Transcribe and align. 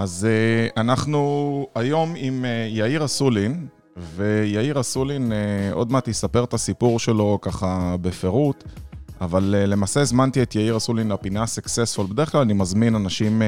אז 0.00 0.26
uh, 0.26 0.80
אנחנו 0.80 1.66
היום 1.74 2.14
עם 2.16 2.44
uh, 2.44 2.76
יאיר 2.76 3.04
אסולין, 3.04 3.66
ויאיר 3.96 4.80
אסולין 4.80 5.32
uh, 5.32 5.74
עוד 5.74 5.92
מעט 5.92 6.08
יספר 6.08 6.44
את 6.44 6.54
הסיפור 6.54 6.98
שלו 6.98 7.38
ככה 7.42 7.96
בפירוט, 8.00 8.64
אבל 9.20 9.54
למעשה 9.66 10.00
הזמנתי 10.00 10.42
את 10.42 10.54
יאיר 10.54 10.76
אסולין 10.76 11.12
לפינה 11.12 11.46
סקסספול. 11.46 12.06
בדרך 12.06 12.32
כלל 12.32 12.40
אני 12.40 12.52
מזמין 12.52 12.94
אנשים 12.94 13.42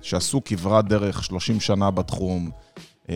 שעשו 0.00 0.40
כברת 0.44 0.88
דרך 0.88 1.24
30 1.24 1.60
שנה 1.60 1.90
בתחום. 1.90 2.50
Uh, 3.06 3.10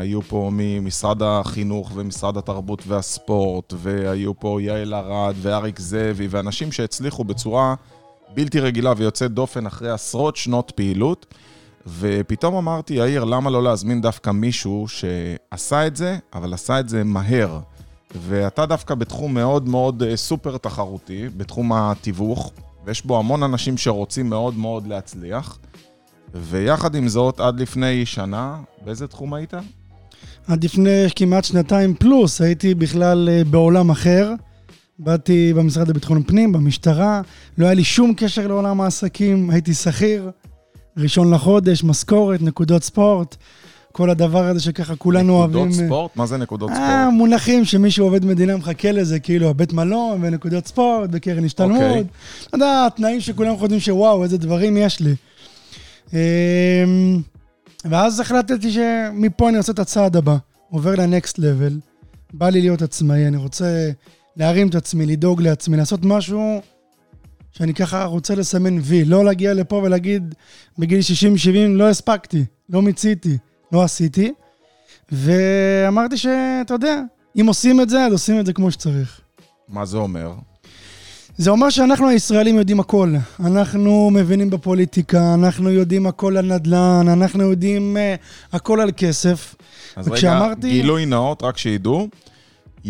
היו 0.00 0.22
פה 0.22 0.50
ממשרד 0.52 1.22
החינוך 1.22 1.92
ומשרד 1.94 2.36
התרבות 2.36 2.82
והספורט, 2.86 3.74
והיו 3.76 4.40
פה 4.40 4.62
יעל 4.62 4.94
ארד 4.94 5.34
ואריק 5.42 5.78
זאבי, 5.80 6.26
ואנשים 6.30 6.72
שהצליחו 6.72 7.24
בצורה 7.24 7.74
בלתי 8.34 8.60
רגילה 8.60 8.92
ויוצאת 8.96 9.32
דופן 9.32 9.66
אחרי 9.66 9.90
עשרות 9.90 10.36
שנות 10.36 10.72
פעילות. 10.74 11.34
ופתאום 11.98 12.54
אמרתי, 12.54 12.94
יאיר, 12.94 13.24
למה 13.24 13.50
לא 13.50 13.62
להזמין 13.62 14.00
דווקא 14.00 14.30
מישהו 14.30 14.86
שעשה 14.88 15.86
את 15.86 15.96
זה, 15.96 16.18
אבל 16.34 16.54
עשה 16.54 16.80
את 16.80 16.88
זה 16.88 17.04
מהר? 17.04 17.60
ואתה 18.14 18.66
דווקא 18.66 18.94
בתחום 18.94 19.34
מאוד 19.34 19.68
מאוד 19.68 20.02
אה, 20.02 20.16
סופר 20.16 20.56
תחרותי, 20.56 21.28
בתחום 21.36 21.72
התיווך, 21.72 22.52
ויש 22.84 23.06
בו 23.06 23.18
המון 23.18 23.42
אנשים 23.42 23.78
שרוצים 23.78 24.28
מאוד 24.28 24.56
מאוד 24.56 24.86
להצליח. 24.86 25.58
ויחד 26.34 26.94
עם 26.94 27.08
זאת, 27.08 27.40
עד 27.40 27.60
לפני 27.60 28.06
שנה, 28.06 28.56
באיזה 28.84 29.06
תחום 29.06 29.34
היית? 29.34 29.54
עד 30.46 30.64
לפני 30.64 31.06
כמעט 31.16 31.44
שנתיים 31.44 31.94
פלוס, 31.94 32.40
הייתי 32.40 32.74
בכלל 32.74 33.28
אה, 33.28 33.42
בעולם 33.44 33.90
אחר. 33.90 34.32
באתי 34.98 35.52
במשרד 35.52 35.88
לביטחון 35.88 36.22
פנים, 36.22 36.52
במשטרה, 36.52 37.20
לא 37.58 37.64
היה 37.64 37.74
לי 37.74 37.84
שום 37.84 38.14
קשר 38.16 38.46
לעולם 38.46 38.80
העסקים, 38.80 39.50
הייתי 39.50 39.74
שכיר. 39.74 40.30
ראשון 40.98 41.34
לחודש, 41.34 41.84
משכורת, 41.84 42.42
נקודות 42.42 42.82
ספורט, 42.82 43.36
כל 43.92 44.10
הדבר 44.10 44.44
הזה 44.44 44.60
שככה 44.60 44.96
כולנו 44.96 45.22
נקודות 45.22 45.56
אוהבים. 45.56 45.70
נקודות 45.70 45.86
ספורט? 45.86 46.16
מה 46.16 46.26
זה 46.26 46.36
נקודות 46.36 46.70
אה, 46.70 46.74
ספורט? 46.74 47.14
מונחים 47.14 47.64
שמישהו 47.64 48.06
עובד 48.06 48.24
מדינה 48.24 48.56
מחכה 48.56 48.92
לזה, 48.92 49.18
כאילו 49.20 49.48
הבית 49.48 49.72
מלון 49.72 50.18
ונקודות 50.22 50.66
ספורט 50.66 51.10
וקרן 51.12 51.44
השתלמות. 51.44 51.82
אוקיי. 51.82 52.04
אתה 52.48 52.56
יודע, 52.56 52.86
התנאים 52.86 53.20
שכולם 53.20 53.56
חושבים 53.56 53.80
שוואו, 53.80 54.24
איזה 54.24 54.38
דברים 54.38 54.76
יש 54.76 55.00
לי. 55.00 55.14
אמ, 56.12 56.18
ואז 57.84 58.20
החלטתי 58.20 58.70
שמפה 58.72 59.48
אני 59.48 59.58
עושה 59.58 59.72
את 59.72 59.78
הצעד 59.78 60.16
הבא, 60.16 60.36
עובר 60.70 60.94
לנקסט 60.94 61.38
לבל, 61.38 61.78
בא 62.32 62.48
לי 62.48 62.60
להיות 62.60 62.82
עצמאי, 62.82 63.26
אני 63.26 63.36
רוצה 63.36 63.90
להרים 64.36 64.68
את 64.68 64.74
עצמי, 64.74 65.06
לדאוג 65.06 65.42
לעצמי, 65.42 65.76
לעשות 65.76 66.00
משהו 66.04 66.60
שאני 67.52 67.74
ככה 67.74 68.04
רוצה 68.04 68.34
לסמן 68.34 68.78
וי, 68.82 69.04
לא 69.04 69.24
להגיע 69.24 69.54
לפה 69.54 69.76
ולהגיד 69.76 70.34
בגיל 70.78 71.00
60-70 71.00 71.04
לא 71.68 71.88
הספקתי, 71.88 72.44
לא 72.68 72.82
מיציתי, 72.82 73.38
לא 73.72 73.82
עשיתי. 73.82 74.32
ואמרתי 75.12 76.16
שאתה 76.16 76.74
יודע, 76.74 77.00
אם 77.40 77.46
עושים 77.46 77.80
את 77.80 77.88
זה, 77.88 78.04
אז 78.04 78.12
עושים 78.12 78.40
את 78.40 78.46
זה 78.46 78.52
כמו 78.52 78.70
שצריך. 78.70 79.20
מה 79.68 79.84
זה 79.84 79.96
אומר? 79.96 80.32
זה 81.36 81.50
אומר 81.50 81.70
שאנחנו 81.70 82.08
הישראלים 82.08 82.56
יודעים 82.56 82.80
הכל. 82.80 83.14
אנחנו 83.40 84.10
מבינים 84.10 84.50
בפוליטיקה, 84.50 85.34
אנחנו 85.34 85.70
יודעים 85.70 86.06
הכל 86.06 86.36
על 86.36 86.54
נדל"ן, 86.54 87.06
אנחנו 87.08 87.50
יודעים 87.50 87.96
uh, 87.96 88.56
הכל 88.56 88.80
על 88.80 88.90
כסף. 88.96 89.54
אז 89.96 90.08
רגע, 90.08 90.52
גילוי 90.60 91.06
נאות, 91.06 91.42
רק 91.42 91.58
שידעו. 91.58 92.08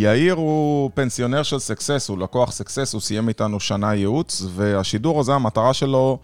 יאיר 0.00 0.34
הוא 0.34 0.90
פנסיונר 0.94 1.42
של 1.42 1.58
Success, 1.58 2.08
הוא 2.08 2.18
לקוח 2.18 2.52
Success, 2.52 2.92
הוא 2.92 3.00
סיים 3.00 3.28
איתנו 3.28 3.60
שנה 3.60 3.94
ייעוץ, 3.94 4.42
והשידור 4.54 5.20
הזה, 5.20 5.34
המטרה 5.34 5.74
שלו 5.74 6.18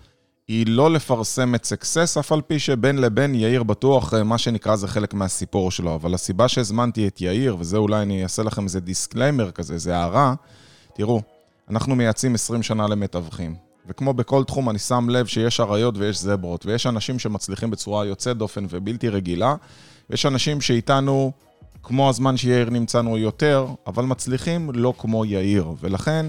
היא 0.49 0.67
לא 0.69 0.91
לפרסם 0.91 1.55
את 1.55 1.65
סקסס, 1.65 2.17
אף 2.17 2.33
על 2.33 2.41
פי 2.41 2.59
שבין 2.59 2.99
לבין 2.99 3.35
יאיר 3.35 3.63
בטוח, 3.63 4.15
אה, 4.15 4.25
מה 4.25 4.39
שנקרא, 4.39 4.77
זה 4.77 4.89
חלק 4.89 5.15
מהסיפור 5.15 5.71
שלו. 5.71 5.95
אבל 5.95 6.15
הסיבה 6.15 6.49
שהזמנתי 6.49 7.09
את 7.09 7.21
יאיר, 7.21 7.57
וזה 7.59 7.77
אולי 7.77 8.03
אני 8.03 8.23
אעשה 8.23 8.43
לכם 8.43 8.65
איזה 8.65 8.81
disclaimer 8.81 9.51
כזה, 9.51 9.79
זה 9.79 9.97
הערה, 9.97 10.35
תראו, 10.95 11.23
אנחנו 11.71 11.95
מייעצים 11.95 12.35
20 12.35 12.63
שנה 12.63 12.87
למתווכים. 12.87 13.55
וכמו 13.89 14.15
בכל 14.15 14.45
תחום, 14.45 14.71
אני 14.71 14.79
שם 14.79 15.09
לב 15.11 15.27
שיש 15.27 15.61
אריות 15.61 15.99
ויש 15.99 16.19
זברות, 16.19 16.67
ויש 16.67 16.87
אנשים 16.87 17.19
שמצליחים 17.19 17.71
בצורה 17.71 18.05
יוצאת 18.07 18.37
דופן 18.37 18.67
ובלתי 18.71 19.09
רגילה, 19.09 19.55
ויש 20.11 20.27
אנשים 20.27 20.61
שאיתנו, 20.61 21.33
כמו 21.85 22.09
הזמן 22.09 22.37
שיאיר 22.37 22.71
נמצאנו 22.71 23.19
יותר, 23.19 23.67
אבל 23.87 24.05
מצליחים 24.05 24.71
לא 24.75 24.95
כמו 24.99 25.25
יאיר. 25.25 25.73
ולכן, 25.81 26.27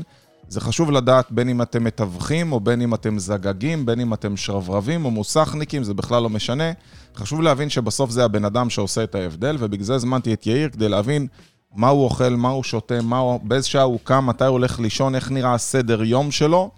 זה 0.48 0.62
חשוב 0.62 0.92
לדעת 0.92 1.32
בין 1.32 1.50
אם 1.50 1.62
אתם 1.62 1.84
מתווכים, 1.84 2.52
או 2.52 2.60
בין 2.60 2.82
אם 2.82 2.94
אתם 2.94 3.20
זגגים, 3.20 3.86
בין 3.86 4.00
אם 4.00 4.14
אתם 4.14 4.38
שרברבים 4.38 5.06
או 5.06 5.12
מוסכניקים, 5.12 5.84
זה 5.84 5.94
בכלל 5.94 6.24
לא 6.24 6.30
משנה. 6.30 6.72
חשוב 7.16 7.42
להבין 7.42 7.70
שבסוף 7.70 8.10
זה 8.12 8.26
הבן 8.26 8.46
אדם 8.46 8.70
שעושה 8.70 9.04
את 9.04 9.16
ההבדל, 9.16 9.58
ובגלל 9.60 9.84
זה 9.84 9.96
הזמנתי 9.96 10.34
את 10.34 10.48
יאיר 10.48 10.70
כדי 10.70 10.90
להבין 10.90 11.28
מה 11.76 11.88
הוא 11.88 12.04
אוכל, 12.04 12.30
מה 12.30 12.50
הוא 12.50 12.64
שותה, 12.64 13.02
מה 13.02 13.18
הוא, 13.18 13.40
באיזה 13.44 13.68
שעה 13.68 13.84
הוא 13.84 14.00
קם, 14.04 14.26
מתי 14.28 14.44
הוא 14.44 14.52
הולך 14.52 14.80
לישון, 14.80 15.16
איך 15.16 15.32
נראה 15.32 15.54
הסדר 15.54 16.04
יום 16.04 16.32
שלו. 16.32 16.72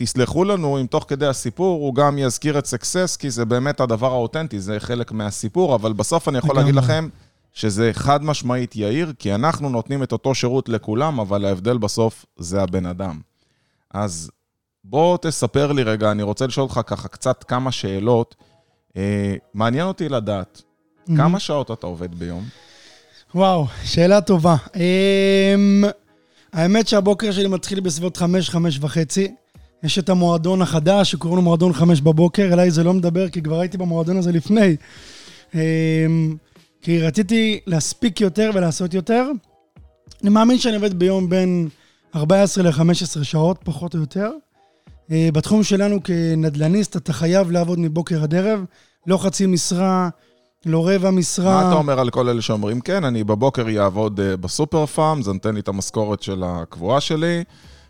ותסלחו 0.00 0.44
לנו 0.44 0.80
אם 0.80 0.86
תוך 0.86 1.04
כדי 1.08 1.26
הסיפור 1.26 1.80
הוא 1.80 1.94
גם 1.94 2.18
יזכיר 2.18 2.58
את 2.58 2.66
סקסס, 2.66 3.16
כי 3.16 3.30
זה 3.30 3.44
באמת 3.44 3.80
הדבר 3.80 4.12
האותנטי, 4.12 4.60
זה 4.60 4.80
חלק 4.80 5.12
מהסיפור, 5.12 5.74
אבל 5.74 5.92
בסוף 5.92 6.28
אני 6.28 6.38
יכול 6.38 6.56
להגיד. 6.56 6.74
לכם 6.74 7.08
שזה 7.52 7.90
חד 7.92 8.24
משמעית 8.24 8.76
יאיר, 8.76 9.12
כי 9.18 9.34
אנחנו 9.34 9.68
נותנים 9.68 10.02
את 10.02 10.12
אותו 10.12 10.34
שירות 10.34 10.68
לכולם, 10.68 11.20
אבל 11.20 11.44
ההבדל 11.44 11.78
בסוף 11.78 12.26
זה 12.38 12.62
הבן 12.62 12.86
אדם. 12.86 13.20
אז 13.94 14.30
בוא 14.84 15.18
תספר 15.22 15.72
לי 15.72 15.82
רגע, 15.82 16.10
אני 16.10 16.22
רוצה 16.22 16.46
לשאול 16.46 16.64
אותך 16.64 16.80
ככה 16.86 17.08
קצת 17.08 17.44
כמה 17.44 17.72
שאלות. 17.72 18.34
אה, 18.96 19.34
מעניין 19.54 19.86
אותי 19.86 20.08
לדעת, 20.08 20.62
כמה 21.16 21.40
שעות 21.40 21.70
אתה 21.70 21.86
עובד 21.86 22.14
ביום? 22.14 22.44
וואו, 23.34 23.66
שאלה 23.84 24.20
טובה. 24.20 24.56
Um, 24.66 24.78
האמת 26.52 26.88
שהבוקר 26.88 27.32
שלי 27.32 27.48
מתחיל 27.48 27.80
בסביבות 27.80 28.16
חמש, 28.16 28.50
חמש 28.50 28.78
וחצי. 28.80 29.34
יש 29.82 29.98
את 29.98 30.08
המועדון 30.08 30.62
החדש 30.62 31.10
שקוראים 31.10 31.36
לו 31.36 31.42
מועדון 31.42 31.72
חמש 31.72 32.00
בבוקר, 32.00 32.52
אליי 32.52 32.70
זה 32.70 32.84
לא 32.84 32.94
מדבר 32.94 33.28
כי 33.28 33.42
כבר 33.42 33.60
הייתי 33.60 33.78
במועדון 33.78 34.16
הזה 34.16 34.32
לפני. 34.32 34.76
Um, 35.52 35.56
כי 36.82 37.00
רציתי 37.00 37.60
להספיק 37.66 38.20
יותר 38.20 38.50
ולעשות 38.54 38.94
יותר. 38.94 39.30
אני 40.22 40.30
מאמין 40.30 40.58
שאני 40.58 40.76
עובד 40.76 40.98
ביום 40.98 41.28
בין 41.28 41.68
14 42.16 42.64
ל-15 42.64 43.24
שעות, 43.24 43.58
פחות 43.64 43.94
או 43.94 44.00
יותר. 44.00 44.30
Uh, 45.08 45.12
בתחום 45.32 45.62
שלנו 45.62 46.02
כנדל"ניסט, 46.02 46.96
אתה 46.96 47.12
חייב 47.12 47.50
לעבוד 47.50 47.78
מבוקר 47.78 48.22
עד 48.22 48.34
ערב, 48.34 48.64
לא 49.06 49.18
חצי 49.18 49.46
משרה, 49.46 50.08
לא 50.66 50.88
רבע 50.88 51.10
משרה. 51.10 51.62
מה 51.62 51.68
אתה 51.68 51.78
אומר 51.78 52.00
על 52.00 52.10
כל 52.10 52.28
אלה 52.28 52.42
שאומרים, 52.42 52.80
כן, 52.80 53.04
אני 53.04 53.24
בבוקר 53.24 53.66
אעבוד 53.80 54.20
אה, 54.20 54.36
בסופר 54.36 54.86
פארם, 54.86 55.22
זה 55.22 55.32
נותן 55.32 55.54
לי 55.54 55.60
את 55.60 55.68
המשכורת 55.68 56.22
של 56.22 56.42
הקבועה 56.46 57.00
שלי, 57.00 57.44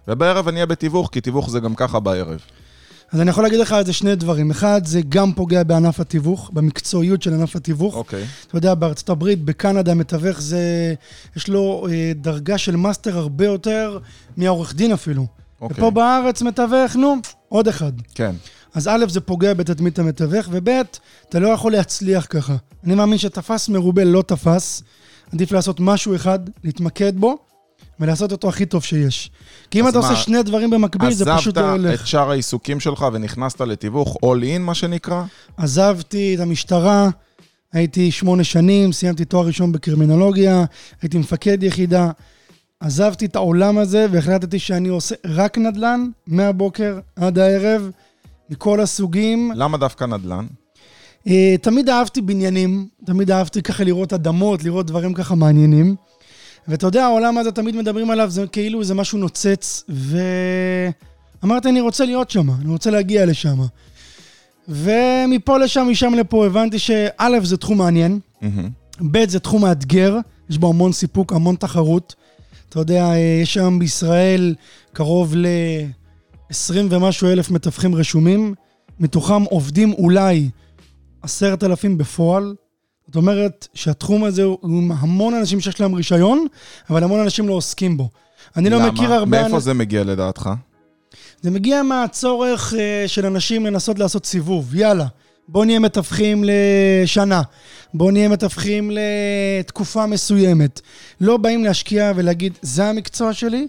ובערב 0.09 0.49
אני 0.49 0.57
אהיה 0.57 0.67
בתיווך, 0.67 1.09
כי 1.13 1.21
תיווך 1.21 1.51
זה 1.51 1.61
גם 1.61 1.75
ככה 1.75 2.01
בערב. 2.01 2.41
אז 3.13 3.21
אני 3.21 3.31
יכול 3.31 3.45
להגיד 3.45 3.59
לך 3.61 3.73
על 3.73 3.85
זה 3.85 3.93
שני 3.93 4.17
דברים. 4.17 4.51
אחד, 4.51 4.81
זה 4.85 5.01
גם 5.09 5.33
פוגע 5.33 5.63
בענף 5.63 6.01
התיווך, 6.01 6.51
במקצועיות 6.53 7.23
של 7.23 7.35
ענף 7.35 7.57
התיווך. 7.57 7.95
אוקיי. 7.95 8.25
אתה 8.47 8.57
יודע, 8.57 8.75
בארצות 8.75 9.11
הברית, 9.11 9.45
בקנדה, 9.45 9.95
מתווך 9.95 10.41
זה... 10.41 10.95
יש 11.37 11.49
לו 11.49 11.87
אה, 11.91 12.13
דרגה 12.15 12.59
של 12.59 12.77
מאסטר 12.77 13.19
הרבה 13.19 13.45
יותר 13.45 13.99
מהעורך 14.37 14.75
דין 14.75 14.93
אפילו. 14.93 15.27
אוקיי. 15.61 15.77
ופה 15.77 15.91
בארץ 15.91 16.43
מתווך, 16.43 16.97
נו, 16.97 17.17
עוד 17.49 17.69
אחד. 17.69 17.93
כן. 18.15 18.35
אז 18.75 18.89
א', 18.89 19.05
זה 19.09 19.21
פוגע 19.21 19.55
בתדמית 19.55 19.99
המתווך, 19.99 20.49
וב', 20.51 20.69
אתה 21.29 21.39
לא 21.39 21.49
יכול 21.49 21.73
להצליח 21.73 22.27
ככה. 22.31 22.57
אני 22.85 22.95
מאמין 22.95 23.19
שתפס 23.19 23.69
מרובה 23.69 24.05
לא 24.05 24.23
תפס. 24.23 24.83
עדיף 25.33 25.53
לעשות 25.53 25.81
משהו 25.81 26.15
אחד, 26.15 26.39
להתמקד 26.65 27.17
בו, 27.17 27.39
ולעשות 28.01 28.33
אותו 28.33 28.49
הכי 28.49 28.67
טוב 28.67 28.85
שיש. 28.85 29.31
כי 29.71 29.81
אם 29.81 29.89
אתה 29.89 29.99
מה, 29.99 30.09
עושה 30.09 30.21
שני 30.21 30.43
דברים 30.43 30.71
במקביל, 30.71 31.13
זה 31.13 31.25
פשוט 31.37 31.59
לא 31.59 31.63
עזבת 31.63 31.81
הולך. 31.81 32.01
את 32.01 32.07
שאר 32.07 32.31
העיסוקים 32.31 32.81
שלך 32.81 33.07
ונכנסת 33.13 33.61
לתיווך 33.61 34.17
all 34.17 34.43
in, 34.57 34.59
מה 34.59 34.75
שנקרא? 34.75 35.23
עזבתי 35.57 36.35
את 36.35 36.41
המשטרה, 36.41 37.09
הייתי 37.73 38.11
שמונה 38.11 38.45
שנים, 38.45 38.93
סיימתי 38.93 39.25
תואר 39.25 39.47
ראשון 39.47 39.73
בקרימינולוגיה, 39.73 40.65
הייתי 41.03 41.19
מפקד 41.19 41.63
יחידה. 41.63 42.11
עזבתי 42.81 43.27
את 43.27 43.37
העולם 43.37 43.79
הזה 43.79 44.07
והחלטתי 44.11 44.59
שאני 44.59 44.89
עושה 44.89 45.15
רק 45.25 45.59
נדל"ן, 45.59 46.09
מהבוקר 46.27 46.99
עד 47.17 47.39
הערב, 47.39 47.91
מכל 48.51 48.81
הסוגים. 48.81 49.53
למה 49.55 49.79
דווקא 49.79 50.05
נדל"ן? 50.05 50.47
אה, 51.27 51.55
תמיד 51.63 51.89
אהבתי 51.89 52.21
בניינים, 52.21 52.89
תמיד 53.07 53.31
אהבתי 53.31 53.63
ככה 53.63 53.85
לראות 53.85 54.13
אדמות, 54.13 54.65
לראות 54.65 54.87
דברים 54.87 55.15
ככה 55.15 55.35
מעניינים. 55.35 55.97
ואתה 56.71 56.87
יודע, 56.87 57.05
העולם 57.05 57.39
הזה 57.39 57.53
תמיד 57.53 57.77
מדברים 57.77 58.11
עליו, 58.11 58.31
זה 58.31 58.47
כאילו 58.47 58.85
זה 58.85 58.95
משהו 58.95 59.19
נוצץ, 59.19 59.85
ואמרתי, 61.43 61.69
אני 61.69 61.81
רוצה 61.81 62.05
להיות 62.05 62.31
שם, 62.31 62.51
אני 62.51 62.71
רוצה 62.71 62.91
להגיע 62.91 63.27
לשם. 63.27 63.59
ומפה 64.69 65.59
לשם, 65.59 65.87
משם 65.91 66.15
לפה, 66.15 66.47
הבנתי 66.47 66.79
שא', 66.79 67.41
זה 67.43 67.57
תחום 67.57 67.79
מעניין. 67.79 68.19
ב', 69.11 69.29
זה 69.29 69.41
תחום 69.41 69.63
מאתגר, 69.63 70.19
יש 70.51 70.59
בו 70.59 70.69
המון 70.69 70.93
סיפוק, 70.93 71.33
המון 71.33 71.57
תחרות. 71.57 72.15
אתה 72.69 72.81
יודע, 72.81 73.05
אה, 73.05 73.17
יש 73.43 73.55
שם 73.55 73.79
בישראל 73.79 74.55
קרוב 74.93 75.35
ל-20 75.37 76.75
ומשהו 76.91 77.29
אלף 77.29 77.51
מתווכים 77.51 77.95
רשומים, 77.95 78.55
מתוכם 79.01 79.43
עובדים 79.43 79.93
אולי 79.93 80.51
עשרת 81.23 81.65
אלפים 81.65 81.99
בפועל. 81.99 82.55
זאת 83.11 83.17
אומרת 83.17 83.69
שהתחום 83.75 84.25
הזה 84.25 84.43
הוא 84.43 84.59
עם 84.63 84.93
המון 84.93 85.35
אנשים 85.35 85.61
שיש 85.61 85.81
להם 85.81 85.95
רישיון, 85.95 86.47
אבל 86.91 87.05
המון 87.05 87.21
אנשים 87.21 87.49
לא 87.49 87.55
עוסקים 87.55 87.97
בו. 87.97 88.09
אני 88.57 88.71
לא 88.71 88.93
מכיר 88.93 89.13
הרבה... 89.13 89.39
למה? 89.39 89.49
מאיפה 89.49 89.61
זה 89.61 89.75
מגיע 89.75 90.05
לדעתך? 90.05 90.51
זה 91.43 91.51
מגיע 91.51 91.83
מהצורך 91.83 92.73
uh, 92.73 92.77
של 93.09 93.27
אנשים 93.27 93.67
לנסות 93.67 93.99
לעשות 93.99 94.27
סיבוב. 94.27 94.75
יאללה, 94.75 95.07
בואו 95.49 95.65
נהיה 95.65 95.79
מתווכים 95.79 96.45
לשנה, 96.47 97.43
בואו 97.95 98.11
נהיה 98.11 98.29
מתווכים 98.29 98.91
לתקופה 98.95 100.07
מסוימת. 100.07 100.81
לא 101.21 101.37
באים 101.37 101.65
להשקיע 101.65 102.13
ולהגיד, 102.17 102.59
זה 102.63 102.85
המקצוע 102.85 103.33
שלי, 103.33 103.67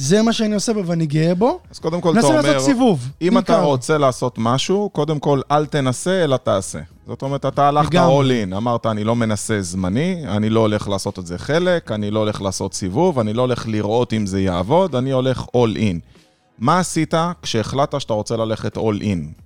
זה 0.00 0.22
מה 0.22 0.32
שאני 0.32 0.54
עושה 0.54 0.72
בו 0.72 0.86
ואני 0.86 1.06
גאה 1.06 1.34
בו. 1.34 1.60
אז 1.70 1.78
קודם 1.78 2.00
כל 2.00 2.18
אתה 2.18 2.26
אומר, 2.26 2.40
לעשות 2.40 2.62
סיבוב, 2.62 3.08
אם. 3.22 3.38
אתה 3.38 3.60
רוצה 3.60 3.98
לעשות 3.98 4.34
משהו, 4.38 4.90
קודם 4.92 5.18
כל 5.18 5.40
אל 5.50 5.66
תנסה, 5.66 6.24
אלא 6.24 6.36
תעשה. 6.36 6.78
זאת 7.06 7.22
אומרת, 7.22 7.46
אתה 7.46 7.68
הלכת 7.68 7.94
all 7.94 8.50
in, 8.50 8.56
אמרת, 8.56 8.86
אני 8.86 9.04
לא 9.04 9.16
מנסה 9.16 9.62
זמני, 9.62 10.22
אני 10.28 10.50
לא 10.50 10.60
הולך 10.60 10.88
לעשות 10.88 11.18
את 11.18 11.26
זה 11.26 11.38
חלק, 11.38 11.92
אני 11.92 12.10
לא 12.10 12.18
הולך 12.18 12.42
לעשות 12.42 12.74
סיבוב, 12.74 13.18
אני 13.18 13.32
לא 13.32 13.42
הולך 13.42 13.68
לראות 13.68 14.12
אם 14.12 14.26
זה 14.26 14.40
יעבוד, 14.40 14.94
אני 14.94 15.10
הולך 15.10 15.42
all 15.42 15.76
in. 15.76 15.96
מה 16.58 16.78
עשית 16.78 17.14
כשהחלטת 17.42 18.00
שאתה 18.00 18.12
רוצה 18.12 18.36
ללכת 18.36 18.76
all 18.76 19.00
in? 19.00 19.42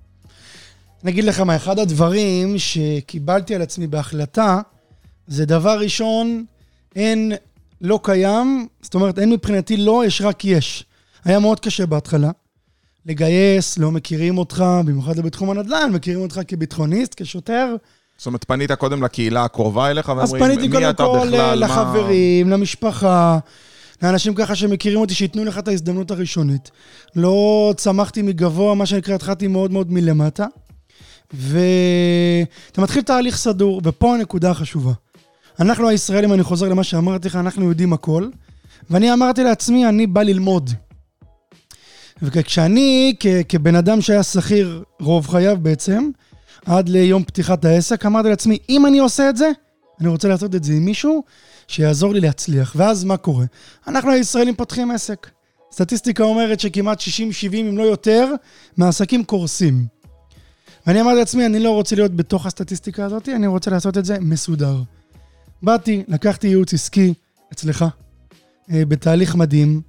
אני 1.03 1.11
אגיד 1.11 1.23
לך 1.23 1.39
מה, 1.39 1.55
אחד 1.55 1.79
הדברים 1.79 2.55
שקיבלתי 2.57 3.55
על 3.55 3.61
עצמי 3.61 3.87
בהחלטה, 3.87 4.61
זה 5.27 5.45
דבר 5.45 5.79
ראשון, 5.79 6.45
אין 6.95 7.31
לא 7.81 7.99
קיים, 8.03 8.67
זאת 8.81 8.95
אומרת, 8.95 9.19
אין 9.19 9.29
מבחינתי 9.29 9.77
לא, 9.77 10.03
יש 10.05 10.21
רק 10.21 10.45
יש. 10.45 10.85
היה 11.25 11.39
מאוד 11.39 11.59
קשה 11.59 11.85
בהתחלה. 11.85 12.31
לגייס, 13.05 13.77
לא 13.77 13.91
מכירים 13.91 14.37
אותך, 14.37 14.65
במיוחד 14.85 15.19
בתחום 15.19 15.49
הנדל"ן, 15.49 15.91
מכירים 15.93 16.21
אותך 16.21 16.39
כביטחוניסט, 16.47 17.13
כשוטר. 17.17 17.75
זאת 18.17 18.25
אומרת, 18.25 18.43
פנית 18.43 18.71
קודם 18.71 19.03
לקהילה 19.03 19.43
הקרובה 19.43 19.91
אליך, 19.91 20.09
ואומרים, 20.09 20.29
מי 20.29 20.29
אתה 20.29 20.43
בכלל, 20.43 20.45
מה... 20.45 20.53
אז 20.53 20.59
פניתי 20.59 20.95
קודם 20.95 21.29
כל 21.31 21.55
לחברים, 21.55 22.49
למשפחה, 22.49 23.39
לאנשים 24.03 24.35
ככה 24.35 24.55
שמכירים 24.55 24.99
אותי, 24.99 25.13
שייתנו 25.13 25.45
לך 25.45 25.57
את 25.57 25.67
ההזדמנות 25.67 26.11
הראשונית. 26.11 26.71
לא 27.15 27.73
צמחתי 27.77 28.21
מגבוה, 28.21 28.75
מה 28.75 28.85
שנקרא, 28.85 29.15
התחלתי 29.15 29.47
מאוד 29.47 29.71
מאוד 29.71 29.91
מלמטה. 29.91 30.45
ואתה 31.33 32.81
מתחיל 32.81 33.01
תהליך 33.01 33.37
סדור, 33.37 33.81
ופה 33.83 34.15
הנקודה 34.15 34.51
החשובה. 34.51 34.91
אנחנו 35.59 35.89
הישראלים, 35.89 36.33
אני 36.33 36.43
חוזר 36.43 36.69
למה 36.69 36.83
שאמרתי 36.83 37.27
לך, 37.27 37.35
אנחנו 37.35 37.69
יודעים 37.69 37.93
הכל, 37.93 38.29
ואני 38.89 39.13
אמרתי 39.13 39.43
לעצמי, 39.43 39.89
אני 39.89 40.07
בא 40.07 40.23
ללמוד. 40.23 40.69
וכשאני, 42.21 43.15
כ- 43.19 43.27
כבן 43.49 43.75
אדם 43.75 44.01
שהיה 44.01 44.23
שכיר 44.23 44.83
רוב 44.99 45.27
חייו 45.27 45.57
בעצם, 45.61 46.09
עד 46.65 46.89
ליום 46.89 47.23
פתיחת 47.23 47.65
העסק, 47.65 48.05
אמרתי 48.05 48.29
לעצמי, 48.29 48.57
אם 48.69 48.85
אני 48.85 48.99
עושה 48.99 49.29
את 49.29 49.37
זה, 49.37 49.49
אני 50.01 50.07
רוצה 50.09 50.27
לעשות 50.27 50.55
את 50.55 50.63
זה 50.63 50.73
עם 50.73 50.85
מישהו 50.85 51.23
שיעזור 51.67 52.13
לי 52.13 52.19
להצליח. 52.19 52.73
ואז 52.75 53.03
מה 53.03 53.17
קורה? 53.17 53.45
אנחנו 53.87 54.11
הישראלים 54.11 54.55
פותחים 54.55 54.91
עסק. 54.91 55.29
סטטיסטיקה 55.71 56.23
אומרת 56.23 56.59
שכמעט 56.59 57.01
60-70, 57.01 57.05
אם 57.53 57.77
לא 57.77 57.83
יותר, 57.83 58.33
מהעסקים 58.77 59.23
קורסים. 59.23 59.85
ואני 60.87 61.01
אמרתי 61.01 61.19
לעצמי, 61.19 61.45
אני 61.45 61.59
לא 61.59 61.71
רוצה 61.71 61.95
להיות 61.95 62.15
בתוך 62.15 62.45
הסטטיסטיקה 62.45 63.05
הזאת, 63.05 63.29
אני 63.29 63.47
רוצה 63.47 63.71
לעשות 63.71 63.97
את 63.97 64.05
זה 64.05 64.17
מסודר. 64.19 64.75
באתי, 65.65 66.03
לקחתי 66.07 66.47
ייעוץ 66.47 66.73
עסקי 66.73 67.13
אצלך, 67.53 67.85
אה, 68.71 68.85
בתהליך 68.85 69.35
מדהים, 69.35 69.81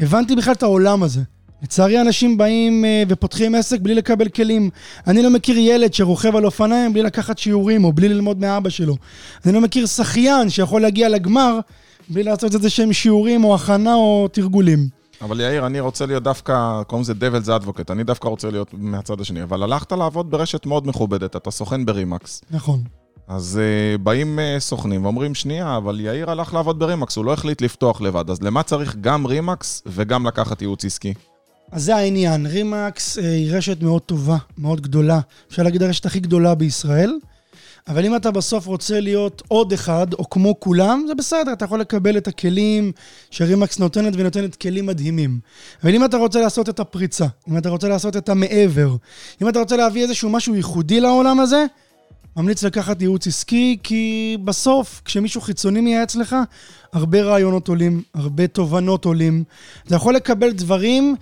הבנתי 0.00 0.36
בכלל 0.36 0.52
את 0.52 0.62
העולם 0.62 1.02
הזה. 1.02 1.20
לצערי 1.62 2.00
אנשים 2.00 2.38
באים 2.38 2.84
אה, 2.84 3.02
ופותחים 3.08 3.54
עסק 3.54 3.80
בלי 3.80 3.94
לקבל 3.94 4.28
כלים. 4.28 4.70
אני 5.06 5.22
לא 5.22 5.30
מכיר 5.30 5.58
ילד 5.58 5.94
שרוכב 5.94 6.36
על 6.36 6.44
אופניים 6.44 6.92
בלי 6.92 7.02
לקחת 7.02 7.38
שיעורים 7.38 7.84
או 7.84 7.92
בלי 7.92 8.08
ללמוד 8.08 8.38
מאבא 8.38 8.70
שלו. 8.70 8.96
אני 9.44 9.54
לא 9.54 9.60
מכיר 9.60 9.86
שחיין 9.86 10.50
שיכול 10.50 10.82
להגיע 10.82 11.08
לגמר 11.08 11.58
בלי 12.08 12.22
לעשות 12.22 12.54
איזה 12.54 12.70
שהם 12.70 12.92
שיעורים 12.92 13.44
או 13.44 13.54
הכנה 13.54 13.94
או 13.94 14.28
תרגולים. 14.32 14.88
אבל 15.22 15.40
יאיר, 15.40 15.66
אני 15.66 15.80
רוצה 15.80 16.06
להיות 16.06 16.22
דווקא, 16.22 16.82
קוראים 16.86 17.02
לזה 17.02 17.12
Devil's 17.12 17.62
Advocate, 17.62 17.92
אני 17.92 18.04
דווקא 18.04 18.28
רוצה 18.28 18.50
להיות 18.50 18.68
מהצד 18.72 19.20
השני. 19.20 19.42
אבל 19.42 19.62
הלכת 19.62 19.92
לעבוד 19.92 20.30
ברשת 20.30 20.66
מאוד 20.66 20.86
מכובדת, 20.86 21.36
אתה 21.36 21.50
סוכן 21.50 21.84
ברימקס. 21.84 22.42
נכון. 22.50 22.82
אז 23.28 23.60
uh, 23.60 23.98
באים 23.98 24.38
uh, 24.38 24.60
סוכנים 24.60 25.04
ואומרים, 25.04 25.34
שנייה, 25.34 25.76
אבל 25.76 26.00
יאיר 26.00 26.30
הלך 26.30 26.54
לעבוד 26.54 26.78
ברימקס, 26.78 27.16
הוא 27.16 27.24
לא 27.24 27.32
החליט 27.32 27.62
לפתוח 27.62 28.00
לבד, 28.00 28.30
אז 28.30 28.42
למה 28.42 28.62
צריך 28.62 28.96
גם 29.00 29.26
רימקס 29.26 29.82
וגם 29.86 30.26
לקחת 30.26 30.62
ייעוץ 30.62 30.84
עסקי? 30.84 31.14
אז 31.72 31.84
זה 31.84 31.96
העניין, 31.96 32.46
רימקס 32.46 33.18
uh, 33.18 33.20
היא 33.20 33.52
רשת 33.52 33.82
מאוד 33.82 34.02
טובה, 34.02 34.36
מאוד 34.58 34.80
גדולה. 34.80 35.20
אפשר 35.48 35.62
להגיד 35.62 35.82
הרשת 35.82 36.06
הכי 36.06 36.20
גדולה 36.20 36.54
בישראל. 36.54 37.12
אבל 37.88 38.04
אם 38.06 38.16
אתה 38.16 38.30
בסוף 38.30 38.66
רוצה 38.66 39.00
להיות 39.00 39.42
עוד 39.48 39.72
אחד, 39.72 40.06
או 40.12 40.30
כמו 40.30 40.60
כולם, 40.60 41.04
זה 41.08 41.14
בסדר, 41.14 41.52
אתה 41.52 41.64
יכול 41.64 41.80
לקבל 41.80 42.16
את 42.16 42.28
הכלים 42.28 42.92
שרימקס 43.30 43.78
נותנת, 43.78 44.14
ונותנת 44.16 44.56
כלים 44.56 44.86
מדהימים. 44.86 45.40
אבל 45.82 45.94
אם 45.94 46.04
אתה 46.04 46.16
רוצה 46.16 46.40
לעשות 46.40 46.68
את 46.68 46.80
הפריצה, 46.80 47.26
אם 47.48 47.58
אתה 47.58 47.68
רוצה 47.68 47.88
לעשות 47.88 48.16
את 48.16 48.28
המעבר, 48.28 48.96
אם 49.42 49.48
אתה 49.48 49.58
רוצה 49.58 49.76
להביא 49.76 50.02
איזשהו 50.02 50.30
משהו 50.30 50.54
ייחודי 50.54 51.00
לעולם 51.00 51.40
הזה, 51.40 51.66
ממליץ 52.36 52.62
לקחת 52.62 53.00
ייעוץ 53.00 53.26
עסקי, 53.26 53.78
כי 53.82 54.36
בסוף, 54.44 55.02
כשמישהו 55.04 55.40
חיצוני 55.40 55.80
מייעץ 55.80 56.16
לך, 56.16 56.36
הרבה 56.92 57.22
רעיונות 57.22 57.68
עולים, 57.68 58.02
הרבה 58.14 58.46
תובנות 58.46 59.04
עולים. 59.04 59.44
אתה 59.86 59.94
יכול 59.94 60.14
לקבל 60.14 60.52
דברים 60.52 61.16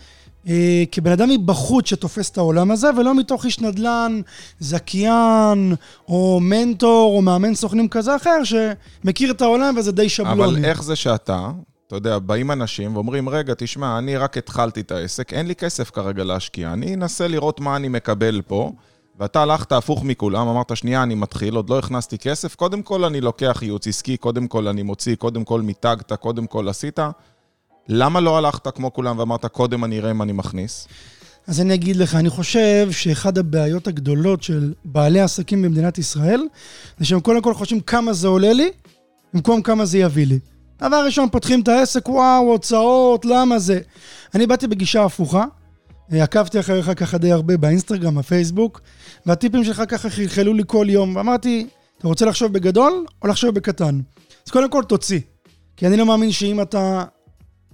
אה, 0.49 0.85
כבן 0.93 1.13
אדם 1.13 1.29
מבחוץ 1.29 1.89
שתופס 1.89 2.31
את 2.31 2.39
העולם 2.39 2.71
הזה, 2.71 2.91
ולא 2.99 3.15
מתוך 3.15 3.45
איש 3.45 3.61
נדל"ן, 3.61 4.21
זכיין, 4.61 5.75
או 6.09 6.39
מנטור, 6.43 7.17
או 7.17 7.23
מאמן 7.23 7.55
סוכנים 7.55 7.89
כזה 7.89 8.11
או 8.11 8.17
אחר, 8.17 8.39
שמכיר 8.45 9.31
את 9.31 9.43
העולם 9.43 9.75
וזה 9.77 9.93
די 9.93 10.09
שבלוני. 10.09 10.45
אבל 10.45 10.65
איך 10.65 10.83
זה 10.83 10.97
שאתה, 10.97 11.51
אתה 11.87 11.97
יודע, 11.97 12.19
באים 12.19 12.51
אנשים 12.51 12.95
ואומרים, 12.95 13.29
רגע, 13.29 13.55
תשמע, 13.59 13.99
אני 13.99 14.17
רק 14.17 14.39
התחלתי 14.39 14.81
את 14.81 14.93
העסק, 14.93 15.33
אין 15.33 15.47
לי 15.47 15.55
כסף 15.55 15.91
כרגע 15.91 16.25
להשקיע, 16.25 16.73
אני 16.73 16.95
אנסה 16.95 17.29
לראות 17.29 17.61
מה 17.61 17.77
אני 17.77 17.89
מקבל 17.89 18.43
פה. 18.47 18.73
ואתה 19.21 19.43
הלכת 19.43 19.73
הפוך 19.73 20.05
מכולם, 20.05 20.49
אמרת, 20.49 20.77
שנייה, 20.77 21.03
אני 21.03 21.15
מתחיל, 21.15 21.57
עוד 21.57 21.71
לא 21.71 21.79
הכנסתי 21.79 22.19
כסף, 22.19 22.55
קודם 22.55 22.83
כל 22.83 23.05
אני 23.05 23.21
לוקח 23.21 23.59
ייעוץ 23.63 23.87
עסקי, 23.87 24.17
קודם 24.17 24.49
כל 24.49 24.69
אני 24.69 24.83
מוציא, 24.83 25.17
קודם 25.17 25.45
כל 25.45 25.61
מיתגת, 25.61 26.13
קודם 26.13 26.47
כל 26.47 26.69
עשית. 26.69 26.99
למה 27.89 28.21
לא 28.21 28.39
הלכת 28.39 28.69
כמו 28.69 28.93
כולם 28.93 29.19
ואמרת, 29.19 29.47
קודם 29.47 29.85
אני 29.85 29.99
אראה 29.99 30.11
אם 30.11 30.23
אני 30.23 30.33
מכניס? 30.33 30.89
אז 31.47 31.61
אני 31.61 31.75
אגיד 31.75 31.97
לך, 31.97 32.15
אני 32.15 32.31
חושב 32.31 32.89
שאחד 32.91 33.39
הבעיות 33.39 33.87
הגדולות 33.87 34.43
של 34.43 34.75
בעלי 34.85 35.21
עסקים 35.21 35.63
במדינת 35.63 35.99
ישראל, 35.99 36.43
זה 36.99 37.05
שהם 37.05 37.21
קודם 37.21 37.43
כל 37.43 37.55
חושבים 37.55 37.81
כמה 37.81 38.13
זה 38.13 38.29
עולה 38.29 38.53
לי, 38.53 38.71
במקום 39.35 39.63
כמה 39.63 39.85
זה 39.85 39.99
יביא 39.99 40.27
לי. 40.27 40.39
דבר 40.81 41.05
ראשון, 41.05 41.29
פותחים 41.29 41.61
את 41.61 41.69
העסק, 41.69 42.09
וואו, 42.09 42.43
הוצאות, 42.43 43.25
למה 43.25 43.59
זה? 43.59 43.81
אני 44.35 44.47
באתי 44.47 44.67
בגישה 44.67 45.05
הפוכה, 45.05 45.45
עקבתי 46.11 46.61
אחריך 46.61 46.91
ככה 46.97 47.19
די 47.19 47.33
הרבה 47.33 47.57
באינסטגרם, 47.57 48.15
בפייסבוק, 48.15 48.81
והטיפים 49.27 49.65
שלך 49.65 49.83
ככה 49.89 50.11
חלחלו 50.11 50.55
לי 50.55 50.63
כל 50.67 50.87
יום, 50.91 51.17
ואמרתי, 51.17 51.67
אתה 51.99 52.09
רוצה 52.09 52.27
לחשוב 52.27 52.53
בגדול 52.53 53.05
או 53.23 53.29
לחשוב 53.29 53.55
בקטן? 53.55 54.01
אז 54.47 54.53
קודם 54.53 54.71
כל 54.71 54.83
תוציא, 54.89 55.21
כי 55.77 55.87
אני 55.87 55.97
לא 55.97 56.07
מאמין 56.07 56.33
שאם 56.33 56.63
אתה 56.63 57.05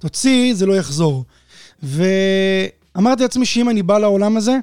תוציא, 0.01 0.55
זה 0.55 0.67
לא 0.67 0.77
יחזור. 0.77 1.25
ואמרתי 1.83 3.23
לעצמי 3.23 3.47
שאם 3.47 3.71
אני 3.71 3.83
בא 3.83 3.99
לעולם 3.99 4.37
הזה, 4.37 4.59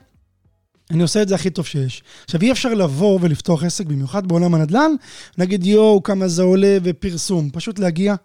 אני 0.91 1.01
עושה 1.01 1.21
את 1.21 1.27
זה 1.27 1.35
הכי 1.35 1.49
טוב 1.49 1.65
שיש. 1.65 2.03
עכשיו, 2.25 2.41
אי 2.41 2.51
אפשר 2.51 2.73
לבוא 2.73 3.19
ולפתוח 3.21 3.63
עסק, 3.63 3.85
במיוחד 3.85 4.27
בעולם 4.27 4.55
הנדל"ן, 4.55 4.91
נגיד 5.37 5.65
יואו, 5.65 6.03
כמה 6.03 6.27
זה 6.27 6.43
עולה 6.43 6.77
ופרסום. 6.83 7.49
פשוט 7.49 7.79
להגיע, 7.79 8.15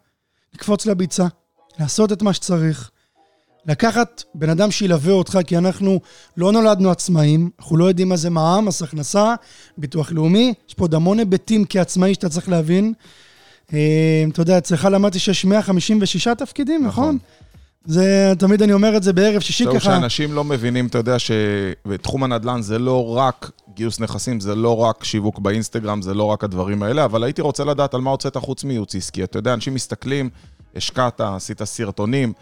לקפוץ 0.54 0.86
לביצה, 0.86 1.26
לעשות 1.78 2.12
את 2.12 2.22
מה 2.22 2.32
שצריך, 2.32 2.90
לקחת 3.66 4.22
בן 4.34 4.50
אדם 4.50 4.70
שילווה 4.70 5.12
אותך, 5.12 5.38
כי 5.46 5.58
אנחנו 5.58 6.00
לא 6.36 6.52
נולדנו 6.52 6.90
עצמאים, 6.90 7.50
אנחנו 7.58 7.76
לא 7.76 7.84
יודעים 7.84 8.08
מה 8.08 8.16
זה 8.16 8.30
מע"מ, 8.30 8.64
מס 8.64 8.82
הכנסה, 8.82 9.34
ביטוח 9.78 10.12
לאומי, 10.12 10.54
יש 10.68 10.74
פה 10.74 10.84
עוד 10.84 10.94
המון 10.94 11.18
היבטים 11.18 11.64
כעצמאי 11.68 12.14
שאתה 12.14 12.28
צריך 12.28 12.48
להבין. 12.48 12.92
אה, 13.72 14.24
אתה 14.32 14.42
יודע, 14.42 14.58
אצלך 14.58 14.88
למדתי 14.90 15.18
שיש 15.18 15.44
156 15.44 16.28
תפקידים, 16.28 16.86
נכון? 16.86 17.04
נכון? 17.04 17.18
זה, 17.86 18.32
תמיד 18.38 18.62
אני 18.62 18.72
אומר 18.72 18.96
את 18.96 19.02
זה 19.02 19.12
בערב 19.12 19.40
שישי 19.40 19.64
ככה. 19.64 19.72
זהו, 19.72 19.80
שאנשים 19.80 20.32
לא 20.32 20.44
מבינים, 20.44 20.86
אתה 20.86 20.98
יודע 20.98 21.16
שבתחום 21.18 22.24
הנדל"ן 22.24 22.62
זה 22.62 22.78
לא 22.78 23.16
רק 23.16 23.50
גיוס 23.74 24.00
נכסים, 24.00 24.40
זה 24.40 24.54
לא 24.54 24.76
רק 24.76 25.04
שיווק 25.04 25.38
באינסטגרם, 25.38 26.02
זה 26.02 26.14
לא 26.14 26.24
רק 26.24 26.44
הדברים 26.44 26.82
האלה, 26.82 27.04
אבל 27.04 27.24
הייתי 27.24 27.42
רוצה 27.42 27.64
לדעת 27.64 27.94
על 27.94 28.00
מה 28.00 28.10
הוצאת 28.10 28.36
חוץ 28.36 28.64
מייעוץ 28.64 28.94
עסקי. 28.94 29.24
אתה 29.24 29.38
יודע, 29.38 29.54
אנשים 29.54 29.74
מסתכלים, 29.74 30.30
השקעת, 30.76 31.20
עשית 31.20 31.64
סרטונים, 31.64 32.32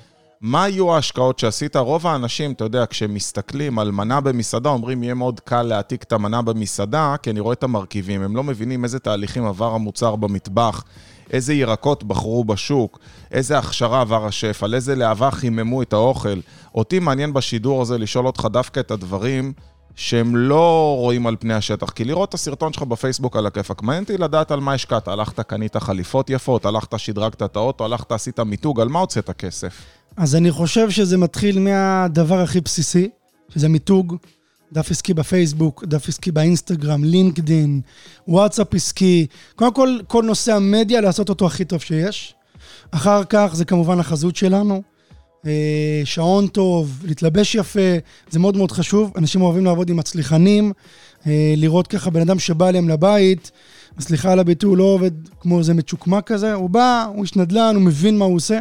מה 0.42 0.64
היו 0.64 0.94
ההשקעות 0.94 1.38
שעשית? 1.38 1.76
רוב 1.76 2.06
האנשים, 2.06 2.52
אתה 2.52 2.64
יודע, 2.64 2.84
כשמסתכלים 2.90 3.78
על 3.78 3.90
מנה 3.90 4.20
במסעדה, 4.20 4.68
אומרים, 4.68 5.02
יהיה 5.02 5.14
מאוד 5.14 5.40
קל 5.40 5.62
להעתיק 5.62 6.02
את 6.02 6.12
המנה 6.12 6.42
במסעדה, 6.42 7.14
כי 7.22 7.30
אני 7.30 7.40
רואה 7.40 7.52
את 7.52 7.62
המרכיבים. 7.62 8.22
הם 8.22 8.36
לא 8.36 8.44
מבינים 8.44 8.84
איזה 8.84 8.98
תהליכים 8.98 9.44
עבר 9.44 9.74
המוצר 9.74 10.16
במטבח, 10.16 10.84
איזה 11.30 11.54
ירקות 11.54 12.04
בחרו 12.04 12.44
בשוק, 12.44 12.98
איזה 13.30 13.58
הכשרה 13.58 14.00
עבר 14.00 14.26
השף, 14.26 14.62
על 14.62 14.74
איזה 14.74 14.94
להבה 14.94 15.30
חיממו 15.30 15.82
את 15.82 15.92
האוכל. 15.92 16.40
אותי 16.74 16.98
מעניין 16.98 17.32
בשידור 17.32 17.82
הזה 17.82 17.98
לשאול 17.98 18.26
אותך 18.26 18.48
דווקא 18.52 18.80
את 18.80 18.90
הדברים 18.90 19.52
שהם 19.96 20.36
לא 20.36 20.94
רואים 20.98 21.26
על 21.26 21.36
פני 21.40 21.54
השטח. 21.54 21.90
כי 21.90 22.04
לראות 22.04 22.28
את 22.28 22.34
הסרטון 22.34 22.72
שלך 22.72 22.82
בפייסבוק 22.82 23.36
על 23.36 23.46
הכיפאק, 23.46 23.82
מעניין 23.82 24.02
אותי 24.02 24.18
לדעת 24.18 24.50
על 24.50 24.60
מה 24.60 24.72
השקעת. 24.72 25.08
הלכת, 25.08 25.40
קנית 25.40 25.76
חליפות 25.76 26.30
יפות, 26.30 26.66
הלכת, 26.66 26.98
שדרגת 26.98 27.42
את 27.42 27.56
האוטו, 27.56 27.84
הלכת, 27.84 28.12
עשית 28.12 28.40
מיתוג, 28.40 28.80
על 28.80 28.88
מה 28.88 28.98
הוצאת 28.98 29.30
כסף? 29.30 29.82
אז 30.16 30.36
אני 30.36 30.50
חושב 30.50 30.90
שזה 30.90 31.18
מתחיל 31.18 31.58
מהדבר 31.58 32.40
הכי 32.40 32.60
בסיסי, 32.60 33.08
שזה 33.54 33.68
מיתוג, 33.68 34.16
דף 34.72 34.90
עסקי 34.90 35.14
בפייסבוק, 35.14 35.84
דף 35.84 36.08
עסקי 36.08 36.32
באינסטגרם, 36.32 37.04
לינקדין, 37.04 37.80
וואטסאפ 38.28 38.74
עסקי. 38.74 39.26
קודם 39.56 39.74
כל, 39.74 39.98
כל 40.06 40.24
נושא 40.24 40.54
המדיה, 40.54 41.00
לעשות 41.00 41.28
אותו 41.28 41.46
הכי 41.46 41.64
טוב 41.64 41.80
שיש. 41.80 42.34
אחר 42.90 43.24
כך 43.24 43.50
זה 43.52 43.64
כמובן 43.64 44.00
החזות 44.00 44.36
שלנו. 44.36 44.82
אה, 45.46 46.02
שעון 46.04 46.46
טוב, 46.46 47.02
להתלבש 47.04 47.54
יפה, 47.54 47.96
זה 48.30 48.38
מאוד 48.38 48.56
מאוד 48.56 48.72
חשוב. 48.72 49.12
אנשים 49.16 49.42
אוהבים 49.42 49.64
לעבוד 49.64 49.90
עם 49.90 49.96
מצליחנים, 49.96 50.72
אה, 51.26 51.54
לראות 51.56 51.86
ככה 51.86 52.10
בן 52.10 52.20
אדם 52.20 52.38
שבא 52.38 52.68
אליהם 52.68 52.88
לבית, 52.88 53.50
סליחה 54.00 54.32
על 54.32 54.38
הביטוי, 54.38 54.76
לא 54.76 54.84
עובד 54.84 55.10
כמו 55.40 55.58
איזה 55.58 55.74
מצ'וקמק 55.74 56.26
כזה, 56.26 56.54
הוא 56.54 56.70
בא, 56.70 57.06
הוא 57.14 57.22
איש 57.22 57.36
נדל"ן, 57.36 57.74
הוא 57.74 57.82
מבין 57.82 58.18
מה 58.18 58.24
הוא 58.24 58.36
עושה. 58.36 58.58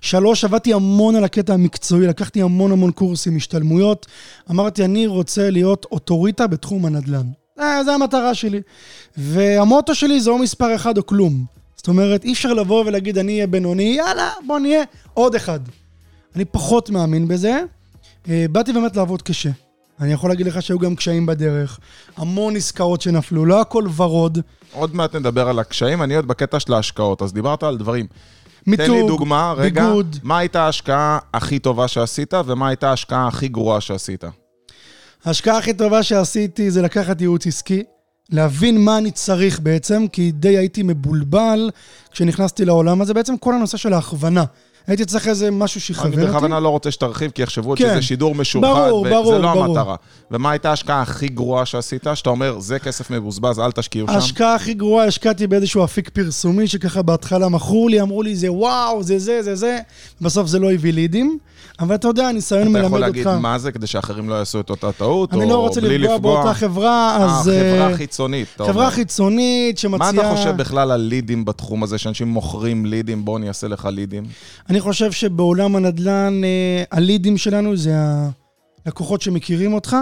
שלוש, 0.00 0.44
עבדתי 0.44 0.72
המון 0.72 1.16
על 1.16 1.24
הקטע 1.24 1.54
המקצועי, 1.54 2.06
לקחתי 2.06 2.42
המון 2.42 2.72
המון 2.72 2.90
קורסים, 2.90 3.36
השתלמויות. 3.36 4.06
אמרתי, 4.50 4.84
אני 4.84 5.06
רוצה 5.06 5.50
להיות 5.50 5.86
אוטוריטה 5.92 6.46
בתחום 6.46 6.86
הנדל"ן. 6.86 7.26
אה, 7.60 7.84
זו 7.84 7.92
המטרה 7.92 8.34
שלי. 8.34 8.60
והמוטו 9.16 9.94
שלי 9.94 10.20
זה 10.20 10.30
או 10.30 10.38
מספר 10.38 10.74
אחד 10.74 10.98
או 10.98 11.06
כלום. 11.06 11.44
זאת 11.76 11.88
אומרת, 11.88 12.24
אי 12.24 12.32
אפשר 12.32 12.52
לבוא 12.52 12.84
ולהגיד, 12.86 13.18
אני 13.18 13.32
אהיה 13.32 13.46
בינוני, 13.46 13.94
יאללה, 13.98 14.30
בוא 14.46 14.58
נהיה 14.58 14.82
עוד 15.14 15.34
אחד. 15.34 15.60
אני 16.36 16.44
פחות 16.44 16.90
מאמין 16.90 17.28
בזה. 17.28 17.60
אה, 18.28 18.46
באתי 18.50 18.72
באמת 18.72 18.96
לעבוד 18.96 19.22
קשה. 19.22 19.50
אני 20.00 20.12
יכול 20.12 20.30
להגיד 20.30 20.46
לך 20.46 20.62
שהיו 20.62 20.78
גם 20.78 20.96
קשיים 20.96 21.26
בדרך, 21.26 21.78
המון 22.16 22.56
עסקאות 22.56 23.00
שנפלו, 23.00 23.44
לא 23.44 23.60
הכל 23.60 23.84
ורוד. 23.96 24.38
עוד 24.72 24.94
מעט 24.94 25.14
נדבר 25.14 25.48
על 25.48 25.58
הקשיים, 25.58 26.02
אני 26.02 26.16
עוד 26.16 26.28
בקטע 26.28 26.60
של 26.60 26.72
ההשקעות, 26.72 27.22
אז 27.22 27.32
דיברת 27.32 27.62
על 27.62 27.78
דברים. 27.78 28.06
מיתוג, 28.66 28.86
תן 28.86 28.92
לי 28.92 29.06
דוגמה, 29.06 29.54
רגע, 29.56 29.86
ביגוד. 29.86 30.16
מה 30.22 30.38
הייתה 30.38 30.62
ההשקעה 30.62 31.18
הכי 31.34 31.58
טובה 31.58 31.88
שעשית, 31.88 32.34
ומה 32.46 32.68
הייתה 32.68 32.90
ההשקעה 32.90 33.28
הכי 33.28 33.48
גרועה 33.48 33.80
שעשית? 33.80 34.24
ההשקעה 35.24 35.58
הכי 35.58 35.74
טובה 35.74 36.02
שעשיתי 36.02 36.70
זה 36.70 36.82
לקחת 36.82 37.20
ייעוץ 37.20 37.46
עסקי, 37.46 37.82
להבין 38.30 38.84
מה 38.84 38.98
אני 38.98 39.10
צריך 39.10 39.60
בעצם, 39.60 40.06
כי 40.12 40.32
די 40.32 40.58
הייתי 40.58 40.82
מבולבל 40.82 41.70
כשנכנסתי 42.10 42.64
לעולם 42.64 43.00
הזה, 43.00 43.14
בעצם 43.14 43.36
כל 43.36 43.54
הנושא 43.54 43.76
של 43.76 43.92
ההכוונה. 43.92 44.44
הייתי 44.86 45.04
צריך 45.04 45.28
איזה 45.28 45.50
משהו 45.50 45.80
שיכוון 45.80 46.12
אני 46.12 46.22
אותי. 46.22 46.32
בכוונה 46.32 46.60
לא 46.60 46.68
רוצה 46.68 46.90
שתרחיב, 46.90 47.30
כי 47.30 47.42
יחשבו 47.42 47.74
כן. 47.76 47.90
שזה 47.90 48.02
שידור 48.02 48.34
משוחד, 48.34 48.66
ברור, 48.68 49.08
ברור, 49.08 49.28
וזה 49.28 49.38
לא 49.38 49.52
ברור. 49.52 49.64
המטרה. 49.64 49.96
ומה 50.30 50.50
הייתה 50.50 50.70
ההשקעה 50.70 51.02
הכי 51.02 51.28
גרועה 51.28 51.66
שעשית, 51.66 52.06
שאתה 52.14 52.30
אומר, 52.30 52.58
זה 52.58 52.78
כסף 52.78 53.10
מבוזבז, 53.10 53.58
אל 53.58 53.72
תשקיעו 53.72 54.06
שם? 54.06 54.14
ההשקעה 54.14 54.54
הכי 54.54 54.74
גרועה, 54.74 55.06
השקעתי 55.06 55.46
באיזשהו 55.46 55.84
אפיק 55.84 56.08
פרסומי, 56.08 56.68
שככה 56.68 57.02
בהתחלה 57.02 57.48
מכרו 57.48 57.88
לי, 57.88 58.00
אמרו 58.00 58.22
לי, 58.22 58.36
זה 58.36 58.52
וואו, 58.52 59.02
זה 59.02 59.18
זה, 59.18 59.42
זה 59.42 59.54
זה, 59.54 59.78
בסוף 60.20 60.46
זה 60.46 60.58
לא 60.58 60.72
הביא 60.72 60.92
לידים. 60.92 61.38
אבל 61.80 61.94
אתה 61.94 62.08
יודע, 62.08 62.26
הניסיון 62.26 62.62
אתה 62.62 62.70
מלמד 62.70 62.86
יכול 62.86 63.04
אותך. 63.04 63.16
להגיד 63.16 63.40
מה 63.40 63.58
זה, 63.58 63.72
כדי 63.72 63.86
שאחרים 63.86 64.28
לא 64.28 64.34
יעשו 64.34 64.60
את 64.60 64.70
אותה 64.70 64.92
טעות, 64.92 65.34
אני 65.34 65.44
או 65.44 65.48
לא 65.48 65.56
רוצה 65.56 65.80
בלי 65.80 65.98
לפגוע 65.98 66.18
באותה 66.18 66.54
חברה, 66.54 67.16
אה, 67.20 67.24
אז... 67.24 67.42
חברה 67.42 67.90
אה, 67.90 67.96
חיצונית, 67.96 68.48
אתה 68.56 68.64
חברה 68.64 68.84
אומר. 68.84 68.90
חיצונית 68.90 69.78
שמציעה... 69.78 70.12
מה 70.12 70.20
אתה 70.22 70.36
חושב 70.36 70.56
בכלל 70.56 70.90
על 70.90 71.00
לידים 71.00 71.44
בתחום 71.44 71.82
הזה, 71.82 71.98
שאנשים 71.98 72.28
מוכרים 72.28 72.86
לידים, 72.86 73.24
בוא 73.24 73.38
אני 73.38 73.48
אעשה 73.48 73.68
לך 73.68 73.88
לידים? 73.92 74.24
אני 74.72 74.80
חושב 74.80 75.12
שבעולם 75.12 75.76
הנדל"ן, 75.76 76.40
אה, 76.44 76.84
הלידים 76.90 77.38
שלנו 77.38 77.76
זה 77.76 77.94
הלקוחות 78.84 79.22
שמכירים 79.22 79.74
אותך, 79.74 79.96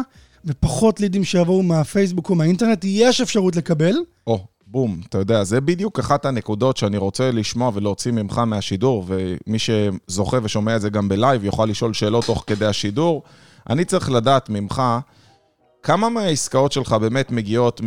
ופחות 0.44 1.00
לידים 1.00 1.24
שיבואו 1.24 1.62
מהפייסבוק 1.62 2.30
או 2.30 2.34
מהאינטרנט. 2.34 2.84
יש 2.84 3.20
אפשרות 3.20 3.56
לקבל. 3.56 3.94
או, 4.26 4.44
בום, 4.66 5.00
אתה 5.08 5.18
יודע, 5.18 5.44
זה 5.44 5.60
בדיוק 5.60 5.98
אחת 5.98 6.26
הנקודות 6.26 6.76
שאני 6.76 6.96
רוצה 6.96 7.30
לשמוע 7.30 7.70
ולהוציא 7.74 8.12
ממך 8.12 8.38
מהשידור, 8.38 9.04
ומי 9.06 9.58
שזוכה 9.58 10.38
ושומע 10.42 10.76
את 10.76 10.80
זה 10.80 10.90
גם 10.90 11.08
בלייב 11.08 11.44
יוכל 11.44 11.66
לשאול 11.66 11.92
שאלות 11.92 12.24
תוך 12.24 12.44
כדי 12.46 12.66
השידור. 12.66 13.22
אני 13.70 13.84
צריך 13.84 14.10
לדעת 14.10 14.50
ממך 14.50 14.82
כמה 15.82 16.08
מהעסקאות 16.08 16.72
שלך 16.72 16.92
באמת 16.92 17.30
מגיעות 17.30 17.80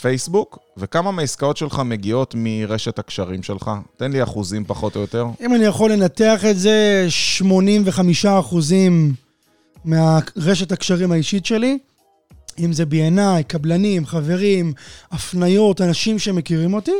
מפייסבוק, 0.00 0.58
וכמה 0.76 1.10
מהעסקאות 1.10 1.56
שלך 1.56 1.82
מגיעות 1.84 2.34
מרשת 2.38 2.98
הקשרים 2.98 3.42
שלך. 3.42 3.70
תן 3.96 4.12
לי 4.12 4.22
אחוזים 4.22 4.64
פחות 4.64 4.96
או 4.96 5.00
יותר. 5.00 5.26
אם 5.40 5.54
אני 5.54 5.64
יכול 5.64 5.92
לנתח 5.92 6.44
את 6.50 6.58
זה, 6.58 7.06
85 7.08 8.26
אחוזים 8.26 9.14
מהרשת 9.84 10.72
הקשרים 10.72 11.12
האישית 11.12 11.46
שלי, 11.46 11.78
אם 12.58 12.72
זה 12.72 12.82
B&I, 12.82 13.42
קבלנים, 13.46 14.06
חברים, 14.06 14.72
הפניות, 15.10 15.80
אנשים 15.80 16.18
שמכירים 16.18 16.74
אותי, 16.74 16.94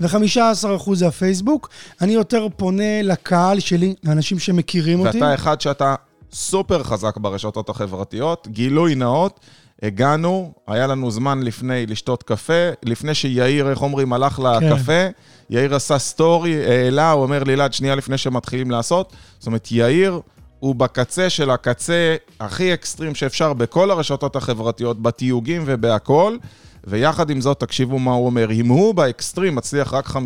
ו-15% 0.00 0.94
זה 0.94 1.08
הפייסבוק. 1.08 1.68
אני 2.00 2.12
יותר 2.12 2.46
פונה 2.56 3.02
לקהל 3.02 3.60
שלי, 3.60 3.94
לאנשים 4.04 4.38
שמכירים 4.38 5.00
אותי. 5.00 5.18
ואתה 5.18 5.34
אחד 5.34 5.60
שאתה 5.60 5.94
סופר 6.32 6.82
חזק 6.82 7.16
ברשתות 7.16 7.68
החברתיות, 7.68 8.48
גילוי 8.50 8.94
נאות, 8.94 9.40
הגענו, 9.82 10.52
היה 10.66 10.86
לנו 10.86 11.10
זמן 11.10 11.42
לפני 11.42 11.86
לשתות 11.86 12.22
קפה, 12.22 12.68
לפני 12.82 13.14
שיאיר, 13.14 13.70
איך 13.70 13.82
אומרים, 13.82 14.12
הלך 14.12 14.38
לקפה, 14.38 15.06
יאיר 15.50 15.74
עשה 15.74 15.98
סטורי, 15.98 16.66
העלה, 16.66 17.10
הוא 17.10 17.22
אומר 17.22 17.44
לי, 17.44 17.54
אלעד, 17.54 17.72
שנייה 17.72 17.94
לפני 17.94 18.18
שמתחילים 18.18 18.70
לעשות. 18.70 19.12
זאת 19.38 19.46
אומרת, 19.46 19.68
יאיר 19.70 20.20
הוא 20.58 20.74
בקצה 20.74 21.30
של 21.30 21.50
הקצה 21.50 22.16
הכי 22.40 22.74
אקסטרים 22.74 23.14
שאפשר 23.14 23.52
בכל 23.52 23.90
הרשתות 23.90 24.36
החברתיות, 24.36 25.02
בתיוגים 25.02 25.62
ובהכול. 25.66 26.38
ויחד 26.86 27.30
עם 27.30 27.40
זאת, 27.40 27.60
תקשיבו 27.60 27.98
מה 27.98 28.12
הוא 28.12 28.26
אומר, 28.26 28.50
אם 28.50 28.68
הוא 28.68 28.94
באקסטרים 28.94 29.54
מצליח 29.54 29.94
רק 29.94 30.06
15% 30.06 30.16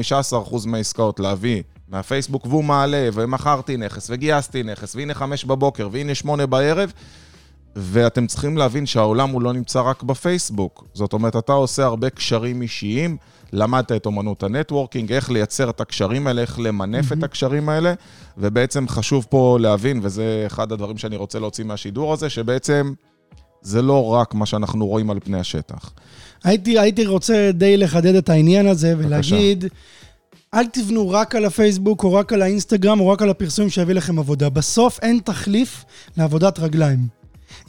מהעסקאות 0.67 1.21
להביא 1.21 1.63
מהפייסבוק, 1.89 2.47
והוא 2.47 2.65
מעלה, 2.65 3.09
ומכרתי 3.13 3.77
נכס, 3.77 4.11
וגייסתי 4.11 4.63
נכס, 4.63 4.97
והנה 4.97 5.15
חמש 5.15 5.45
בבוקר, 5.45 5.89
והנה 5.93 6.15
שמונה 6.15 6.47
בערב, 6.47 6.93
ואתם 7.81 8.27
צריכים 8.27 8.57
להבין 8.57 8.87
שהעולם 8.87 9.31
הוא 9.31 9.43
לא 9.43 9.53
נמצא 9.53 9.81
רק 9.81 10.03
בפייסבוק. 10.03 10.85
זאת 10.95 11.13
אומרת, 11.13 11.37
אתה 11.37 11.53
עושה 11.53 11.85
הרבה 11.85 12.11
קשרים 12.11 12.63
אישיים, 12.63 13.17
למדת 13.53 13.93
את 13.93 14.07
אומנות 14.07 14.43
ה 14.43 14.49
networking, 14.49 15.13
איך 15.13 15.31
לייצר 15.31 15.71
את 15.71 15.81
הקשרים 15.81 16.27
האלה, 16.27 16.41
איך 16.41 16.61
למנף 16.61 17.13
את 17.13 17.23
הקשרים 17.23 17.69
האלה, 17.69 17.95
ובעצם 18.39 18.89
חשוב 18.89 19.27
פה 19.31 19.59
להבין, 19.61 20.01
וזה 20.03 20.45
אחד 20.47 20.73
הדברים 20.73 20.99
שאני 20.99 21.17
רוצה 21.17 21.39
להוציא 21.39 21.65
מהשידור 21.65 22.13
הזה, 22.13 22.31
שבעצם 22.31 22.93
זה 23.63 23.83
לא 23.83 24.07
רק 24.07 24.35
מה 24.35 24.47
שאנחנו 24.47 24.87
רואים 24.87 25.11
על 25.11 25.19
פני 25.25 25.39
השטח. 25.39 25.93
הייתי, 26.45 26.79
הייתי 26.79 27.07
רוצה 27.07 27.51
די 27.55 27.77
לחדד 27.77 28.15
את 28.15 28.29
העניין 28.29 28.67
הזה 28.67 28.95
ולהגיד, 28.99 29.65
אל 30.55 30.67
תבנו 30.67 31.11
רק 31.11 31.35
על 31.35 31.45
הפייסבוק 31.45 32.05
או 32.05 32.15
רק 32.15 32.33
על 32.33 32.43
האינסטגרם 32.43 33.01
או 33.01 33.09
רק 33.09 33.23
על 33.23 33.31
הפרסום 33.31 33.69
שיביא 33.69 33.95
לכם 33.95 34.19
עבודה. 34.19 34.49
בסוף 34.49 34.99
אין 35.03 35.21
תחליף 35.25 35.85
לעבודת 36.17 36.59
רגליים. 36.59 37.18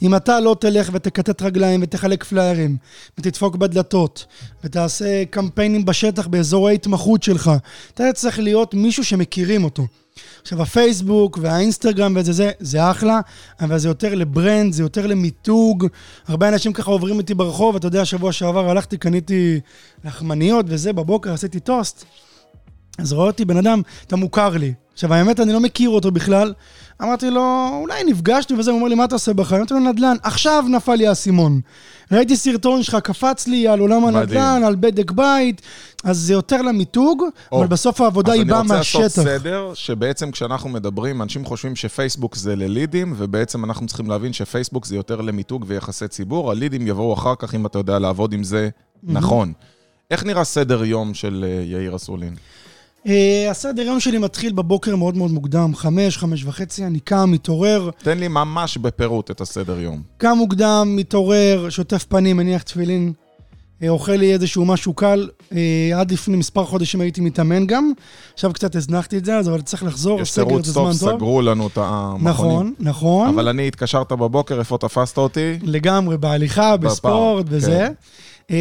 אם 0.02 0.14
אתה 0.14 0.40
לא 0.40 0.56
תלך 0.60 0.90
ותכתת 0.92 1.42
רגליים 1.42 1.80
ותחלק 1.82 2.24
פליירים 2.24 2.76
ותדפוק 3.18 3.56
בדלתות 3.56 4.26
ותעשה 4.64 5.24
קמפיינים 5.30 5.84
בשטח 5.84 6.26
באזור 6.26 6.68
ההתמחות 6.68 7.22
שלך, 7.22 7.50
אתה 7.94 8.12
צריך 8.14 8.38
להיות 8.38 8.74
מישהו 8.74 9.04
שמכירים 9.04 9.64
אותו. 9.64 9.86
עכשיו, 10.42 10.62
הפייסבוק 10.62 11.38
והאינסטגרם 11.42 12.12
וזה, 12.16 12.32
זה, 12.32 12.50
זה 12.60 12.90
אחלה, 12.90 13.20
אבל 13.60 13.78
זה 13.78 13.88
יותר 13.88 14.14
לברנד, 14.14 14.72
זה 14.72 14.82
יותר 14.82 15.06
למיתוג. 15.06 15.86
הרבה 16.26 16.48
אנשים 16.48 16.72
ככה 16.72 16.90
עוברים 16.90 17.18
איתי 17.18 17.34
ברחוב, 17.34 17.76
אתה 17.76 17.86
יודע, 17.86 18.04
שבוע 18.04 18.32
שעבר 18.32 18.70
הלכתי, 18.70 18.96
קניתי 18.96 19.60
לחמניות 20.04 20.66
וזה, 20.68 20.92
בבוקר 20.92 21.32
עשיתי 21.32 21.60
טוסט. 21.60 22.04
אז 23.00 23.12
רואה 23.12 23.26
אותי 23.26 23.44
בן 23.44 23.56
אדם, 23.56 23.82
אתה 24.06 24.16
מוכר 24.16 24.48
לי. 24.48 24.72
עכשיו, 24.92 25.14
האמת, 25.14 25.40
אני 25.40 25.52
לא 25.52 25.60
מכיר 25.60 25.90
אותו 25.90 26.10
בכלל. 26.10 26.52
אמרתי 27.02 27.30
לו, 27.30 27.68
אולי 27.80 28.04
נפגשנו 28.04 28.58
וזה, 28.58 28.70
הוא 28.70 28.78
אומר 28.78 28.88
לי, 28.88 28.94
מה 28.94 29.04
אתה 29.04 29.14
עושה 29.14 29.32
בחיים? 29.32 29.60
אמרתי 29.60 29.74
לו, 29.74 29.80
נדל"ן. 29.80 30.16
עכשיו 30.22 30.64
נפל 30.68 30.94
לי 30.94 31.06
האסימון. 31.06 31.60
ראיתי 32.12 32.36
סרטון 32.36 32.82
שלך, 32.82 32.96
קפץ 33.04 33.46
לי 33.46 33.68
על 33.68 33.80
עולם. 33.80 34.04
הנדל"ן, 34.04 34.62
על 34.66 34.76
בדק 34.80 35.10
בית, 35.10 35.62
אז 36.04 36.18
זה 36.18 36.32
יותר 36.32 36.62
למיתוג, 36.62 37.22
או, 37.52 37.58
אבל 37.58 37.66
בסוף 37.66 38.00
העבודה 38.00 38.32
היא 38.32 38.46
באה 38.46 38.60
אז 38.60 38.70
אני 38.70 38.78
רוצה 38.78 38.98
לעשות 38.98 39.00
מהשטח. 39.00 39.22
סדר, 39.22 39.72
שבעצם 39.74 40.30
כשאנחנו 40.30 40.68
מדברים, 40.68 41.22
אנשים 41.22 41.44
חושבים 41.44 41.76
שפייסבוק 41.76 42.36
זה 42.36 42.56
ללידים, 42.56 43.14
ובעצם 43.16 43.64
אנחנו 43.64 43.86
צריכים 43.86 44.10
להבין 44.10 44.32
שפייסבוק 44.32 44.86
זה 44.86 44.96
יותר 44.96 45.20
למיתוג 45.20 45.64
ויחסי 45.68 46.08
ציבור. 46.08 46.50
הלידים 46.50 46.86
יבואו 46.86 47.14
אחר 47.14 47.34
כך, 47.38 47.54
אם 47.54 47.66
אתה 47.66 47.78
יודע 47.78 47.98
לעבוד 47.98 48.32
עם 48.32 48.44
זה 48.44 48.68
נכון. 49.02 49.52
איך 50.10 50.24
נראה 50.24 50.44
סדר 50.44 50.84
יום 50.84 51.14
של 51.14 51.44
אה, 51.48 51.62
יאיר 51.64 51.96
אסולין? 51.96 52.34
אה, 53.06 53.50
הסדר 53.50 53.82
יום 53.82 54.00
שלי 54.00 54.18
מתחיל 54.18 54.52
בבוקר 54.52 54.96
מאוד 54.96 55.16
מאוד 55.16 55.30
מוקדם, 55.30 55.74
חמש, 55.74 56.18
חמש 56.18 56.44
וחצי, 56.44 56.84
אני 56.84 57.00
קם, 57.00 57.30
מתעורר, 57.30 57.90
תן 58.02 58.18
לי 58.18 58.28
ממש 58.28 58.76
בפירוט 58.78 59.30
את 59.30 59.40
הסדר 59.40 59.80
יום. 59.80 60.02
קם 60.18 60.34
מוקדם, 60.36 60.92
מתעורר, 60.96 61.66
שוטף 61.70 62.04
פנים, 62.04 62.36
מניח 62.36 62.62
תפילין, 62.62 63.12
אה, 63.82 63.88
אוכל 63.88 64.12
לי 64.12 64.32
איזשהו 64.32 64.64
משהו 64.64 64.94
קל. 64.94 65.28
אה, 65.52 65.90
עד 66.00 66.10
לפני 66.10 66.36
מספר 66.36 66.64
חודשים 66.64 67.00
הייתי 67.00 67.20
מתאמן 67.20 67.66
גם. 67.66 67.92
עכשיו 68.34 68.52
קצת 68.52 68.76
הזנחתי 68.76 69.18
את 69.18 69.24
זה, 69.24 69.36
אז 69.36 69.48
אבל 69.48 69.60
צריך 69.60 69.82
לחזור, 69.84 70.20
יש 70.20 70.32
סגר 70.32 70.44
תירוץ 70.44 70.66
זה 70.66 70.74
טוב, 70.74 70.92
זמן 70.92 71.10
טוב. 71.10 71.18
סגרו 71.18 71.42
לנו 71.42 71.66
את 71.66 71.78
המכונים. 71.78 72.28
נכון, 72.28 72.74
נכון. 72.80 73.28
אבל 73.28 73.48
אני 73.48 73.68
התקשרת 73.68 74.12
בבוקר, 74.12 74.58
איפה 74.58 74.78
תפסת 74.78 75.18
אותי? 75.18 75.58
לגמרי, 75.62 76.18
בהליכה, 76.18 76.76
בספורט, 76.76 77.46
כן. 77.48 77.52
בזה. 77.56 77.88
אמ, 78.50 78.56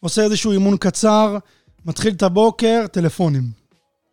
עושה 0.00 0.22
איזשהו 0.22 0.52
אימון 0.52 0.76
קצר, 0.76 1.36
מתחיל 1.86 2.12
את 2.12 2.22
הבוקר, 2.22 2.84
טלפונים. 2.92 3.42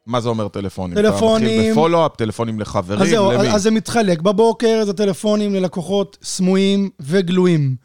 מה 0.07 0.21
זה 0.21 0.29
אומר 0.29 0.47
טלפונים? 0.47 0.97
טלפונים- 0.97 1.47
אתה 1.47 1.57
מתחיל 1.57 1.71
בפולו-אפ, 1.71 2.15
טלפונים 2.15 2.59
לחברים, 2.59 3.01
אז 3.01 3.09
זהו, 3.09 3.31
למי? 3.31 3.47
אז 3.51 3.63
זה 3.63 3.71
מתחלק. 3.71 4.21
בבוקר 4.21 4.83
זה 4.85 4.93
טלפונים 4.93 5.53
ללקוחות 5.55 6.17
סמויים 6.23 6.89
וגלויים. 6.99 7.75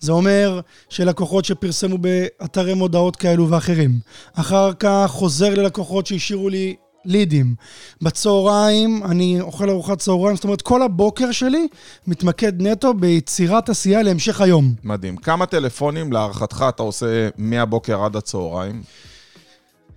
זה 0.00 0.12
אומר 0.12 0.60
שלקוחות 0.88 1.44
שפרסמו 1.44 1.98
באתרי 1.98 2.74
מודעות 2.74 3.16
כאלו 3.16 3.48
ואחרים. 3.50 3.90
אחר 4.34 4.72
כך 4.72 5.06
חוזר 5.08 5.54
ללקוחות 5.54 6.06
שהשאירו 6.06 6.48
לי 6.48 6.74
לידים. 7.04 7.54
בצהריים 8.02 9.02
אני 9.04 9.40
אוכל 9.40 9.70
ארוחת 9.70 9.98
צהריים, 9.98 10.36
זאת 10.36 10.44
אומרת, 10.44 10.62
כל 10.62 10.82
הבוקר 10.82 11.32
שלי 11.32 11.66
מתמקד 12.06 12.62
נטו 12.62 12.94
ביצירת 12.94 13.68
עשייה 13.68 14.02
להמשך 14.02 14.40
היום. 14.40 14.74
מדהים. 14.84 15.16
כמה 15.16 15.46
טלפונים 15.46 16.12
להערכתך 16.12 16.64
אתה 16.68 16.82
עושה 16.82 17.28
מהבוקר 17.38 18.04
עד 18.04 18.16
הצהריים? 18.16 18.82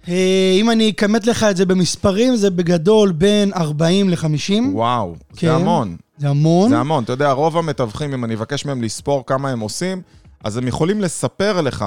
אה, 0.08 0.58
אם 0.60 0.72
אני 0.72 0.90
אכמת 0.90 1.28
לך 1.28 1.44
את 1.44 1.58
זה 1.58 1.66
במספרים, 1.66 2.36
זה 2.36 2.50
בגדול 2.50 3.12
בין 3.12 3.54
40 3.54 4.10
ל-50. 4.10 4.54
וואו, 4.74 5.16
כן. 5.38 5.48
זה 5.48 5.54
המון. 5.54 5.98
זה 6.18 6.30
המון. 6.30 6.70
זה 6.70 6.78
המון. 6.78 7.04
אתה 7.04 7.14
יודע, 7.14 7.32
רוב 7.32 7.58
המתווכים, 7.58 8.14
אם 8.14 8.26
אני 8.26 8.34
אבקש 8.34 8.66
מהם 8.66 8.82
לספור 8.84 9.26
כמה 9.26 9.50
הם 9.50 9.60
עושים, 9.60 10.02
אז 10.44 10.58
הם 10.58 10.68
יכולים 10.68 11.02
לספר 11.02 11.62
לך, 11.62 11.86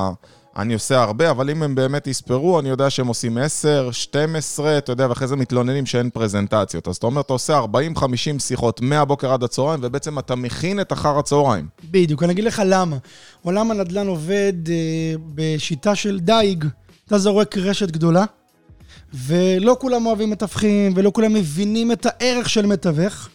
אני 0.57 0.75
עושה 0.75 1.03
הרבה, 1.03 1.31
אבל 1.31 1.51
אם 1.51 1.63
הם 1.63 1.75
באמת 1.75 2.07
יספרו, 2.07 2.61
אני 2.61 2.69
יודע 2.69 2.91
שהם 2.91 3.07
עושים 3.07 3.39
10, 3.39 3.91
12, 3.93 4.79
אתה 4.79 4.93
יודע, 4.93 5.07
ואחרי 5.09 5.29
זה 5.29 5.37
מתלוננים 5.37 5.87
שאין 5.87 6.11
פרזנטציות. 6.11 6.89
אז 6.89 6.97
אתה 6.97 7.07
אומר, 7.07 7.21
אתה 7.21 7.33
עושה 7.33 7.61
40-50 7.97 8.39
שיחות 8.39 8.81
מהבוקר 8.81 9.33
עד 9.33 9.43
הצהריים, 9.43 9.81
ובעצם 9.83 10.19
אתה 10.19 10.35
מכין 10.35 10.81
את 10.81 10.93
אחר 10.93 11.19
הצהריים. 11.19 11.67
בדיוק, 11.91 12.23
אני 12.23 12.33
אגיד 12.33 12.45
לך 12.45 12.63
למה. 12.67 12.97
עולם 13.43 13.71
הנדל"ן 13.71 14.07
עובד 14.07 14.53
אה, 14.69 14.75
בשיטה 15.35 15.95
של 15.95 16.21
דייג. 16.21 16.65
אתה 17.07 17.19
זורק 17.19 17.59
רשת 17.59 17.91
גדולה, 17.91 18.25
ולא 19.15 19.77
כולם 19.81 20.07
אוהבים 20.07 20.31
מתווכים, 20.31 20.93
ולא 20.97 21.11
כולם 21.15 21.33
מבינים 21.33 21.93
את 21.93 22.07
הערך 22.07 22.49
של 22.51 22.67
מתווך, 22.67 23.29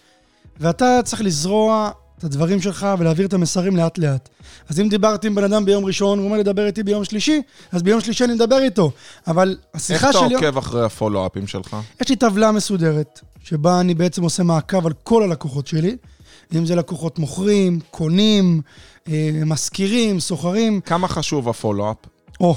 ואתה 0.60 1.00
צריך 1.04 1.22
לזרוע 1.22 1.92
את 2.18 2.24
הדברים 2.24 2.62
שלך 2.62 2.88
ולהעביר 3.00 3.26
את 3.26 3.34
המסרים 3.34 3.78
לאט-לאט. 3.78 4.30
אז 4.70 4.80
אם 4.80 4.90
דיברתי 4.90 5.28
עם 5.28 5.36
בן 5.36 5.44
אדם 5.44 5.66
ביום 5.66 5.86
ראשון, 5.86 6.20
הוא 6.20 6.26
אומר 6.26 6.38
לדבר 6.38 6.66
איתי 6.66 6.84
ביום 6.84 7.04
שלישי, 7.04 7.42
אז 7.72 7.84
ביום 7.84 8.02
שלישי 8.02 8.24
אני 8.24 8.34
מדבר 8.34 8.58
איתו. 8.58 8.92
אבל 9.28 9.58
איך 9.74 9.82
השיחה 9.82 10.10
אתה 10.10 10.20
שלי... 10.20 10.36
עוקב 10.36 10.58
אחרי 10.58 10.86
הפולו-אפים 10.86 11.48
שלך? 11.48 11.78
יש 12.02 12.10
לי 12.10 12.16
טבלה 12.16 12.52
מסודרת, 12.52 13.20
שבה 13.44 13.80
אני 13.80 13.94
בעצם 13.94 14.24
עושה 14.24 14.44
מעקב 14.44 14.86
על 14.86 14.94
כל 15.04 15.24
הלקוחות 15.24 15.68
שלי, 15.68 15.98
אם 16.56 16.66
זה 16.66 16.76
לקוחות 16.76 17.20
מוכרים, 17.20 17.80
קונים, 17.92 18.62
אה, 19.08 19.32
משכירים, 19.46 20.20
סוחרים, 20.20 20.82
כמה 20.82 21.08
חשוב 21.08 21.50
הפולו-אפ? 21.50 21.98
או, 22.40 22.56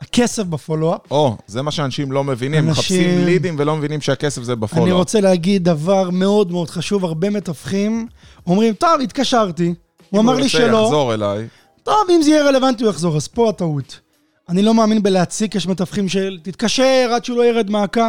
הכסף 0.00 0.42
בפולו-אפ. 0.42 1.00
או, 1.10 1.36
זה 1.46 1.62
מה 1.62 1.70
שאנשים 1.70 2.12
לא 2.12 2.24
מבינים, 2.24 2.68
אנשים- 2.68 2.72
מחפשים 2.72 3.24
לידים 3.24 3.56
ולא 3.58 3.76
מבינים 3.76 4.00
שהכסף 4.00 4.42
זה 4.42 4.52
אני 4.52 4.60
בפולו-אפ. 4.60 4.92
רוצה 4.92 5.20
להגיד 5.20 5.64
דבר 5.64 6.10
מאוד 6.10 6.52
מאוד 6.52 6.70
חשוב, 6.70 7.04
הרבה 7.04 7.30
מתווכים 7.30 8.06
אומרים, 8.46 8.74
טוב, 8.74 9.00
התקשרתי, 9.02 9.74
הוא 10.10 10.20
אמר 10.20 10.34
לי 10.34 10.42
אם 10.42 10.48
שלא, 10.48 10.78
הוא 10.78 10.84
יחזור 10.86 11.14
אליי. 11.14 11.46
טוב, 11.82 11.94
אם 12.10 12.22
זה 12.22 12.30
יהיה 12.30 12.44
רלוונטי 12.44 12.82
הוא 12.84 12.90
יחזור, 12.90 13.16
אז 13.16 13.28
פה 13.28 13.48
הטעות. 13.48 14.00
אני 14.48 14.62
לא 14.62 14.74
מאמין 14.74 15.02
בלהציק, 15.02 15.54
יש 15.54 15.66
מתווכים 15.66 16.08
של 16.08 16.38
תתקשר 16.42 17.10
עד 17.14 17.24
שהוא 17.24 17.38
לא 17.38 17.44
ירד 17.44 17.70
מהקו. 17.70 18.00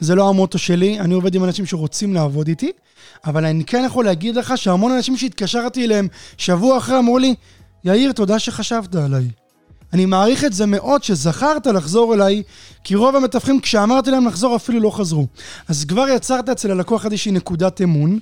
זה 0.00 0.14
לא 0.14 0.28
המוטו 0.28 0.58
שלי, 0.58 1.00
אני 1.00 1.14
עובד 1.14 1.34
עם 1.34 1.44
אנשים 1.44 1.66
שרוצים 1.66 2.14
לעבוד 2.14 2.48
איתי, 2.48 2.72
אבל 3.26 3.44
אני 3.44 3.64
כן 3.64 3.82
יכול 3.86 4.04
להגיד 4.04 4.36
לך 4.36 4.58
שהמון 4.58 4.92
אנשים 4.92 5.16
שהתקשרתי 5.16 5.84
אליהם 5.84 6.08
שבוע 6.36 6.78
אחרי 6.78 6.98
אמרו 6.98 7.18
לי, 7.18 7.34
יאיר, 7.84 8.12
תודה 8.12 8.38
שחשבת 8.38 8.94
עליי. 8.94 9.24
אני 9.92 10.06
מעריך 10.06 10.44
את 10.44 10.52
זה 10.52 10.66
מאוד 10.66 11.04
שזכרת 11.04 11.66
לחזור 11.66 12.14
אליי, 12.14 12.42
כי 12.84 12.94
רוב 12.94 13.16
המתווכים, 13.16 13.60
כשאמרתי 13.60 14.10
להם 14.10 14.26
לחזור, 14.26 14.56
אפילו 14.56 14.80
לא 14.80 14.90
חזרו. 14.90 15.26
אז 15.68 15.84
כבר 15.84 16.08
יצרת 16.08 16.48
אצל 16.48 16.70
הלקוח 16.70 17.04
איזושהי 17.04 17.32
נקודת 17.32 17.80
אמון, 17.82 18.18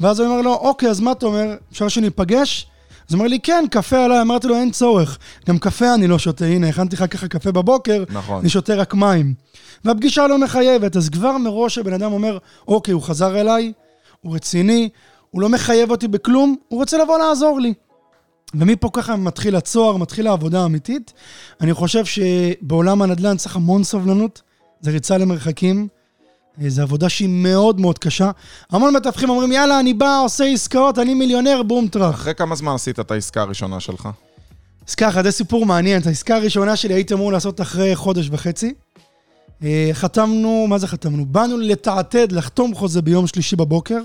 ואז 0.00 0.20
הוא 0.20 0.28
אומר 0.28 0.40
לו, 0.40 0.54
אוקיי, 0.54 0.90
אז 0.90 1.00
מה 1.00 1.12
אתה 1.12 1.26
אומר? 1.26 1.54
אפשר 1.72 1.88
שניפגש? 1.88 2.66
אז 3.08 3.14
הוא 3.14 3.18
אומר 3.18 3.28
לי, 3.28 3.40
כן, 3.40 3.64
קפה 3.70 4.04
עליי. 4.04 4.20
אמרתי 4.20 4.46
לו, 4.46 4.56
אין 4.56 4.70
צורך. 4.70 5.18
גם 5.48 5.58
קפה 5.58 5.94
אני 5.94 6.06
לא 6.06 6.18
שותה. 6.18 6.44
הנה, 6.44 6.68
הכנתי 6.68 6.96
לך 6.96 7.04
ככה 7.10 7.28
קפה 7.28 7.52
בבוקר, 7.52 8.04
נכון. 8.08 8.40
אני 8.40 8.48
שותה 8.48 8.74
רק 8.74 8.94
מים. 8.94 9.34
והפגישה 9.84 10.26
לא 10.26 10.38
מחייבת, 10.38 10.96
אז 10.96 11.08
כבר 11.08 11.38
מראש 11.38 11.78
הבן 11.78 11.92
אדם 11.92 12.12
אומר, 12.12 12.38
אוקיי, 12.68 12.94
הוא 12.94 13.02
חזר 13.02 13.40
אליי, 13.40 13.72
הוא 14.20 14.34
רציני, 14.34 14.88
הוא 15.30 15.42
לא 15.42 15.48
מחייב 15.48 15.90
אותי 15.90 16.08
בכלום, 16.08 16.56
הוא 16.68 16.80
רוצה 16.80 16.98
לבוא 16.98 17.18
לעזור 17.18 17.60
לי. 17.60 17.74
ומפה 18.54 18.88
ככה 18.92 19.16
מתחיל 19.16 19.56
הצוהר, 19.56 19.96
מתחילה 19.96 20.30
העבודה 20.30 20.62
האמיתית. 20.62 21.12
אני 21.60 21.74
חושב 21.74 22.04
שבעולם 22.04 23.02
הנדל"ן 23.02 23.36
צריך 23.36 23.56
המון 23.56 23.84
סבלנות, 23.84 24.42
זה 24.80 24.90
ריצה 24.90 25.18
למרחקים, 25.18 25.88
אה, 26.62 26.70
זו 26.70 26.82
עבודה 26.82 27.08
שהיא 27.08 27.28
מאוד 27.28 27.80
מאוד 27.80 27.98
קשה. 27.98 28.30
המון 28.70 28.96
מתווכים 28.96 29.30
אומרים, 29.30 29.52
יאללה, 29.52 29.80
אני 29.80 29.94
בא, 29.94 30.20
עושה 30.24 30.44
עסקאות, 30.44 30.98
אני 30.98 31.14
מיליונר, 31.14 31.62
בום 31.62 31.88
טראח. 31.88 32.14
אחרי 32.14 32.34
כמה 32.34 32.54
זמן 32.54 32.74
עשית 32.74 33.00
את 33.00 33.10
העסקה 33.10 33.42
הראשונה 33.42 33.80
שלך? 33.80 34.08
אז 34.88 34.94
ככה, 34.94 35.22
זה 35.22 35.30
סיפור 35.30 35.66
מעניין. 35.66 36.02
את 36.02 36.06
העסקה 36.06 36.36
הראשונה 36.36 36.76
שלי 36.76 36.94
הייתי 36.94 37.14
אמור 37.14 37.32
לעשות 37.32 37.60
אחרי 37.60 37.96
חודש 37.96 38.28
וחצי. 38.30 38.74
אה, 39.62 39.90
חתמנו, 39.92 40.66
מה 40.68 40.78
זה 40.78 40.86
חתמנו? 40.86 41.26
באנו 41.26 41.58
לתעתד, 41.58 42.32
לחתום 42.32 42.74
חוזה 42.74 43.02
ביום 43.02 43.26
שלישי 43.26 43.56
בבוקר, 43.56 44.00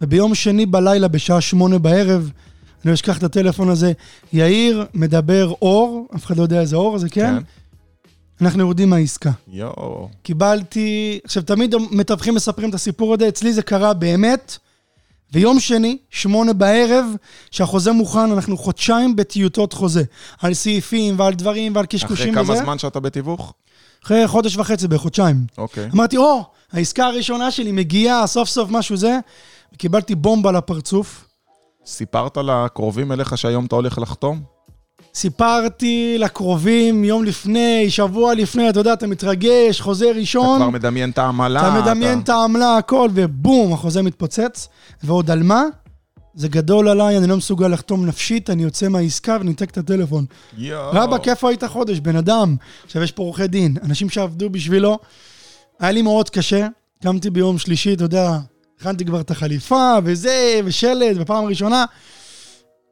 וביום 0.00 0.34
שני 0.34 0.66
בלילה 0.66 1.08
בשעה 1.08 1.40
שמונה 1.40 1.78
בערב, 1.78 2.30
אני 2.84 2.90
לא 2.90 2.94
אשכח 2.94 3.18
את 3.18 3.22
הטלפון 3.22 3.68
הזה, 3.68 3.92
יאיר, 4.32 4.86
מדבר 4.94 5.52
אור, 5.62 6.08
אף 6.16 6.24
אחד 6.24 6.36
לא 6.36 6.42
יודע 6.42 6.60
איזה 6.60 6.76
אור 6.76 6.98
זה, 6.98 7.08
כן? 7.08 7.34
אנחנו 8.40 8.60
יורדים 8.60 8.90
מהעסקה. 8.90 9.30
יואו. 9.52 10.08
קיבלתי, 10.22 11.20
עכשיו 11.24 11.42
תמיד 11.42 11.74
מתווכים 11.90 12.34
מספרים 12.34 12.70
את 12.70 12.74
הסיפור 12.74 13.14
הזה, 13.14 13.28
אצלי 13.28 13.52
זה 13.52 13.62
קרה 13.62 13.92
באמת. 13.94 14.58
ויום 15.32 15.60
שני, 15.60 15.98
שמונה 16.10 16.52
בערב, 16.52 17.06
שהחוזה 17.50 17.92
מוכן, 17.92 18.32
אנחנו 18.32 18.56
חודשיים 18.56 19.16
בטיוטות 19.16 19.72
חוזה. 19.72 20.02
על 20.40 20.54
סעיפים 20.54 21.18
ועל 21.18 21.34
דברים 21.34 21.74
ועל 21.74 21.84
אחרי 21.84 21.98
קשקושים 21.98 22.34
כמה 22.34 22.52
וזה. 22.52 22.62
זמן 22.62 22.78
שאתה 22.78 23.00
בתיווך? 23.00 23.52
אחרי 24.04 24.28
חודש 24.28 24.56
וחצי, 24.56 24.88
בחודשיים. 24.88 25.44
אוקיי. 25.58 25.88
אמרתי, 25.94 26.16
או, 26.16 26.44
העסקה 26.72 27.06
הראשונה 27.06 27.50
שלי 27.50 27.72
מגיעה, 27.72 28.26
סוף 28.26 28.48
סוף 28.48 28.70
משהו 28.70 28.96
זה. 28.96 29.18
קיבלתי 29.76 30.14
בומבה 30.14 30.52
לפרצוף. 30.52 31.24
סיפרת 31.90 32.36
לקרובים 32.36 33.12
אליך 33.12 33.38
שהיום 33.38 33.66
אתה 33.66 33.74
הולך 33.74 33.98
לחתום? 33.98 34.40
סיפרתי 35.14 36.16
לקרובים 36.18 37.04
יום 37.04 37.24
לפני, 37.24 37.90
שבוע 37.90 38.34
לפני, 38.34 38.70
אתה 38.70 38.80
יודע, 38.80 38.92
אתה 38.92 39.06
מתרגש, 39.06 39.80
חוזה 39.80 40.10
אתה 40.10 40.18
ראשון. 40.18 40.58
כבר 40.58 40.70
מדמיין 40.70 41.10
את 41.10 41.18
העמלה. 41.18 41.60
אתה 41.60 41.80
מדמיין 41.80 42.20
את 42.20 42.28
העמלה, 42.28 42.76
הכל, 42.76 43.08
ובום, 43.14 43.72
החוזה 43.72 44.02
מתפוצץ. 44.02 44.68
ועוד 45.02 45.30
על 45.30 45.42
מה? 45.42 45.64
זה 46.34 46.48
גדול 46.48 46.88
עליי, 46.88 47.18
אני 47.18 47.26
לא 47.26 47.36
מסוגל 47.36 47.68
לחתום 47.68 48.06
נפשית, 48.06 48.50
אני 48.50 48.62
יוצא 48.62 48.88
מהעסקה 48.88 49.36
וניתק 49.40 49.70
את 49.70 49.78
הטלפון. 49.78 50.24
יואו. 50.58 50.90
רבאק, 50.92 51.28
איפה 51.28 51.48
היית 51.48 51.64
חודש? 51.64 51.98
בן 51.98 52.16
אדם. 52.16 52.56
עכשיו, 52.84 53.02
יש 53.02 53.12
פה 53.12 53.22
עורכי 53.22 53.46
דין, 53.46 53.76
אנשים 53.84 54.10
שעבדו 54.10 54.50
בשבילו. 54.50 54.98
היה 55.80 55.92
לי 55.92 56.02
מאוד 56.02 56.30
קשה, 56.30 56.66
קמתי 57.02 57.30
ביום 57.30 57.58
שלישי, 57.58 57.94
אתה 57.94 58.04
יודע, 58.04 58.38
הכנתי 58.80 59.04
כבר 59.04 59.20
את 59.20 59.30
החליפה, 59.30 59.94
וזה, 60.04 60.60
ושלט, 60.64 61.16
בפעם 61.16 61.44
הראשונה. 61.44 61.84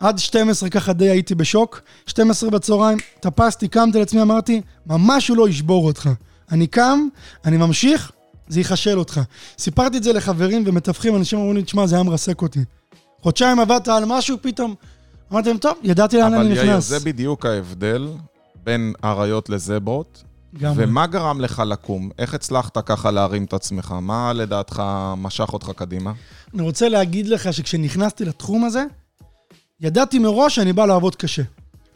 עד 0.01 0.19
12 0.19 0.71
ככה 0.71 0.93
די 0.93 1.09
הייתי 1.11 1.35
בשוק. 1.35 1.81
12 2.07 2.51
בצהריים, 2.51 2.99
טפסתי, 3.21 3.69
קמתי 3.69 3.99
לעצמי, 3.99 4.23
אמרתי, 4.23 4.61
ממש 4.87 5.29
הוא 5.29 5.37
לא 5.37 5.49
ישבור 5.49 5.87
אותך. 5.87 6.11
אני 6.53 6.67
קם, 6.67 7.09
אני 7.45 7.57
ממשיך, 7.57 8.13
זה 8.49 8.61
יחשל 8.61 8.99
אותך. 8.99 9.21
סיפרתי 9.59 9.97
את 9.97 10.03
זה 10.03 10.13
לחברים 10.13 10.63
ומתווכים, 10.67 11.17
אנשים 11.17 11.39
אמרו 11.39 11.53
לי, 11.53 11.63
תשמע, 11.63 11.87
זה 11.87 11.95
היה 11.95 12.05
מרסק 12.05 12.43
אותי. 12.43 12.61
חודשיים 13.23 13.61
עבדת 13.61 13.89
על 13.89 14.05
משהו, 14.07 14.37
פתאום... 14.43 14.75
אמרתי 15.33 15.49
להם, 15.49 15.59
טוב, 15.59 15.73
ידעתי 15.83 16.17
לאן 16.17 16.35
אבל 16.35 16.43
אני 16.45 16.55
יאיר, 16.55 16.71
נכנס. 16.71 16.85
זה 16.89 17.01
בדיוק 17.01 17.47
ההבדל 17.47 18.09
בין 18.65 18.93
אריות 19.05 19.49
לזברות. 19.49 20.25
גם 20.57 20.73
ומה 20.77 21.07
גרם 21.07 21.41
לך 21.41 21.63
לקום? 21.67 22.11
איך 22.19 22.35
הצלחת 22.35 22.79
ככה 22.79 23.11
להרים 23.11 23.45
את 23.45 23.53
עצמך? 23.53 23.95
מה 24.01 24.33
לדעתך 24.33 24.83
משך 25.17 25.53
אותך 25.53 25.71
קדימה? 25.77 26.13
אני 26.55 26.63
רוצה 26.63 26.89
להגיד 26.89 27.29
לך 27.29 27.53
שכשנכנסתי 27.53 28.25
לתחום 28.25 28.65
הזה, 28.65 28.85
ידעתי 29.81 30.19
מראש 30.19 30.55
שאני 30.55 30.73
בא 30.73 30.87
לעבוד 30.87 31.17
קשה. 31.17 31.43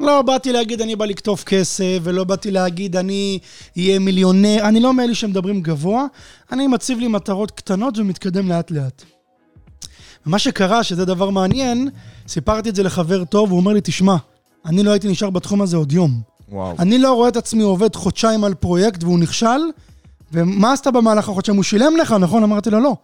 לא 0.01 0.23
באתי 0.23 0.53
להגיד 0.53 0.81
אני 0.81 0.97
בא 0.97 1.05
לקטוף 1.05 1.45
כסף, 1.45 1.99
ולא 2.03 2.25
באתי 2.25 2.51
להגיד 2.51 2.97
אני 2.97 3.39
אהיה 3.79 3.99
מיליונר, 3.99 4.69
אני 4.69 4.81
לא 4.81 4.95
מאלה 4.95 5.15
שמדברים 5.15 5.61
גבוה, 5.61 6.07
אני 6.53 6.67
מציב 6.67 6.99
לי 6.99 7.09
מטרות 7.09 7.51
קטנות 7.51 7.99
ומתקדם 7.99 8.49
לאט 8.49 8.71
לאט. 8.71 9.03
ומה 10.27 10.39
שקרה, 10.39 10.83
שזה 10.83 11.05
דבר 11.05 11.31
מעניין, 11.31 11.89
סיפרתי 12.29 12.69
את 12.69 12.75
זה 12.75 12.83
לחבר 12.83 13.25
טוב, 13.25 13.51
הוא 13.51 13.59
אומר 13.59 13.73
לי, 13.73 13.81
תשמע, 13.85 14.17
אני 14.67 14.83
לא 14.83 14.91
הייתי 14.91 15.09
נשאר 15.09 15.31
בתחום 15.31 15.63
הזה 15.63 15.77
עוד 15.77 15.93
יום. 15.93 16.32
וואו. 16.53 16.75
אני 16.79 16.99
לא 16.99 17.13
רואה 17.13 17.29
את 17.29 17.37
עצמי 17.37 17.63
עובד 17.63 17.97
חודשיים 17.97 18.45
על 18.45 18.55
פרויקט 18.55 19.05
והוא 19.05 19.19
נכשל, 19.19 19.61
ומה 20.33 20.73
עשת 20.73 20.87
במהלך 20.87 21.29
החודשיים? 21.29 21.57
הוא 21.57 21.65
שילם 21.65 21.97
לך, 21.97 22.13
נכון? 22.13 22.43
אמרתי 22.43 22.71
לו, 22.71 22.81
לא. 22.81 22.97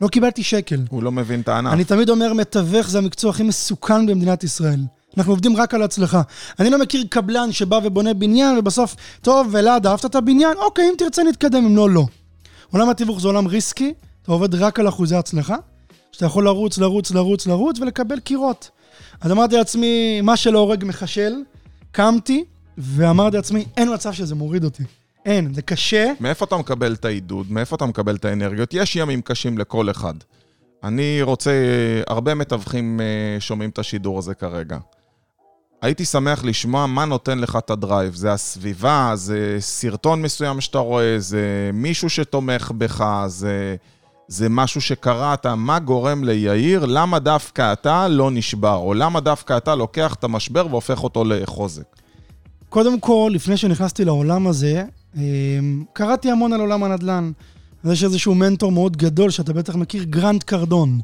לא 0.00 0.08
קיבלתי 0.08 0.42
שקל. 0.42 0.80
הוא 0.90 1.02
לא 1.02 1.12
מבין 1.12 1.40
את 1.40 1.48
הענף. 1.48 1.72
אני 1.72 1.84
תמיד 1.84 2.10
אומר, 2.10 2.32
מתווך 2.32 2.88
זה 2.88 2.98
המקצוע 2.98 3.30
הכי 3.30 3.42
מסוכן 3.42 4.06
במדינת 4.06 4.44
ישראל. 4.44 4.80
אנחנו 5.16 5.32
עובדים 5.32 5.56
רק 5.56 5.74
על 5.74 5.82
הצלחה. 5.82 6.22
אני 6.58 6.70
לא 6.70 6.78
מכיר 6.78 7.04
קבלן 7.08 7.52
שבא 7.52 7.80
ובונה 7.84 8.14
בניין, 8.14 8.58
ובסוף, 8.58 8.96
טוב, 9.22 9.56
אלעד, 9.56 9.86
אהבת 9.86 10.04
את 10.04 10.14
הבניין? 10.14 10.56
אוקיי, 10.56 10.88
אם 10.88 10.94
תרצה 10.98 11.22
נתקדם, 11.22 11.64
אם 11.64 11.76
לא, 11.76 11.90
לא. 11.90 12.04
עולם 12.70 12.88
התיווך 12.88 13.20
זה 13.20 13.28
עולם 13.28 13.46
ריסקי, 13.46 13.94
אתה 14.22 14.32
עובד 14.32 14.54
רק 14.54 14.80
על 14.80 14.88
אחוזי 14.88 15.16
הצלחה, 15.16 15.56
שאתה 16.12 16.26
יכול 16.26 16.44
לרוץ, 16.44 16.78
לרוץ, 16.78 17.10
לרוץ, 17.10 17.46
לרוץ 17.46 17.78
ולקבל 17.80 18.20
קירות. 18.20 18.70
אז 19.20 19.30
אמרתי 19.30 19.56
לעצמי, 19.56 20.20
מה 20.20 20.36
שלא 20.36 20.58
הורג 20.58 20.84
מחשל, 20.84 21.34
קמתי, 21.92 22.44
ואמרתי 22.78 23.36
לעצמי, 23.36 23.64
אין 23.76 23.94
מצב 23.94 24.12
שזה 24.12 24.34
מוריד 24.34 24.64
אותי. 24.64 24.82
אין, 25.26 25.54
זה 25.54 25.62
קשה. 25.62 26.12
מאיפה 26.20 26.44
אתה 26.44 26.56
מקבל 26.56 26.92
את 26.92 27.04
העידוד? 27.04 27.52
מאיפה 27.52 27.76
אתה 27.76 27.86
מקבל 27.86 28.16
את 28.16 28.24
האנרגיות? 28.24 28.74
יש 28.74 28.96
ימים 28.96 29.22
קשים 29.22 29.58
לכל 29.58 29.90
אחד. 29.90 30.14
אני 30.84 31.22
רוצה, 31.22 31.52
הרבה 32.06 32.34
מתווכים 32.34 33.00
אה, 33.00 33.40
שומעים 33.40 33.70
את 33.70 33.78
השידור 33.78 34.18
הזה 34.18 34.34
כרגע. 34.34 34.78
הייתי 35.82 36.04
שמח 36.04 36.44
לשמוע 36.44 36.86
מה 36.86 37.04
נותן 37.04 37.38
לך 37.38 37.56
את 37.56 37.70
הדרייב. 37.70 38.14
זה 38.14 38.32
הסביבה, 38.32 39.12
זה 39.14 39.56
סרטון 39.60 40.22
מסוים 40.22 40.60
שאתה 40.60 40.78
רואה, 40.78 41.14
זה 41.18 41.70
מישהו 41.72 42.10
שתומך 42.10 42.72
בך, 42.78 43.24
זה, 43.26 43.76
זה 44.28 44.48
משהו 44.48 44.80
שקראת, 44.80 45.46
מה 45.46 45.78
גורם 45.78 46.24
ליאיר, 46.24 46.84
למה 46.84 47.18
דווקא 47.18 47.72
אתה 47.72 48.08
לא 48.08 48.30
נשבר, 48.30 48.76
או 48.76 48.94
למה 48.94 49.20
דווקא 49.20 49.56
אתה 49.56 49.74
לוקח 49.74 50.14
את 50.14 50.24
המשבר 50.24 50.66
והופך 50.70 51.04
אותו 51.04 51.24
לחוזק. 51.24 52.05
קודם 52.68 53.00
כל, 53.00 53.30
לפני 53.34 53.56
שנכנסתי 53.56 54.04
לעולם 54.04 54.46
הזה, 54.46 54.84
אה, 55.16 55.22
קראתי 55.92 56.30
המון 56.30 56.52
על 56.52 56.60
עולם 56.60 56.82
הנדל"ן. 56.82 57.32
אז 57.84 57.92
יש 57.92 58.04
איזשהו 58.04 58.34
מנטור 58.34 58.72
מאוד 58.72 58.96
גדול, 58.96 59.30
שאתה 59.30 59.52
בטח 59.52 59.74
מכיר, 59.74 60.02
גרנט 60.02 60.42
קרדון, 60.42 61.00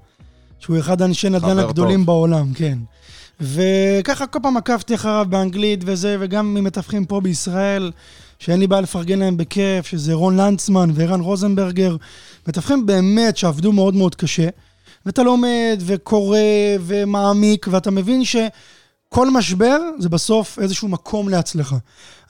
שהוא 0.59 0.79
אחד 0.79 1.03
האנשי 1.03 1.29
נדל"ן 1.29 1.59
הגדולים 1.59 1.99
טוב. 1.99 2.07
בעולם, 2.07 2.53
כן. 2.55 2.79
וככה 3.41 4.27
כל 4.27 4.39
פעם 4.43 4.57
עקבתי 4.57 4.95
אחריו 4.95 5.27
באנגלית 5.29 5.81
וזה, 5.87 6.17
וגם 6.21 6.55
ממתווכים 6.55 7.05
פה 7.05 7.21
בישראל, 7.21 7.93
שאין 8.39 8.61
לי 8.61 8.67
בעיה 8.67 8.81
לפרגן 8.81 9.19
להם 9.19 9.37
בכיף, 9.37 9.87
שזה 9.87 10.15
רון 10.15 10.37
לנצמן 10.37 10.91
וערן 10.95 11.21
רוזנברגר, 11.21 11.97
מתווכים 12.49 12.87
באמת 12.87 13.37
שעבדו 13.37 13.73
מאוד 13.73 13.95
מאוד 13.95 14.15
קשה, 14.15 14.49
ואתה 15.07 15.23
לומד 15.23 15.83
וקורא 15.87 16.39
ומעמיק, 16.81 17.67
ואתה 17.71 17.91
מבין 17.91 18.25
שכל 19.13 19.31
משבר 19.31 19.79
זה 19.99 20.09
בסוף 20.09 20.59
איזשהו 20.59 20.89
מקום 20.89 21.29
להצלחה. 21.29 21.77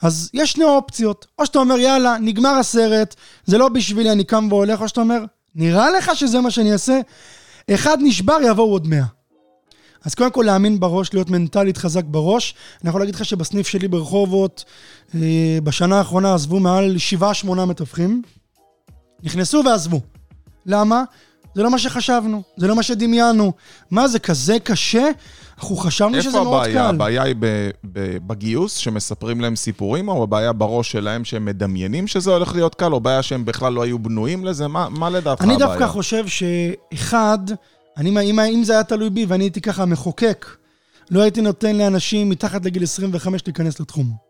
אז 0.01 0.29
יש 0.33 0.51
שני 0.51 0.63
אופציות, 0.63 1.25
או 1.39 1.45
שאתה 1.45 1.59
אומר, 1.59 1.79
יאללה, 1.79 2.17
נגמר 2.21 2.49
הסרט, 2.49 3.15
זה 3.45 3.57
לא 3.57 3.69
בשבילי, 3.69 4.11
אני 4.11 4.23
קם 4.23 4.47
והולך, 4.49 4.81
או 4.81 4.87
שאתה 4.87 5.01
אומר, 5.01 5.23
נראה 5.55 5.91
לך 5.91 6.11
שזה 6.15 6.41
מה 6.41 6.51
שאני 6.51 6.73
אעשה? 6.73 6.99
אחד 7.73 7.97
נשבר, 8.01 8.37
יבואו 8.47 8.71
עוד 8.71 8.87
מאה. 8.87 9.05
אז 10.05 10.15
קודם 10.15 10.31
כל 10.31 10.43
להאמין 10.45 10.79
בראש, 10.79 11.13
להיות 11.13 11.29
מנטלית 11.29 11.77
חזק 11.77 12.03
בראש. 12.05 12.55
אני 12.81 12.89
יכול 12.89 13.01
להגיד 13.01 13.15
לך 13.15 13.25
שבסניף 13.25 13.67
שלי 13.67 13.87
ברחובות, 13.87 14.63
אה, 15.15 15.57
בשנה 15.63 15.97
האחרונה 15.97 16.33
עזבו 16.33 16.59
מעל 16.59 16.95
7-8 17.43 17.65
מתווכים. 17.65 18.21
נכנסו 19.23 19.61
ועזבו. 19.65 20.01
למה? 20.65 21.03
זה 21.55 21.63
לא 21.63 21.71
מה 21.71 21.79
שחשבנו, 21.79 22.43
זה 22.57 22.67
לא 22.67 22.75
מה 22.75 22.83
שדמיינו. 22.83 23.53
מה, 23.91 24.07
זה 24.07 24.19
כזה 24.19 24.59
קשה? 24.59 25.07
אנחנו 25.63 25.75
חשבנו 25.75 26.21
שזה 26.21 26.41
מאוד 26.41 26.47
הבעיה? 26.47 26.73
קל. 26.73 26.79
איפה 26.79 26.89
הבעיה? 26.89 27.21
הבעיה 27.23 27.23
היא 27.23 27.35
בגיוס, 28.27 28.75
שמספרים 28.75 29.41
להם 29.41 29.55
סיפורים, 29.55 30.07
או 30.09 30.23
הבעיה 30.23 30.53
בראש 30.53 30.91
שלהם 30.91 31.25
שהם 31.25 31.45
מדמיינים 31.45 32.07
שזה 32.07 32.31
הולך 32.31 32.55
להיות 32.55 32.75
קל, 32.75 32.93
או 32.93 32.99
בעיה 32.99 33.23
שהם 33.23 33.45
בכלל 33.45 33.73
לא 33.73 33.81
היו 33.81 33.99
בנויים 33.99 34.45
לזה? 34.45 34.67
מה, 34.67 34.89
מה 34.89 35.09
לדעתך 35.09 35.41
הבעיה? 35.41 35.57
אני 35.57 35.65
דווקא 35.65 35.87
חושב 35.87 36.25
שאחד, 36.27 37.37
אני, 37.97 38.09
אם, 38.31 38.39
אם 38.39 38.63
זה 38.63 38.73
היה 38.73 38.83
תלוי 38.83 39.09
בי 39.09 39.25
ואני 39.25 39.43
הייתי 39.43 39.61
ככה 39.61 39.85
מחוקק, 39.85 40.45
לא 41.11 41.21
הייתי 41.21 41.41
נותן 41.41 41.75
לאנשים 41.75 42.29
מתחת 42.29 42.65
לגיל 42.65 42.83
25 42.83 43.41
להיכנס 43.45 43.79
לתחום. 43.79 44.22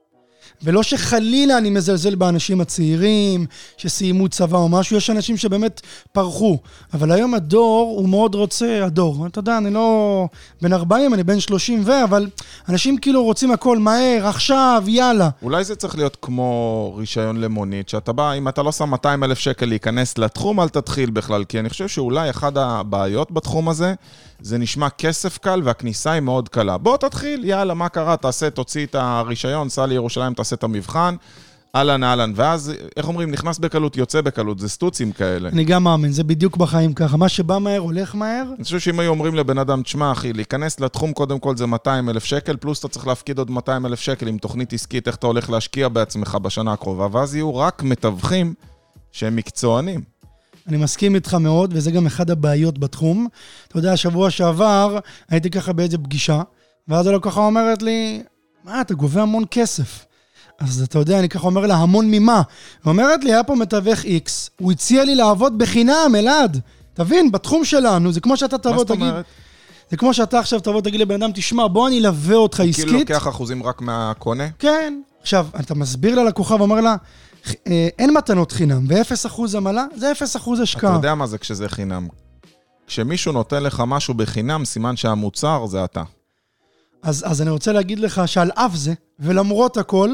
ולא 0.63 0.84
שחלילה 0.84 1.58
אני 1.58 1.69
מזלזל 1.69 2.15
באנשים 2.15 2.62
הצעירים, 2.62 3.45
שסיימו 3.77 4.29
צבא 4.29 4.58
או 4.58 4.69
משהו, 4.69 4.97
יש 4.97 5.10
אנשים 5.10 5.38
שבאמת 5.38 5.82
פרחו. 6.12 6.58
אבל 6.93 7.12
היום 7.12 7.34
הדור, 7.34 7.95
הוא 7.97 8.10
מאוד 8.10 8.36
רוצה, 8.36 8.86
הדור, 8.86 9.27
אתה 9.27 9.39
יודע, 9.39 9.58
אני 9.58 9.73
לא 9.73 10.27
בן 10.62 10.73
40, 10.73 11.13
אני 11.13 11.23
בן 11.23 11.39
30 11.39 11.82
ו... 11.86 12.03
אבל 12.03 12.29
אנשים 12.69 12.97
כאילו 12.97 13.23
רוצים 13.23 13.51
הכל 13.51 13.77
מהר, 13.77 14.27
עכשיו, 14.27 14.84
יאללה. 14.88 15.29
אולי 15.41 15.63
זה 15.63 15.75
צריך 15.75 15.95
להיות 15.95 16.17
כמו 16.21 16.93
רישיון 16.97 17.41
למונית, 17.41 17.89
שאתה 17.89 18.12
בא, 18.13 18.34
אם 18.34 18.47
אתה 18.47 18.63
לא 18.63 18.71
שם 18.71 18.89
200 18.89 19.23
אלף 19.23 19.39
שקל 19.39 19.65
להיכנס 19.65 20.17
לתחום, 20.17 20.60
אל 20.60 20.69
תתחיל 20.69 21.10
בכלל, 21.10 21.43
כי 21.43 21.60
אני 21.60 21.69
חושב 21.69 21.88
שאולי 21.88 22.29
אחת 22.29 22.53
הבעיות 22.58 23.32
בתחום 23.32 23.69
הזה, 23.69 23.93
זה 24.43 24.58
נשמע 24.58 24.89
כסף 24.89 25.38
קל 25.38 25.62
והכניסה 25.63 26.12
היא 26.12 26.21
מאוד 26.21 26.49
קלה. 26.49 26.77
בוא 26.77 26.97
תתחיל, 26.97 27.43
יאללה, 27.43 27.73
מה 27.73 27.89
קרה? 27.89 28.17
תעשה, 28.17 28.49
תוציא 28.49 28.86
את 28.86 28.95
הרישיון, 28.95 29.69
סע 29.69 29.86
לירושלים, 29.86 30.34
תעשה 30.34 30.56
את 30.56 30.63
המבחן. 30.63 31.15
אהלן 31.75 32.03
אהלן, 32.03 32.34
ואז, 32.36 32.73
איך 32.97 33.08
אומרים, 33.08 33.32
נכנס 33.32 33.60
בקלות, 33.60 33.97
יוצא 33.97 34.21
בקלות, 34.21 34.60
זה 34.60 34.69
סטוצים 34.69 35.12
כאלה. 35.12 35.49
אני 35.49 35.63
גם 35.63 35.84
מאמין, 35.84 36.12
זה 36.12 36.23
בדיוק 36.23 36.58
בחיים 36.58 36.93
ככה. 36.93 37.17
מה 37.17 37.29
שבא 37.29 37.58
מהר, 37.58 37.79
הולך 37.79 38.15
מהר. 38.15 38.43
אני 38.56 38.63
חושב 38.63 38.79
שאם 38.79 38.99
היו 38.99 39.10
אומרים 39.10 39.36
לבן 39.36 39.58
אדם, 39.58 39.84
תשמע, 39.84 40.12
אחי, 40.12 40.34
להיכנס 40.34 40.79
לתחום 40.79 41.13
קודם 41.13 41.39
כל 41.39 41.58
זה 41.58 41.65
200 41.65 42.10
אלף 42.10 42.23
שקל, 42.23 42.58
פלוס 42.58 42.79
אתה 42.79 42.88
צריך 42.88 43.08
להפקיד 43.08 43.38
עוד 43.38 43.51
200 43.51 43.86
אלף 43.86 43.99
שקל 43.99 44.27
עם 44.27 44.38
תוכנית 44.38 44.73
עסקית, 44.73 45.08
איך 45.08 45.15
אתה 45.15 45.27
הולך 45.27 45.49
להשקיע 45.49 45.88
בעצמך 45.89 46.38
בשנה 46.41 46.73
הקרובה, 46.73 47.08
ואז 47.12 47.36
יהיו 47.36 47.56
רק 47.56 47.84
מתווכים 47.84 48.53
שהם 49.12 49.36
מקצוענים. 49.36 50.12
אני 50.67 50.78
מסכים 50.78 51.15
איתך 51.15 51.34
מאוד, 51.34 51.73
וזה 51.73 51.91
גם 51.91 52.06
אחד 52.06 52.32
הבעיות 52.32 52.78
בתחום. 52.78 53.28
אתה 53.67 53.78
יודע, 53.78 53.93
השבוע 53.93 54.30
שעבר 54.30 54.99
הייתי 55.30 55.49
ככה 55.49 55.73
באיזה 55.73 55.97
פגישה, 55.97 56.41
ואז 56.88 57.08
הלקוחה 57.08 57.41
אומרת 57.41 57.82
לי, 57.82 58.23
מה, 58.63 58.82
אתה 58.82 58.93
גובה 58.93 59.21
המון 59.21 59.43
כסף. 59.52 60.06
אז 60.60 60.82
אתה 60.82 60.99
יודע, 60.99 61.19
אני 61.19 61.30
ככה 61.30 61.47
אומר 61.47 61.65
לה, 61.65 61.76
המון 61.76 62.12
ממה? 62.12 62.41
היא 62.86 62.89
אומרת 62.89 63.23
לי, 63.23 63.34
היה 63.34 63.43
פה 63.43 63.56
מתווך 63.56 64.04
איקס, 64.04 64.49
הוא 64.60 64.71
הציע 64.71 65.04
לי 65.04 65.15
לעבוד 65.15 65.58
בחינם, 65.58 66.13
אלעד. 66.15 66.60
תבין, 66.93 67.32
בתחום 67.32 67.65
שלנו, 67.65 68.12
זה 68.12 68.19
כמו 68.19 68.38
שאתה 68.38 68.58
תבוא, 68.58 68.84
תגיד... 68.84 69.02
אומרת? 69.02 69.26
זה 69.89 69.97
כמו 69.97 70.13
שאתה 70.13 70.39
עכשיו 70.39 70.60
תבוא, 70.60 70.82
תגיד 70.82 70.99
לבן 70.99 71.23
אדם, 71.23 71.32
תשמע, 71.32 71.67
בוא 71.67 71.88
אני 71.88 71.99
אלווה 71.99 72.36
אותך 72.36 72.58
כאילו 72.58 72.69
עסקית. 72.69 72.86
כאילו 72.86 72.99
לוקח 72.99 73.28
אחוזים 73.28 73.63
רק 73.63 73.82
מהקונה? 73.82 74.47
כן. 74.60 75.02
עכשיו, 75.21 75.47
אתה 75.60 75.76
מסביר 75.76 76.23
ללקוחה 76.23 76.56
ואומר 76.56 76.82
לה, 76.82 76.95
אין 77.99 78.13
מתנות 78.13 78.51
חינם, 78.51 78.86
ו-0% 78.88 79.58
עמלה 79.58 79.86
זה 79.95 80.12
0% 80.12 80.62
השקעה. 80.62 80.89
אתה 80.89 80.97
יודע 80.97 81.15
מה 81.15 81.27
זה 81.27 81.38
כשזה 81.38 81.69
חינם. 81.69 82.08
כשמישהו 82.88 83.32
נותן 83.32 83.63
לך 83.63 83.84
משהו 83.88 84.13
בחינם, 84.13 84.65
סימן 84.65 84.95
שהמוצר 84.95 85.65
זה 85.65 85.84
אתה. 85.84 86.03
אז, 87.03 87.23
אז 87.27 87.41
אני 87.41 87.49
רוצה 87.49 87.71
להגיד 87.71 87.99
לך 87.99 88.21
שעל 88.25 88.51
אף 88.56 88.75
זה, 88.75 88.93
ולמרות 89.19 89.77
הכל, 89.77 90.10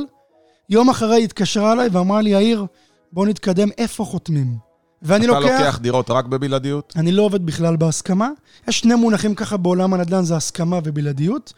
יום 0.70 0.90
אחרי 0.90 1.16
היא 1.16 1.24
התקשרה 1.24 1.74
אליי 1.74 1.90
ואמרה 1.92 2.22
לי, 2.22 2.30
יאיר, 2.30 2.66
בוא 3.12 3.26
נתקדם, 3.26 3.70
איפה 3.78 4.06
חותמים? 4.06 4.56
ואני 5.02 5.26
אתה 5.26 5.40
לוקח... 5.40 5.56
אתה 5.56 5.66
לוקח 5.66 5.80
דירות 5.80 6.10
רק 6.10 6.26
בבלעדיות? 6.26 6.94
אני 6.96 7.12
לא 7.12 7.22
עובד 7.22 7.46
בכלל 7.46 7.76
בהסכמה. 7.76 8.30
יש 8.68 8.80
שני 8.80 8.96
מונחים 8.96 9.36
ככה 9.36 9.58
בעולם 9.58 9.94
הנדל"ן, 9.94 10.24
זה 10.24 10.36
הסכמה 10.36 10.80
ובלעדיות. 10.84 11.54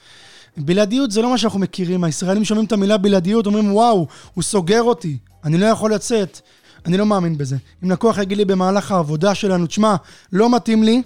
בלעדיות 0.58 1.12
זה 1.12 1.22
לא 1.22 1.30
מה 1.32 1.38
שאנחנו 1.38 1.60
מכירים. 1.60 2.04
הישראלים 2.04 2.46
שומעים 2.46 2.66
את 2.66 2.72
המילה 2.72 2.98
בלעדיות, 2.98 3.46
אומרים, 3.46 3.74
וואו, 3.74 4.08
הוא 4.34 4.44
סוגר 4.44 4.82
אותי. 4.82 5.18
אני 5.44 5.58
לא 5.58 5.66
יכול 5.66 5.94
לצאת. 5.94 6.40
אני 6.86 6.98
לא 6.98 7.06
מאמין 7.06 7.38
בזה. 7.38 7.58
אם 7.84 7.92
לקוח 7.92 8.18
יגיד 8.18 8.38
לי 8.38 8.46
במהלך 8.46 8.92
העבודה 8.92 9.36
שלנו, 9.36 9.68
תשמע, 9.68 9.96
לא 10.32 10.56
מתאים 10.56 10.84
לי, 10.84 11.02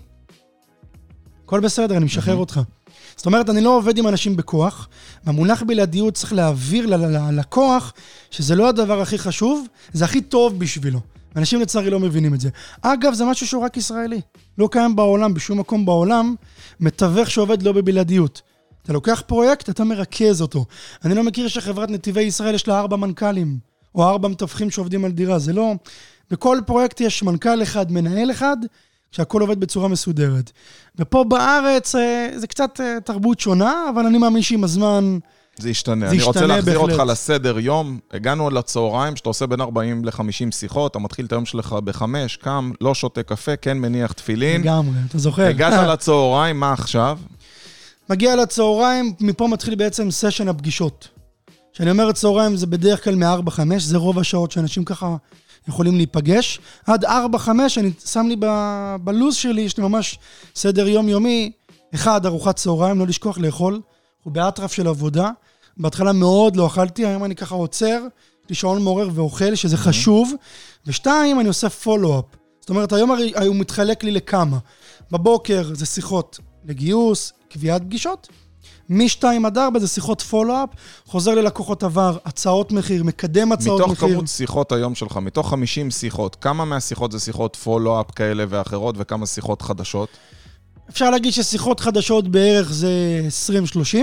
הכל 1.45 1.60
בסדר, 1.60 1.98
אני 1.98 2.06
משחרר 2.06 2.36
אותך. 2.36 2.62
זאת 3.15 3.26
אומרת, 3.26 3.50
אני 3.50 3.62
לא 3.62 3.78
עובד 3.78 3.98
עם 3.98 4.08
אנשים 4.08 4.36
בכוח, 4.36 4.88
והמונח 5.24 5.63
בלעדיות 5.63 6.13
צריך 6.13 6.34
להעביר 6.34 6.86
ללקוח 6.86 7.93
שזה 8.32 8.56
לא 8.56 8.69
הדבר 8.69 9.02
הכי 9.02 9.17
חשוב, 9.17 9.67
זה 9.93 10.06
הכי 10.06 10.21
טוב 10.21 10.60
בשבילו. 10.60 11.00
אנשים 11.36 11.62
לצערי 11.62 11.89
לא 11.89 12.00
מבינים 12.00 12.34
את 12.34 12.41
זה. 12.41 12.50
אגב, 12.82 13.13
זה 13.13 13.26
משהו 13.26 13.48
שהוא 13.48 13.63
רק 13.63 13.78
ישראלי. 13.78 14.21
לא 14.58 14.69
קיים 14.71 14.95
בעולם, 14.95 15.34
בשום 15.34 15.60
מקום 15.60 15.86
בעולם, 15.86 16.36
מתווך 16.80 17.32
שעובד 17.32 17.63
לא 17.63 17.71
בבלעדיות. 17.71 18.41
אתה 18.84 18.93
לוקח 18.93 19.24
פרויקט, 19.28 19.69
אתה 19.69 19.84
מרכז 19.84 20.41
אותו. 20.41 20.65
אני 21.06 21.15
לא 21.15 21.24
מכיר 21.24 21.48
שחברת 21.48 21.89
נתיבי 21.89 22.21
ישראל 22.21 22.56
יש 22.56 22.67
לה 22.67 22.80
ארבע 22.80 22.95
מנכ"לים. 22.98 23.74
או 23.95 24.03
ארבע 24.03 24.27
מתווכים 24.27 24.71
שעובדים 24.71 25.05
על 25.05 25.12
דירה. 25.12 25.39
זה 25.39 25.53
לא... 25.53 25.73
בכל 26.31 26.60
פרויקט 26.65 27.01
יש 27.01 27.23
מנכ"ל 27.23 27.63
אחד, 27.63 27.91
מנהל 27.91 28.31
אחד, 28.31 28.58
שהכל 29.12 29.41
עובד 29.41 29.60
בצורה 29.60 29.88
מסודרת. 29.88 30.51
ופה 30.99 31.23
בארץ 31.23 31.95
אה, 31.95 32.29
זה 32.36 32.47
קצת 32.47 32.81
אה, 32.81 32.97
תרבות 33.05 33.39
שונה, 33.39 33.86
אבל 33.89 34.05
אני 34.05 34.17
מאמין 34.17 34.41
שעם 34.41 34.63
הזמן... 34.63 35.17
זה 35.58 35.69
ישתנה. 35.69 36.08
זה 36.08 36.15
אני 36.15 36.23
רוצה 36.23 36.45
להחזיר 36.45 36.79
בהחלט. 36.79 36.99
אותך 36.99 37.12
לסדר 37.12 37.60
יום. 37.60 37.99
הגענו 38.12 38.49
לצהריים, 38.49 39.15
שאתה 39.15 39.29
עושה 39.29 39.47
בין 39.47 39.62
40 39.62 40.05
ל-50 40.05 40.51
שיחות, 40.51 40.91
אתה 40.91 40.99
מתחיל 40.99 41.25
את 41.25 41.31
היום 41.31 41.45
שלך 41.45 41.73
בחמש, 41.73 42.38
קם, 42.38 42.71
לא 42.81 42.95
שותה 42.95 43.23
קפה, 43.23 43.55
כן 43.55 43.77
מניח 43.77 44.12
תפילין. 44.12 44.62
לגמרי, 44.62 44.95
אתה 45.10 45.17
זוכר. 45.17 45.43
הגעת 45.43 45.88
לצהריים, 45.93 46.60
מה 46.60 46.73
עכשיו? 46.73 47.19
מגיע 48.10 48.36
לצהריים, 48.36 49.13
מפה 49.19 49.47
מתחיל 49.47 49.75
בעצם 49.75 50.12
סשן 50.12 50.47
הפגישות. 50.47 51.08
כשאני 51.75 51.91
אומר 51.91 52.11
צהריים 52.11 52.55
זה 52.55 52.67
בדרך 52.67 53.03
כלל 53.03 53.15
מ-4-5, 53.15 53.59
זה 53.77 53.97
רוב 53.97 54.19
השעות 54.19 54.51
שאנשים 54.51 54.85
ככה 54.85 55.15
יכולים 55.67 55.95
להיפגש. 55.95 56.59
עד 56.85 57.05
4-5 57.05 57.07
אני 57.77 57.91
שם 58.05 58.25
לי 58.29 58.35
ב- 58.39 58.95
בלו"ז 59.01 59.35
שלי, 59.35 59.61
יש 59.61 59.77
לי 59.77 59.83
ממש 59.83 60.19
סדר 60.55 60.88
יומיומי. 60.88 61.51
אחד, 61.95 62.25
ארוחת 62.25 62.55
צהריים, 62.55 62.99
לא 62.99 63.07
לשכוח 63.07 63.38
לאכול. 63.38 63.81
אנחנו 64.17 64.31
באטרף 64.31 64.73
של 64.73 64.88
עבודה. 64.88 65.31
בהתחלה 65.77 66.13
מאוד 66.13 66.55
לא 66.55 66.67
אכלתי, 66.67 67.05
היום 67.05 67.23
אני 67.23 67.35
ככה 67.35 67.55
עוצר, 67.55 67.99
יש 68.43 68.49
לי 68.49 68.55
שעון 68.55 68.83
מעורר 68.83 69.09
ואוכל, 69.13 69.55
שזה 69.55 69.77
חשוב. 69.77 70.33
ושתיים, 70.88 71.39
אני 71.39 71.47
עושה 71.47 71.69
פולו-אפ. 71.69 72.25
זאת 72.59 72.69
אומרת, 72.69 72.93
היום 72.93 73.11
הרי 73.11 73.33
הוא 73.47 73.55
מתחלק 73.55 74.03
לי 74.03 74.11
לכמה. 74.11 74.57
בבוקר 75.11 75.69
זה 75.73 75.85
שיחות 75.85 76.39
לגיוס, 76.65 77.33
קביעת 77.49 77.81
פגישות. 77.81 78.27
מ-2 78.89 79.24
עד 79.45 79.58
4 79.58 79.80
זה 79.80 79.88
שיחות 79.88 80.21
פולו-אפ, 80.21 80.69
חוזר 81.06 81.36
ללקוחות 81.36 81.84
עבר, 81.84 82.17
הצעות 82.26 82.71
מחיר, 82.71 83.04
מקדם 83.04 83.52
הצעות 83.52 83.82
מתוך 83.82 83.91
מחיר. 83.91 84.10
כמות 84.15 84.28
שיחות 84.28 84.71
היום 84.71 84.95
שלך, 84.95 85.17
מתוך 85.17 85.50
50 85.50 85.91
שיחות, 85.91 86.36
כמה 86.36 86.65
מהשיחות 86.65 87.12
זה 87.12 87.19
שיחות 87.19 87.56
פולו-אפ 87.56 88.12
כאלה 88.12 88.43
ואחרות, 88.50 88.95
וכמה 88.98 89.26
שיחות 89.26 89.62
חדשות? 89.62 90.10
אפשר 90.89 91.10
להגיד 91.10 91.34
ששיחות 91.34 91.80
חדשות 91.80 92.28
בערך 92.28 92.71
זה 92.74 92.89
20-30, 93.95 93.98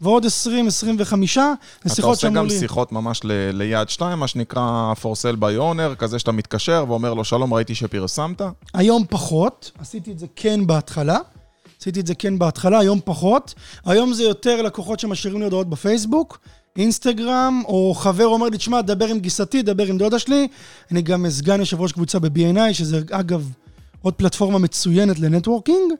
ועוד 0.00 0.24
20-25 0.24 0.28
זה 0.28 1.40
אתה 1.80 1.94
שיחות 1.94 2.10
עושה 2.10 2.20
שאמרו 2.20 2.36
גם 2.36 2.46
לי... 2.46 2.58
שיחות 2.58 2.92
ממש 2.92 3.20
ל- 3.24 3.50
ליד 3.52 3.88
שתיים, 3.88 4.18
מה 4.18 4.28
שנקרא 4.28 4.92
for 5.02 5.06
sale 5.06 5.36
by 5.40 5.60
owner, 5.60 5.94
כזה 5.98 6.18
שאתה 6.18 6.32
מתקשר 6.32 6.84
ואומר 6.88 7.14
לו, 7.14 7.24
שלום, 7.24 7.54
ראיתי 7.54 7.74
שפרסמת. 7.74 8.42
היום 8.74 9.04
פחות, 9.10 9.70
עשיתי 9.78 10.12
את 10.12 10.18
זה 10.18 10.26
כן 10.36 10.66
בהתחלה. 10.66 11.18
עשיתי 11.82 12.00
את 12.00 12.06
זה 12.06 12.14
כן 12.14 12.38
בהתחלה, 12.38 12.78
היום 12.78 13.00
פחות. 13.04 13.54
היום 13.84 14.12
זה 14.12 14.22
יותר 14.22 14.62
לקוחות 14.62 15.00
שמשאירים 15.00 15.38
לי 15.38 15.44
הודעות 15.44 15.70
בפייסבוק, 15.70 16.38
אינסטגרם, 16.76 17.62
או 17.64 17.94
חבר 17.94 18.26
אומר 18.26 18.48
לי, 18.48 18.58
תשמע, 18.58 18.80
דבר 18.80 19.06
עם 19.06 19.18
גיסתי, 19.18 19.62
דבר 19.62 19.86
עם 19.86 19.98
דודה 19.98 20.18
שלי. 20.18 20.48
אני 20.90 21.02
גם 21.02 21.26
סגן 21.28 21.60
יושב 21.60 21.80
ראש 21.80 21.92
קבוצה 21.92 22.18
ב-B&I, 22.18 22.72
שזה 22.72 23.00
אגב 23.10 23.52
עוד 24.02 24.14
פלטפורמה 24.14 24.58
מצוינת 24.58 25.18
לנטוורקינג. 25.18 25.92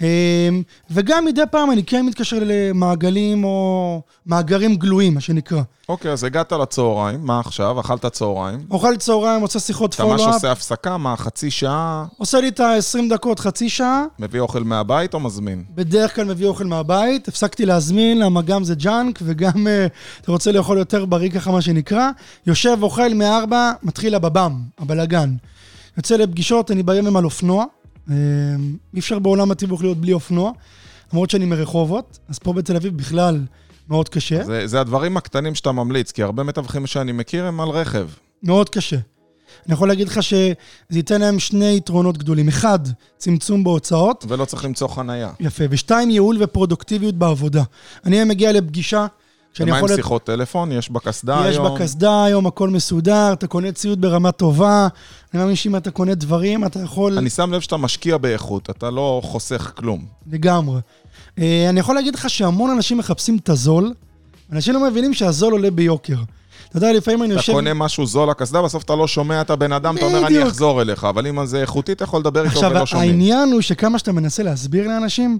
אמ, 0.00 0.62
וגם 0.90 1.24
מדי 1.24 1.42
פעם 1.50 1.70
אני 1.70 1.84
כן 1.84 2.06
מתקשר 2.06 2.38
למעגלים 2.40 3.44
או 3.44 4.00
מאגרים 4.26 4.76
גלויים, 4.76 5.14
מה 5.14 5.20
שנקרא. 5.20 5.62
אוקיי, 5.88 6.12
אז 6.12 6.24
הגעת 6.24 6.52
לצהריים, 6.52 7.26
מה 7.26 7.40
עכשיו? 7.40 7.80
אכלת 7.80 8.06
צהריים. 8.06 8.66
אוכל 8.70 8.96
צהריים, 8.96 9.42
עושה 9.42 9.60
שיחות 9.60 9.94
אתה 9.94 10.04
ממש 10.04 10.20
פולו-אפ, 10.20 10.34
עושה 10.34 10.52
הפסקה, 10.52 10.96
מה, 10.96 11.16
חצי 11.16 11.50
שעה, 11.50 12.04
עושה 12.18 12.40
לי 12.40 12.48
את 12.48 12.60
ה-20 12.60 13.10
דקות, 13.10 13.40
חצי 13.40 13.68
שעה. 13.68 14.04
מביא 14.18 14.40
אוכל 14.40 14.62
מהבית 14.62 15.14
או 15.14 15.20
מזמין? 15.20 15.64
בדרך 15.74 16.14
כלל 16.14 16.24
מביא 16.24 16.46
אוכל 16.46 16.64
מהבית, 16.64 17.28
הפסקתי 17.28 17.66
להזמין, 17.66 18.18
למה 18.18 18.42
גם 18.42 18.64
זה 18.64 18.74
ג'אנק 18.74 19.18
וגם 19.22 19.66
אה, 19.66 19.86
אתה 20.20 20.32
רוצה 20.32 20.52
לאכול 20.52 20.78
יותר 20.78 21.04
בריא 21.04 21.30
ככה, 21.30 21.50
מה 21.50 21.62
שנקרא. 21.62 22.10
יושב, 22.46 22.76
אוכל 22.82 23.14
מארבע, 23.14 23.72
מתחיל 23.82 24.14
הבב"ם, 24.14 24.60
הבלגן. 24.78 25.34
יוצא 25.96 26.16
לפגישות, 26.16 26.70
אני 26.70 26.82
ביום 26.82 27.16
על 27.16 27.24
אופנוע. 27.24 27.64
אה, 28.10 28.14
אי 28.94 28.98
אפשר 28.98 29.18
בעולם 29.18 29.50
התיווך 29.50 29.82
להיות 29.82 29.98
בלי 29.98 30.12
אופנוע, 30.12 30.52
למרות 31.12 31.30
שאני 31.30 31.44
מרחובות, 31.44 32.18
אז 32.28 32.38
פה 32.38 32.52
בתל 32.52 32.76
אביב 32.76 32.96
בכלל 32.96 33.40
מאוד 33.88 34.08
קשה. 34.08 34.44
זה, 34.44 34.66
זה 34.66 34.80
הדברים 34.80 35.16
הקטנים 35.16 35.54
שאתה 35.54 35.72
ממליץ, 35.72 36.12
כי 36.12 36.22
הרבה 36.22 36.42
מתווכים 36.42 36.86
שאני 36.86 37.12
מכיר 37.12 37.46
הם 37.46 37.60
על 37.60 37.68
רכב. 37.68 38.08
מאוד 38.42 38.68
קשה. 38.68 38.96
אני 39.66 39.74
יכול 39.74 39.88
להגיד 39.88 40.08
לך 40.08 40.22
שזה 40.22 40.54
ייתן 40.90 41.20
להם 41.20 41.38
שני 41.38 41.76
יתרונות 41.76 42.18
גדולים. 42.18 42.48
אחד, 42.48 42.78
צמצום 43.18 43.64
בהוצאות. 43.64 44.24
ולא 44.28 44.44
צריך 44.44 44.64
למצוא 44.64 44.88
חנייה. 44.88 45.30
יפה. 45.40 45.64
ושתיים, 45.70 46.10
ייעול 46.10 46.36
ופרודוקטיביות 46.40 47.14
בעבודה. 47.14 47.62
אני 48.04 48.24
מגיע 48.24 48.52
לפגישה, 48.52 49.06
כשאני 49.56 49.70
ומה 49.70 49.78
עם 49.78 49.84
יכול... 49.84 49.96
שיחות 49.96 50.24
טלפון? 50.24 50.72
יש 50.72 50.90
בקסדה 50.90 51.44
יש 51.48 51.56
היום? 51.56 51.74
בקסדה 51.74 52.24
היום, 52.24 52.46
הכל 52.46 52.70
מסודר, 52.70 53.32
אתה 53.32 53.46
קונה 53.46 53.72
ציוד 53.72 54.00
ברמה 54.00 54.32
טובה. 54.32 54.88
אני 55.34 55.40
מאמין 55.42 55.56
שאם 55.56 55.76
אתה 55.76 55.90
קונה 55.90 56.14
דברים, 56.14 56.64
אתה 56.64 56.80
יכול 56.80 57.18
אני 57.18 57.30
שם 57.30 57.52
לב 57.52 57.60
שאתה 57.60 57.76
משקיע 57.76 58.16
באיכות, 58.18 58.70
אתה 58.70 58.90
לא 58.90 59.20
חוסך 59.24 59.72
כלום. 59.76 60.04
לגמרי. 60.30 60.80
אה, 61.38 61.66
אני 61.68 61.80
יכול 61.80 61.94
להגיד 61.94 62.14
לך 62.14 62.30
שהמון 62.30 62.70
אנשים 62.70 62.98
מחפשים 62.98 63.36
את 63.36 63.48
הזול, 63.48 63.94
אנשים 64.52 64.74
לא 64.74 64.90
מבינים 64.90 65.14
שהזול 65.14 65.52
עולה 65.52 65.70
ביוקר. 65.70 66.18
אתה 66.76 66.86
יודע, 66.86 66.98
לפעמים 66.98 67.22
אני 67.22 67.32
אתה 67.32 67.38
יושב... 67.38 67.52
קונה 67.52 67.74
משהו 67.74 68.06
זול 68.06 68.30
לקסדה, 68.30 68.62
בסוף 68.62 68.84
אתה 68.84 68.94
לא 68.94 69.06
שומע 69.06 69.40
את 69.40 69.50
הבן 69.50 69.72
אדם, 69.72 69.96
אתה 69.96 70.06
אומר, 70.06 70.26
אני. 70.26 70.42
אחזור 70.42 70.82
אליך, 70.82 71.04
אבל 71.04 71.26
אם 71.26 71.46
זה 71.46 71.60
איכותי, 71.60 71.92
אתה 71.92 72.04
יכול 72.04 72.20
לדבר 72.20 72.44
איתו 72.44 72.58
ולא 72.58 72.66
עכשיו, 72.66 72.86
שומעים. 72.86 73.10
העניין 73.10 73.52
הוא 73.52 73.60
שכמה 73.60 73.98
שאתה 73.98 74.12
מנסה 74.12 74.42
להסביר 74.42 74.88
לאנשים, 74.88 75.38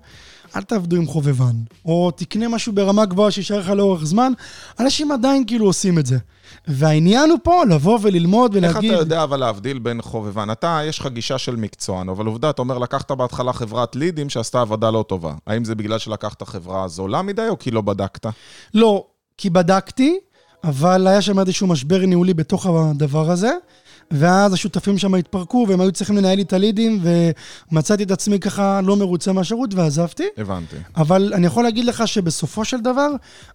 אל 0.57 0.63
תעבדו 0.63 0.97
עם 0.97 1.07
חובבן, 1.07 1.55
או 1.85 2.11
תקנה 2.11 2.49
משהו 2.49 2.73
ברמה 2.73 3.05
גבוהה 3.05 3.31
שישאר 3.31 3.59
לך 3.59 3.69
לאורך 3.69 4.05
זמן, 4.05 4.33
אנשים 4.81 5.13
עדיין 5.13 5.45
כאילו 5.47 5.67
עושים 5.67 5.99
את 5.99 6.07
זה. 6.07 6.19
והעניין 6.69 7.31
הוא 7.31 7.39
פה 7.43 7.63
לבוא 7.71 7.99
וללמוד 8.03 8.57
איך 8.57 8.65
ולהגיד... 8.65 8.93
אתה 8.93 9.01
יודע 9.01 9.23
אבל 9.23 9.41
להבדיל 9.41 9.79
בין 9.79 10.03
חובבן? 10.03 10.51
אתה, 10.53 10.81
יש 10.85 10.99
לך 10.99 11.07
גישה 11.07 11.39
של 11.39 11.57
מקצוען, 11.57 12.09
אבל 12.09 12.27
עובדה, 12.27 12.51
אתה 12.51 12.63
אומר, 12.63 12.79
לקחת 12.79 13.11
בהתחלה 13.11 13.53
חברת 13.53 13.97
לידים 13.97 14.29
שעשתה 14.29 14.61
עבודה 14.61 14.91
לא 14.91 15.05
טובה. 15.09 15.35
האם 15.47 15.65
זה 15.65 15.75
בגלל 15.75 15.99
שלקחת 15.99 16.43
חברה 16.43 16.89
זולה 16.89 17.23
מדי, 17.23 17.49
או 17.49 17.59
כי 17.59 17.71
לא 17.71 17.81
בדקת? 17.81 18.27
לא, 18.75 19.05
כי 19.39 19.51
בדקתי, 19.51 20.19
אבל 20.67 21.07
היה 21.07 21.23
שם 21.23 21.39
איזשהו 21.39 21.67
משבר 21.67 22.07
ניהולי 22.07 22.35
בתוך 22.35 22.67
הדבר 22.67 23.31
הזה, 23.31 23.51
ואז 24.11 24.53
השותפים 24.53 24.99
שם 24.99 25.15
התפרקו, 25.15 25.67
והם 25.69 25.81
היו 25.81 25.93
צריכים 25.93 26.17
לנהל 26.17 26.37
לי 26.37 26.43
את 26.43 26.53
הלידים, 26.53 27.03
ומצאתי 27.73 28.03
את 28.03 28.11
עצמי 28.11 28.39
ככה 28.39 28.81
לא 28.81 28.97
מרוצה 28.97 29.33
מהשירות, 29.33 29.75
ועזבתי. 29.75 30.25
הבנתי. 30.37 30.77
אבל 30.97 31.33
אני 31.35 31.47
יכול 31.47 31.65
להגיד 31.65 31.85
לך 31.85 32.09
שבסופו 32.09 32.65
של 32.65 32.81
דבר, 32.81 33.09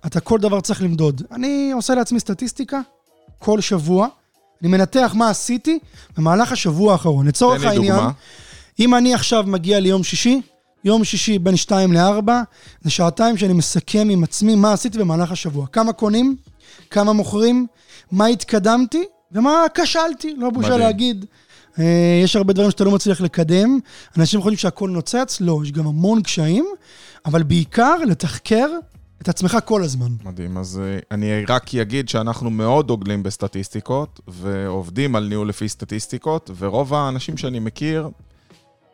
אתה 0.06 0.20
כל 0.20 0.40
דבר 0.40 0.62
צריך 0.62 0.82
למדוד. 0.82 1.22
אני 1.32 1.72
עושה 1.74 1.96
לעצמי 1.96 2.20
סטטיסטיקה 2.20 2.82
כל 3.40 3.62
שבוע, 3.62 4.08
אני 4.62 4.70
מנתח 4.70 5.14
מה 5.18 5.30
עשיתי 5.30 5.80
במהלך 6.18 6.52
השבוע 6.52 6.92
האחרון. 6.92 7.28
לצורך 7.28 7.66
העניין, 7.66 7.96
דוגמה. 7.96 8.12
אם 8.80 8.96
אני 8.96 9.14
עכשיו 9.14 9.44
מגיע 9.48 9.80
ליום 9.80 10.04
שישי, 10.04 10.42
יום 10.84 11.04
שישי 11.04 11.40
בין 11.40 11.58
2 11.58 11.94
ל-4, 11.94 12.32
זה 12.82 12.90
שעתיים 12.90 13.38
שאני 13.38 13.54
מסכם 13.54 14.08
עם 14.12 14.24
עצמי 14.24 14.56
מה 14.56 14.74
עשיתי 14.74 14.98
במהלך 14.98 15.32
השבוע. 15.32 15.68
כמה 15.68 15.94
קונים, 15.94 16.36
כמה 16.92 17.14
מוכרים, 17.14 17.68
מה 18.12 18.26
התקדמתי 18.26 19.04
ומה 19.32 19.66
כשלתי, 19.74 20.36
לא 20.38 20.50
בושה 20.50 20.68
מדהים. 20.68 20.80
להגיד. 20.82 21.26
אה, 21.80 22.22
יש 22.24 22.36
הרבה 22.36 22.54
דברים 22.54 22.72
שאתה 22.72 22.84
לא 22.84 22.92
מצליח 22.92 23.22
לקדם, 23.22 23.80
אנשים 24.18 24.42
חושבים 24.42 24.58
שהכל 24.58 24.90
נוצץ, 24.90 25.42
לא, 25.42 25.60
יש 25.64 25.72
גם 25.72 25.88
המון 25.88 26.22
קשיים, 26.22 26.66
אבל 27.26 27.44
בעיקר 27.44 27.96
לתחקר 28.08 28.68
את 29.22 29.30
עצמך 29.30 29.58
כל 29.66 29.84
הזמן. 29.84 30.12
מדהים. 30.24 30.58
אז 30.58 30.82
אה, 30.84 31.00
אני 31.12 31.46
רק 31.46 31.76
אגיד 31.76 32.10
שאנחנו 32.10 32.50
מאוד 32.50 32.88
דוגלים 32.88 33.24
בסטטיסטיקות, 33.24 34.20
ועובדים 34.28 35.16
על 35.16 35.28
ניהול 35.28 35.50
לפי 35.50 35.70
סטטיסטיקות, 35.70 36.52
ורוב 36.58 36.94
האנשים 36.94 37.38
שאני 37.38 37.60
מכיר, 37.60 38.10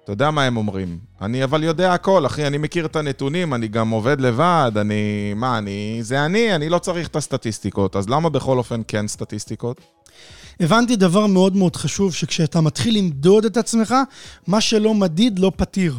אתה 0.08 0.14
יודע 0.14 0.32
מה 0.32 0.44
הם 0.44 0.58
אומרים. 0.58 1.00
אני 1.22 1.44
אבל 1.44 1.64
יודע 1.64 1.94
הכל, 1.94 2.26
אחי, 2.26 2.48
אני 2.48 2.58
מכיר 2.58 2.86
את 2.86 2.96
הנתונים, 2.96 3.54
אני 3.54 3.68
גם 3.68 3.90
עובד 3.90 4.22
לבד, 4.22 4.72
אני... 4.76 5.34
מה, 5.36 5.58
אני... 5.58 6.00
זה 6.02 6.26
אני, 6.26 6.56
אני 6.56 6.70
לא 6.70 6.80
צריך 6.80 7.08
את 7.08 7.16
הסטטיסטיקות. 7.16 7.96
אז 7.96 8.10
למה 8.10 8.30
בכל 8.30 8.58
אופן 8.58 8.82
כן 8.88 9.08
סטטיסטיקות? 9.08 9.82
הבנתי 10.60 10.96
דבר 10.96 11.28
מאוד 11.28 11.56
מאוד 11.56 11.76
חשוב, 11.76 12.14
שכשאתה 12.14 12.62
מתחיל 12.62 12.98
למדוד 12.98 13.46
את 13.46 13.58
עצמך, 13.58 13.96
מה 14.48 14.62
שלא 14.62 14.94
מדיד 14.94 15.40
לא 15.40 15.52
פתיר. 15.56 15.96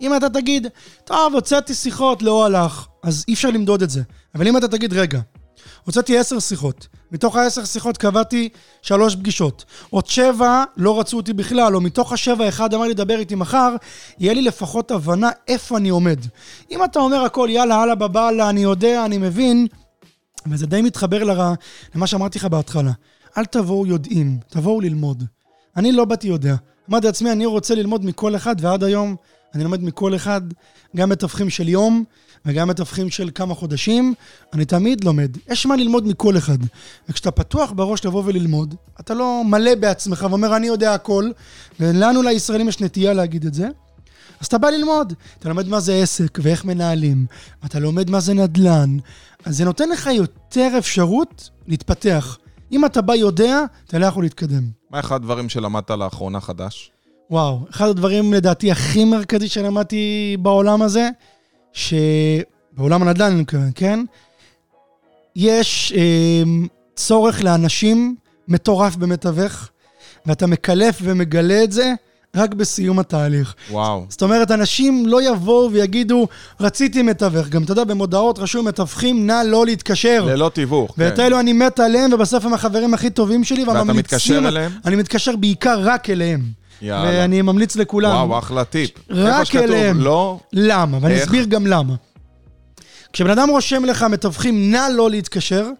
אם 0.00 0.16
אתה 0.16 0.28
תגיד, 0.28 0.66
טוב, 1.04 1.34
הוצאתי 1.34 1.74
שיחות, 1.74 2.22
לא 2.22 2.46
הלך, 2.46 2.86
אז 3.02 3.24
אי 3.28 3.34
אפשר 3.34 3.50
למדוד 3.50 3.82
את 3.82 3.90
זה. 3.90 4.02
אבל 4.34 4.48
אם 4.48 4.56
אתה 4.56 4.68
תגיד, 4.68 4.92
רגע, 4.92 5.20
הוצאתי 5.84 6.18
עשר 6.18 6.38
שיחות, 6.38 6.86
מתוך 7.12 7.36
העשר 7.36 7.64
שיחות 7.64 7.96
קבעתי 7.96 8.48
שלוש 8.82 9.16
פגישות. 9.16 9.64
עוד 9.90 10.06
שבע 10.06 10.64
לא 10.76 11.00
רצו 11.00 11.16
אותי 11.16 11.32
בכלל, 11.32 11.74
או 11.74 11.80
מתוך 11.80 12.12
השבע 12.12 12.48
אחד 12.48 12.74
אמר 12.74 12.84
לי, 12.84 12.94
דבר 12.94 13.18
איתי 13.18 13.34
מחר, 13.34 13.74
יהיה 14.18 14.34
לי 14.34 14.42
לפחות 14.42 14.90
הבנה 14.90 15.30
איפה 15.48 15.76
אני 15.76 15.88
עומד. 15.88 16.18
אם 16.70 16.84
אתה 16.84 16.98
אומר 16.98 17.20
הכל, 17.20 17.48
יאללה, 17.50 17.76
הלאה 17.76 17.94
בבאללה, 17.94 18.50
אני 18.50 18.62
יודע, 18.62 19.04
אני 19.04 19.18
מבין, 19.18 19.66
וזה 20.46 20.66
די 20.66 20.82
מתחבר 20.82 21.24
לרע, 21.24 21.54
למה 21.94 22.06
שאמרתי 22.06 22.38
לך 22.38 22.44
בהתחלה. 22.44 22.92
אל 23.38 23.44
תבואו 23.44 23.86
יודעים, 23.86 24.38
תבואו 24.48 24.80
ללמוד. 24.80 25.24
אני 25.76 25.92
לא 25.92 26.04
באתי 26.04 26.28
יודע. 26.28 26.54
אמרתי 26.90 27.06
לעצמי, 27.06 27.32
אני 27.32 27.46
רוצה 27.46 27.74
ללמוד 27.74 28.04
מכל 28.04 28.36
אחד, 28.36 28.56
ועד 28.60 28.84
היום 28.84 29.16
אני 29.54 29.64
לומד 29.64 29.82
מכל 29.82 30.14
אחד, 30.14 30.40
גם 30.96 31.08
מתווכים 31.08 31.50
של 31.50 31.68
יום, 31.68 32.04
וגם 32.46 32.68
מתווכים 32.68 33.10
של 33.10 33.30
כמה 33.34 33.54
חודשים. 33.54 34.14
אני 34.52 34.64
תמיד 34.64 35.04
לומד. 35.04 35.36
יש 35.50 35.66
מה 35.66 35.76
ללמוד 35.76 36.06
מכל 36.06 36.36
אחד. 36.36 36.58
וכשאתה 37.08 37.30
פתוח 37.30 37.72
בראש 37.72 38.04
לבוא 38.04 38.22
וללמוד, 38.26 38.74
אתה 39.00 39.14
לא 39.14 39.42
מלא 39.44 39.74
בעצמך 39.74 40.26
ואומר, 40.30 40.56
אני 40.56 40.66
יודע 40.66 40.94
הכל, 40.94 41.30
ולנו 41.80 42.22
לישראלים 42.22 42.68
יש 42.68 42.80
נטייה 42.80 43.12
להגיד 43.12 43.46
את 43.46 43.54
זה. 43.54 43.68
אז 44.40 44.46
אתה 44.46 44.58
בא 44.58 44.68
ללמוד, 44.68 45.12
אתה 45.38 45.48
לומד 45.48 45.68
מה 45.68 45.80
זה 45.80 45.94
עסק 45.94 46.38
ואיך 46.42 46.64
מנהלים, 46.64 47.26
אתה 47.64 47.78
לומד 47.78 48.10
מה 48.10 48.20
זה 48.20 48.34
נדל"ן, 48.34 48.96
אז 49.44 49.56
זה 49.56 49.64
נותן 49.64 49.88
לך 49.88 50.06
יותר 50.06 50.70
אפשרות 50.78 51.50
להתפתח. 51.66 52.38
אם 52.72 52.84
אתה 52.84 53.00
בא 53.00 53.14
יודע, 53.14 53.64
אתה 53.86 53.98
לא 53.98 54.06
יכול 54.06 54.22
להתקדם. 54.22 54.62
מה 54.90 55.00
אחד 55.00 55.16
הדברים 55.16 55.48
שלמדת 55.48 55.90
לאחרונה 55.90 56.40
חדש? 56.40 56.90
וואו, 57.30 57.60
אחד 57.70 57.88
הדברים 57.88 58.32
לדעתי 58.32 58.70
הכי 58.70 59.04
מרכזי 59.04 59.48
שלמדתי 59.48 60.36
בעולם 60.40 60.82
הזה, 60.82 61.08
שבעולם 61.72 63.02
הנדל"ן 63.02 63.32
אני 63.32 63.40
מתכוון, 63.40 63.70
כן? 63.74 64.00
יש 65.36 65.92
אה, 65.96 66.42
צורך 66.96 67.44
לאנשים 67.44 68.16
מטורף 68.48 68.96
במתווך, 68.96 69.68
ואתה 70.26 70.46
מקלף 70.46 70.98
ומגלה 71.02 71.64
את 71.64 71.72
זה 71.72 71.92
רק 72.36 72.54
בסיום 72.54 72.98
התהליך. 72.98 73.54
וואו. 73.70 74.06
זאת 74.08 74.22
אומרת, 74.22 74.50
אנשים 74.50 75.06
לא 75.06 75.22
יבואו 75.22 75.72
ויגידו, 75.72 76.28
רציתי 76.60 77.02
מתווך. 77.02 77.48
גם, 77.48 77.62
אתה 77.62 77.72
יודע, 77.72 77.84
במודעות 77.84 78.38
רשום 78.38 78.68
מתווכים, 78.68 79.26
נא 79.26 79.42
לא 79.46 79.66
להתקשר. 79.66 80.24
ללא 80.26 80.50
תיווך, 80.54 80.94
ואת 80.98 81.16
כן. 81.16 81.22
אלו 81.22 81.40
אני 81.40 81.52
מת 81.52 81.80
עליהם, 81.80 82.12
ובסוף 82.12 82.44
הם 82.44 82.54
החברים 82.54 82.94
הכי 82.94 83.10
טובים 83.10 83.44
שלי, 83.44 83.64
ואתה. 83.64 83.84
מתקשר 83.84 84.48
אליהם? 84.48 84.72
אני 84.84 84.96
מתקשר 84.96 85.36
בעיקר 85.36 85.80
רק 85.80 86.10
אליהם. 86.10 86.61
יאללה. 86.82 87.10
ואני 87.10 87.42
ממליץ 87.42 87.76
לכולם. 87.76 88.28
וואו, 88.28 88.38
אחלה 88.38 88.64
טיפ. 88.64 88.90
רק 89.10 89.56
אליהם. 89.56 90.00
לא, 90.00 90.40
למה? 90.52 90.98
ואני 91.00 91.14
איך? 91.14 91.22
אסביר 91.22 91.44
גם 91.44 91.66
למה. 91.66 91.94
כשבן 93.12 93.30
אדם 93.30 93.50
רושם 93.50 93.84
לך 93.84 94.02
מתווכים, 94.02 94.70
נא 94.70 94.88
לא 94.94 95.10
להתקשר, 95.10 95.70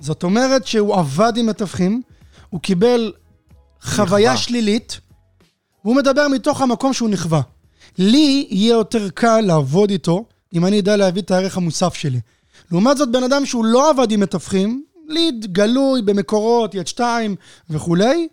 זאת 0.00 0.22
אומרת 0.22 0.66
שהוא 0.66 0.94
עבד 0.94 1.32
עם 1.36 1.46
מתווכים, 1.46 2.02
הוא 2.50 2.60
קיבל 2.60 3.12
חוויה 3.82 4.32
נכווה. 4.32 4.42
שלילית, 4.42 5.00
והוא 5.84 5.96
מדבר 5.96 6.28
מתוך 6.28 6.60
המקום 6.60 6.92
שהוא 6.92 7.08
נכווה. 7.08 7.40
לי 7.98 8.46
יהיה 8.50 8.72
יותר 8.72 9.08
קל 9.10 9.40
לעבוד 9.40 9.90
איתו, 9.90 10.24
אם 10.54 10.66
אני 10.66 10.80
אדע 10.80 10.96
להביא 10.96 11.22
את 11.22 11.30
הערך 11.30 11.56
המוסף 11.56 11.94
שלי. 11.94 12.20
לעומת 12.70 12.96
זאת, 12.96 13.12
בן 13.12 13.22
אדם 13.22 13.46
שהוא 13.46 13.64
לא 13.64 13.90
עבד 13.90 14.10
עם 14.10 14.20
מתווכים, 14.20 14.84
ליד 15.08 15.46
גלוי 15.52 16.02
במקורות, 16.02 16.74
יד 16.74 16.86
שתיים 16.86 17.36
וכולי, 17.70 18.28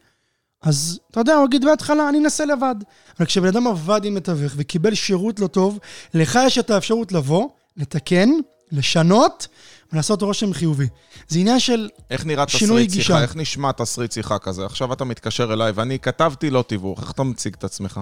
אז 0.61 0.99
אתה 1.11 1.19
יודע, 1.19 1.35
הוא 1.35 1.45
יגיד 1.45 1.65
בהתחלה, 1.65 2.09
אני 2.09 2.17
אנסה 2.19 2.45
לבד. 2.45 2.75
אבל 3.19 3.25
כשבן 3.25 3.47
אדם 3.47 3.67
עבד 3.67 4.01
עם 4.03 4.15
מתווך 4.15 4.53
וקיבל 4.55 4.93
שירות 4.93 5.39
לא 5.39 5.47
טוב, 5.47 5.79
לך 6.13 6.39
יש 6.45 6.57
את 6.57 6.69
האפשרות 6.69 7.11
לבוא, 7.11 7.49
לתקן, 7.77 8.29
לשנות 8.71 9.47
ולעשות 9.93 10.21
רושם 10.21 10.53
חיובי. 10.53 10.87
זה 11.27 11.39
עניין 11.39 11.59
של... 11.59 11.89
איך 12.09 12.25
נראה 12.25 12.47
שינוי 12.47 12.75
תסריט 12.75 12.91
גישה. 12.91 13.03
שיחה? 13.03 13.21
איך 13.21 13.35
נשמע 13.35 13.71
תסריט 13.71 14.11
שיחה 14.11 14.39
כזה? 14.39 14.65
עכשיו 14.65 14.93
אתה 14.93 15.05
מתקשר 15.05 15.53
אליי 15.53 15.71
ואני 15.71 15.99
כתבתי 15.99 16.49
לא 16.49 16.63
תיווך, 16.67 17.01
איך 17.01 17.11
אתה 17.11 17.23
מציג 17.23 17.53
את 17.53 17.63
עצמך? 17.63 18.01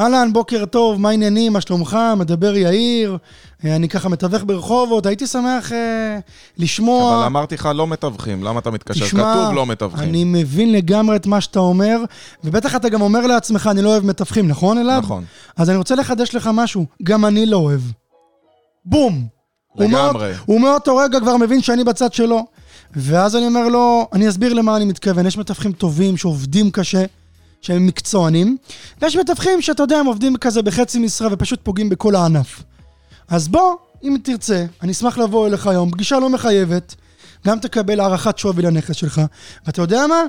אהלן, 0.00 0.32
בוקר 0.32 0.64
טוב, 0.64 1.00
מה 1.00 1.08
העניינים, 1.08 1.52
מה 1.52 1.60
שלומך? 1.60 1.98
מדבר 2.16 2.56
יאיר, 2.56 3.18
אה, 3.64 3.76
אני 3.76 3.88
ככה 3.88 4.08
מתווך 4.08 4.42
ברחובות, 4.46 5.06
הייתי 5.06 5.26
שמח 5.26 5.72
אה, 5.72 6.18
לשמוע... 6.58 7.16
אבל 7.16 7.24
אמרתי 7.24 7.54
לך 7.54 7.68
לא 7.74 7.86
מתווכים, 7.86 8.44
למה 8.44 8.60
אתה 8.60 8.70
מתקשר? 8.70 9.06
תשמע, 9.06 9.34
כתוב 9.34 9.54
לא 9.54 9.66
מתווכים. 9.66 10.08
אני 10.08 10.24
מבין 10.24 10.72
לגמרי 10.72 11.16
את 11.16 11.26
מה 11.26 11.40
שאתה 11.40 11.58
אומר, 11.58 11.98
ובטח 12.44 12.76
אתה 12.76 12.88
גם 12.88 13.00
אומר 13.00 13.26
לעצמך, 13.26 13.68
אני 13.70 13.82
לא 13.82 13.88
אוהב 13.88 14.04
מתווכים, 14.04 14.48
נכון 14.48 14.78
אלעד? 14.78 15.02
נכון. 15.02 15.24
אז 15.56 15.70
אני 15.70 15.78
רוצה 15.78 15.94
לחדש 15.94 16.34
לך 16.34 16.50
משהו, 16.54 16.86
גם 17.02 17.24
אני 17.24 17.46
לא 17.46 17.56
אוהב. 17.56 17.80
בום. 18.84 19.26
לגמרי. 19.76 20.32
הוא 20.46 20.60
מאותו 20.60 20.96
רגע 20.96 21.20
כבר 21.20 21.36
מבין 21.36 21.62
שאני 21.62 21.84
בצד 21.84 22.12
שלו. 22.12 22.46
ואז 22.96 23.36
אני 23.36 23.46
אומר 23.46 23.68
לו, 23.68 24.08
אני 24.12 24.28
אסביר 24.28 24.54
למה 24.54 24.76
אני 24.76 24.84
מתכוון. 24.84 25.26
יש 25.26 25.38
מתווכים 25.38 25.72
טובים 25.72 26.16
שעובדים 26.16 26.70
קשה, 26.70 27.04
שהם 27.60 27.86
מקצוענים, 27.86 28.56
ויש 29.02 29.16
מתווכים 29.16 29.62
שאתה 29.62 29.82
יודע, 29.82 29.98
הם 29.98 30.06
עובדים 30.06 30.36
כזה 30.36 30.62
בחצי 30.62 30.98
משרה 30.98 31.28
ופשוט 31.32 31.60
פוגעים 31.62 31.88
בכל 31.88 32.14
הענף. 32.14 32.62
אז 33.28 33.48
בוא, 33.48 33.74
אם 34.02 34.16
תרצה, 34.22 34.64
אני 34.82 34.92
אשמח 34.92 35.18
לבוא 35.18 35.46
אליך 35.46 35.66
היום, 35.66 35.90
פגישה 35.90 36.18
לא 36.18 36.30
מחייבת, 36.30 36.94
גם 37.46 37.58
תקבל 37.58 38.00
הערכת 38.00 38.38
שווי 38.38 38.62
לנכס 38.62 38.96
שלך, 38.96 39.20
ואתה 39.66 39.82
יודע 39.82 40.06
מה? 40.06 40.22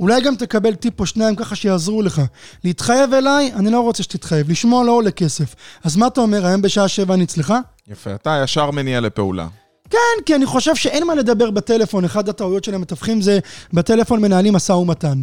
אולי 0.00 0.20
גם 0.20 0.36
תקבל 0.36 0.74
טיפ 0.74 1.00
או 1.00 1.06
שניים 1.06 1.36
ככה 1.36 1.56
שיעזרו 1.56 2.02
לך. 2.02 2.22
להתחייב 2.64 3.14
אליי, 3.14 3.52
אני 3.56 3.70
לא 3.70 3.80
רוצה 3.80 4.02
שתתחייב, 4.02 4.50
לשמוע 4.50 4.84
לא 4.84 4.92
עולה 4.92 5.10
כסף. 5.10 5.54
אז 5.84 5.96
מה 5.96 6.06
אתה 6.06 6.20
אומר, 6.20 6.46
היום 6.46 6.62
בשעה 6.62 6.88
שבע 6.88 7.14
אני 7.14 7.24
אצלך? 7.24 7.54
יפה, 7.88 8.14
אתה 8.14 8.40
ישר 8.44 8.70
מניע 8.70 9.00
לפעולה. 9.00 9.46
כן, 9.90 10.24
כי 10.26 10.34
אני 10.34 10.46
חושב 10.46 10.76
שאין 10.76 11.06
מה 11.06 11.14
לדבר 11.14 11.50
בטלפון. 11.50 12.04
אחד 12.04 12.28
הטעויות 12.28 12.64
של 12.64 12.74
המתווכים 12.74 13.20
זה 13.20 13.38
בטלפון 13.72 14.20
מנהלים 14.20 14.54
משא 14.54 14.72
ומתן. 14.72 15.22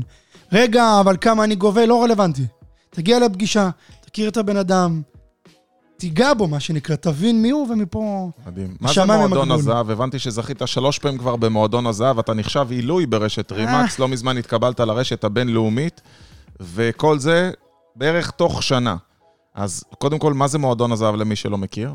רגע, 0.52 1.00
אבל 1.00 1.18
כמה 1.22 1.44
אני 1.44 1.56
גובה, 1.56 1.86
לא 1.86 2.04
רלוונטי. 2.04 2.46
תגיע 2.90 3.20
לפגישה, 3.20 3.70
תכיר 4.02 4.30
את 4.30 4.38
הבן 4.38 4.58
אדם, 4.58 5.02
תיגע 5.98 6.34
בו, 6.34 6.48
מה 6.48 6.60
שנקרא, 6.60 6.96
תבין 6.96 7.42
מי 7.42 7.50
הוא, 7.50 7.68
ומפה... 7.72 8.30
מדהים. 8.48 8.76
מה 8.82 8.94
זה 8.94 9.06
מועדון. 9.06 9.52
הזהב? 9.52 9.90
הבנתי 9.90 10.20
שזכית 10.20 10.62
שלוש 10.66 11.00
פעמים 11.00 11.18
כבר 11.18 11.36
במועדון 11.36 11.88
הזהב, 11.88 12.20
אתה 12.20 12.34
נחשב 12.34 12.68
עילוי 12.70 13.06
ברשת 13.06 13.52
אה. 13.52 13.58
רימקס, 13.58 14.00
לא 14.00 14.08
מזמן 14.08 14.38
התקבלת 14.38 14.80
לרשת 14.80 15.24
הבינלאומית, 15.24 16.02
וכל 16.60 17.20
זה 17.20 17.52
בערך 17.96 18.32
תוך 18.32 18.64
שנה. 18.64 18.96
אז 19.56 19.84
קודם 19.98 20.20
כל, 20.20 20.34
מה 20.34 20.48
זה 20.48 20.58
מועדון 20.58 20.92
הזהב 20.92 21.16
למי 21.16 21.36
שלא 21.36 21.58
מכיר? 21.58 21.94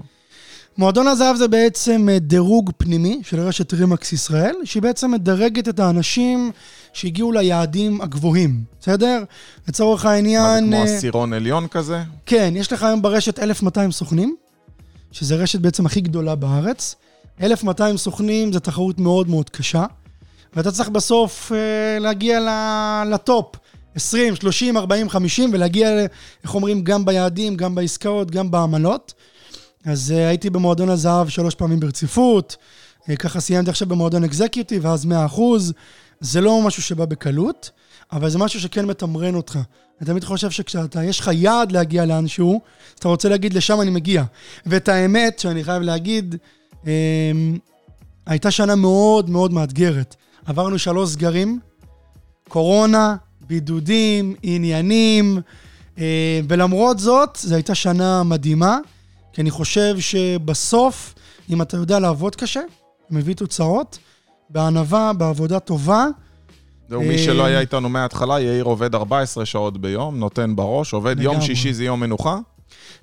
מועדון 0.78 1.06
הזהב 1.08 1.36
זה 1.36 1.48
בעצם 1.48 2.08
אה, 2.08 2.18
דירוג 2.18 2.70
פנימי 2.76 3.20
של 3.24 3.40
רשת 3.40 3.74
רימקס 3.74 4.12
ישראל, 4.12 4.54
שהיא 4.64 4.82
בעצם 4.82 5.10
מדרגת 5.10 5.68
את 5.68 5.80
האנשים 5.80 6.50
שהגיעו 6.92 7.32
ליעדים 7.32 8.00
הגבוהים, 8.00 8.64
בסדר? 8.80 9.24
לצורך 9.68 10.04
מה 10.04 10.10
זה 10.10 10.14
העניין... 10.14 10.66
כמו 10.66 10.76
אה, 10.76 10.96
עשירון 10.96 11.32
עליון 11.32 11.66
כזה? 11.68 12.02
כן, 12.26 12.54
יש 12.56 12.72
לך 12.72 12.82
היום 12.82 13.02
ברשת 13.02 13.38
1,200 13.38 13.92
סוכנים, 13.92 14.36
שזה 15.12 15.36
רשת 15.36 15.60
בעצם 15.60 15.86
הכי 15.86 16.00
גדולה 16.00 16.34
בארץ. 16.34 16.94
1,200 17.42 17.96
סוכנים 17.96 18.52
זה 18.52 18.60
תחרות 18.60 18.98
מאוד 18.98 19.28
מאוד 19.28 19.50
קשה, 19.50 19.84
ואתה 20.54 20.70
צריך 20.72 20.88
בסוף 20.88 21.52
אה, 21.52 21.98
להגיע 21.98 22.40
לטופ. 23.10 23.56
20, 23.94 24.36
30, 24.36 24.76
40, 24.76 25.08
50, 25.08 25.50
ולהגיע, 25.52 25.88
איך 26.44 26.54
אומרים, 26.54 26.84
גם 26.84 27.04
ביעדים, 27.04 27.56
גם 27.56 27.74
בעסקאות, 27.74 28.30
גם 28.30 28.50
בעמלות. 28.50 29.14
אז 29.84 30.12
אה, 30.16 30.28
הייתי 30.28 30.50
במועדון 30.50 30.88
הזהב 30.88 31.28
שלוש 31.28 31.54
פעמים 31.54 31.80
ברציפות, 31.80 32.56
אה, 33.08 33.16
ככה 33.16 33.40
סיימתי 33.40 33.70
עכשיו 33.70 33.88
במועדון 33.88 34.24
אקזקיוטיב, 34.24 34.84
ואז 34.84 35.04
100 35.04 35.26
אחוז. 35.26 35.72
זה 36.20 36.40
לא 36.40 36.62
משהו 36.62 36.82
שבא 36.82 37.04
בקלות, 37.04 37.70
אבל 38.12 38.30
זה 38.30 38.38
משהו 38.38 38.60
שכן 38.60 38.84
מתמרן 38.84 39.34
אותך. 39.34 39.58
אני 40.00 40.06
תמיד 40.06 40.24
חושב 40.24 40.50
שכשאתה, 40.50 41.04
יש 41.04 41.20
לך 41.20 41.30
יעד 41.32 41.72
להגיע 41.72 42.06
לאנשהו, 42.06 42.60
אז 42.88 42.98
אתה 42.98 43.08
רוצה 43.08 43.28
להגיד, 43.28 43.54
לשם 43.54 43.80
אני 43.80 43.90
מגיע. 43.90 44.24
ואת 44.66 44.88
האמת, 44.88 45.38
שאני 45.38 45.64
חייב 45.64 45.82
להגיד, 45.82 46.36
אה, 46.86 46.92
הייתה 48.26 48.50
שנה 48.50 48.74
מאוד 48.74 49.30
מאוד 49.30 49.52
מאתגרת. 49.52 50.16
עברנו 50.46 50.78
שלוש 50.78 51.10
סגרים, 51.10 51.60
קורונה, 52.48 53.16
בידודים, 53.46 54.34
עניינים, 54.42 55.40
אה, 55.98 56.40
ולמרות 56.48 56.98
זאת, 56.98 57.38
זו 57.42 57.54
הייתה 57.54 57.74
שנה 57.74 58.22
מדהימה, 58.22 58.78
כי 59.32 59.40
אני 59.40 59.50
חושב 59.50 60.00
שבסוף, 60.00 61.14
אם 61.50 61.62
אתה 61.62 61.76
יודע 61.76 61.98
לעבוד 61.98 62.36
קשה, 62.36 62.60
מביא 63.10 63.34
תוצאות, 63.34 63.98
בענווה, 64.50 65.12
בעבודה 65.12 65.58
טובה, 65.58 66.06
זהו, 66.90 67.02
מי 67.02 67.12
אה, 67.12 67.18
שלא 67.18 67.44
היה 67.44 67.60
איתנו 67.60 67.88
מההתחלה, 67.88 68.40
יאיר 68.40 68.64
עובד 68.64 68.94
14 68.94 69.46
שעות 69.46 69.78
ביום, 69.78 70.18
נותן 70.18 70.56
בראש, 70.56 70.92
עובד 70.92 71.20
יום. 71.20 71.40
שישי 71.40 71.72
זה 71.72 71.84
יום 71.84 72.00
מנוחה. 72.00 72.38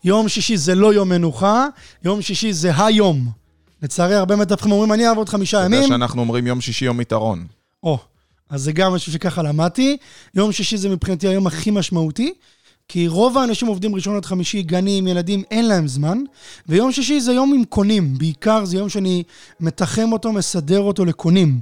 יום 0.04 0.30
שישי 0.30 0.58
זה 0.58 0.76
לא 0.76 0.94
יום 0.94 1.10
מנוחה, 1.10 1.68
יום 2.04 2.22
שישי 2.22 2.54
זה 2.54 2.86
היום. 2.86 3.30
לצערי, 3.82 4.16
הרבה 4.16 4.36
מתווכים 4.36 4.72
אומרים, 4.72 4.94
אני 4.94 5.08
אעבוד 5.08 5.30
חמישה 5.30 5.58
אתה 5.58 5.66
יודע 5.66 5.78
ימים. 5.78 5.90
שאנחנו 5.90 6.22
אומרים 6.22 6.48
יום 6.48 6.62
שישי 6.62 6.86
יום 6.86 7.02
יתרון. 7.02 7.48
או, 7.84 7.98
אז 8.50 8.62
זה 8.62 8.72
גם 8.72 8.94
משהו 8.94 9.12
שככה 9.12 9.44
למדתי. 9.44 9.98
יום 10.36 10.52
שישי 10.52 10.78
זה 10.78 10.90
מבחינתי 10.90 11.28
היום 11.28 11.48
הכי 11.48 11.72
משמעותי, 11.72 12.34
כי 12.88 13.08
רוב 13.08 13.38
האנשים 13.38 13.68
עובדים 13.68 13.96
ראשון 13.96 14.16
עד 14.16 14.26
חמישי, 14.26 14.64
גנים, 14.64 15.08
ילדים, 15.08 15.44
אין 15.52 15.68
להם 15.68 15.88
זמן. 15.88 16.18
ויום 16.68 16.92
שישי 16.92 17.20
זה 17.20 17.34
יום 17.34 17.54
עם 17.54 17.66
קונים, 17.66 18.18
בעיקר 18.18 18.66
זה 18.66 18.78
יום 18.78 18.90
שאני 18.90 19.24
מתחם 19.60 20.10
אותו, 20.12 20.32
מסדר 20.32 20.80
אותו 20.80 21.06
לקונים. 21.06 21.60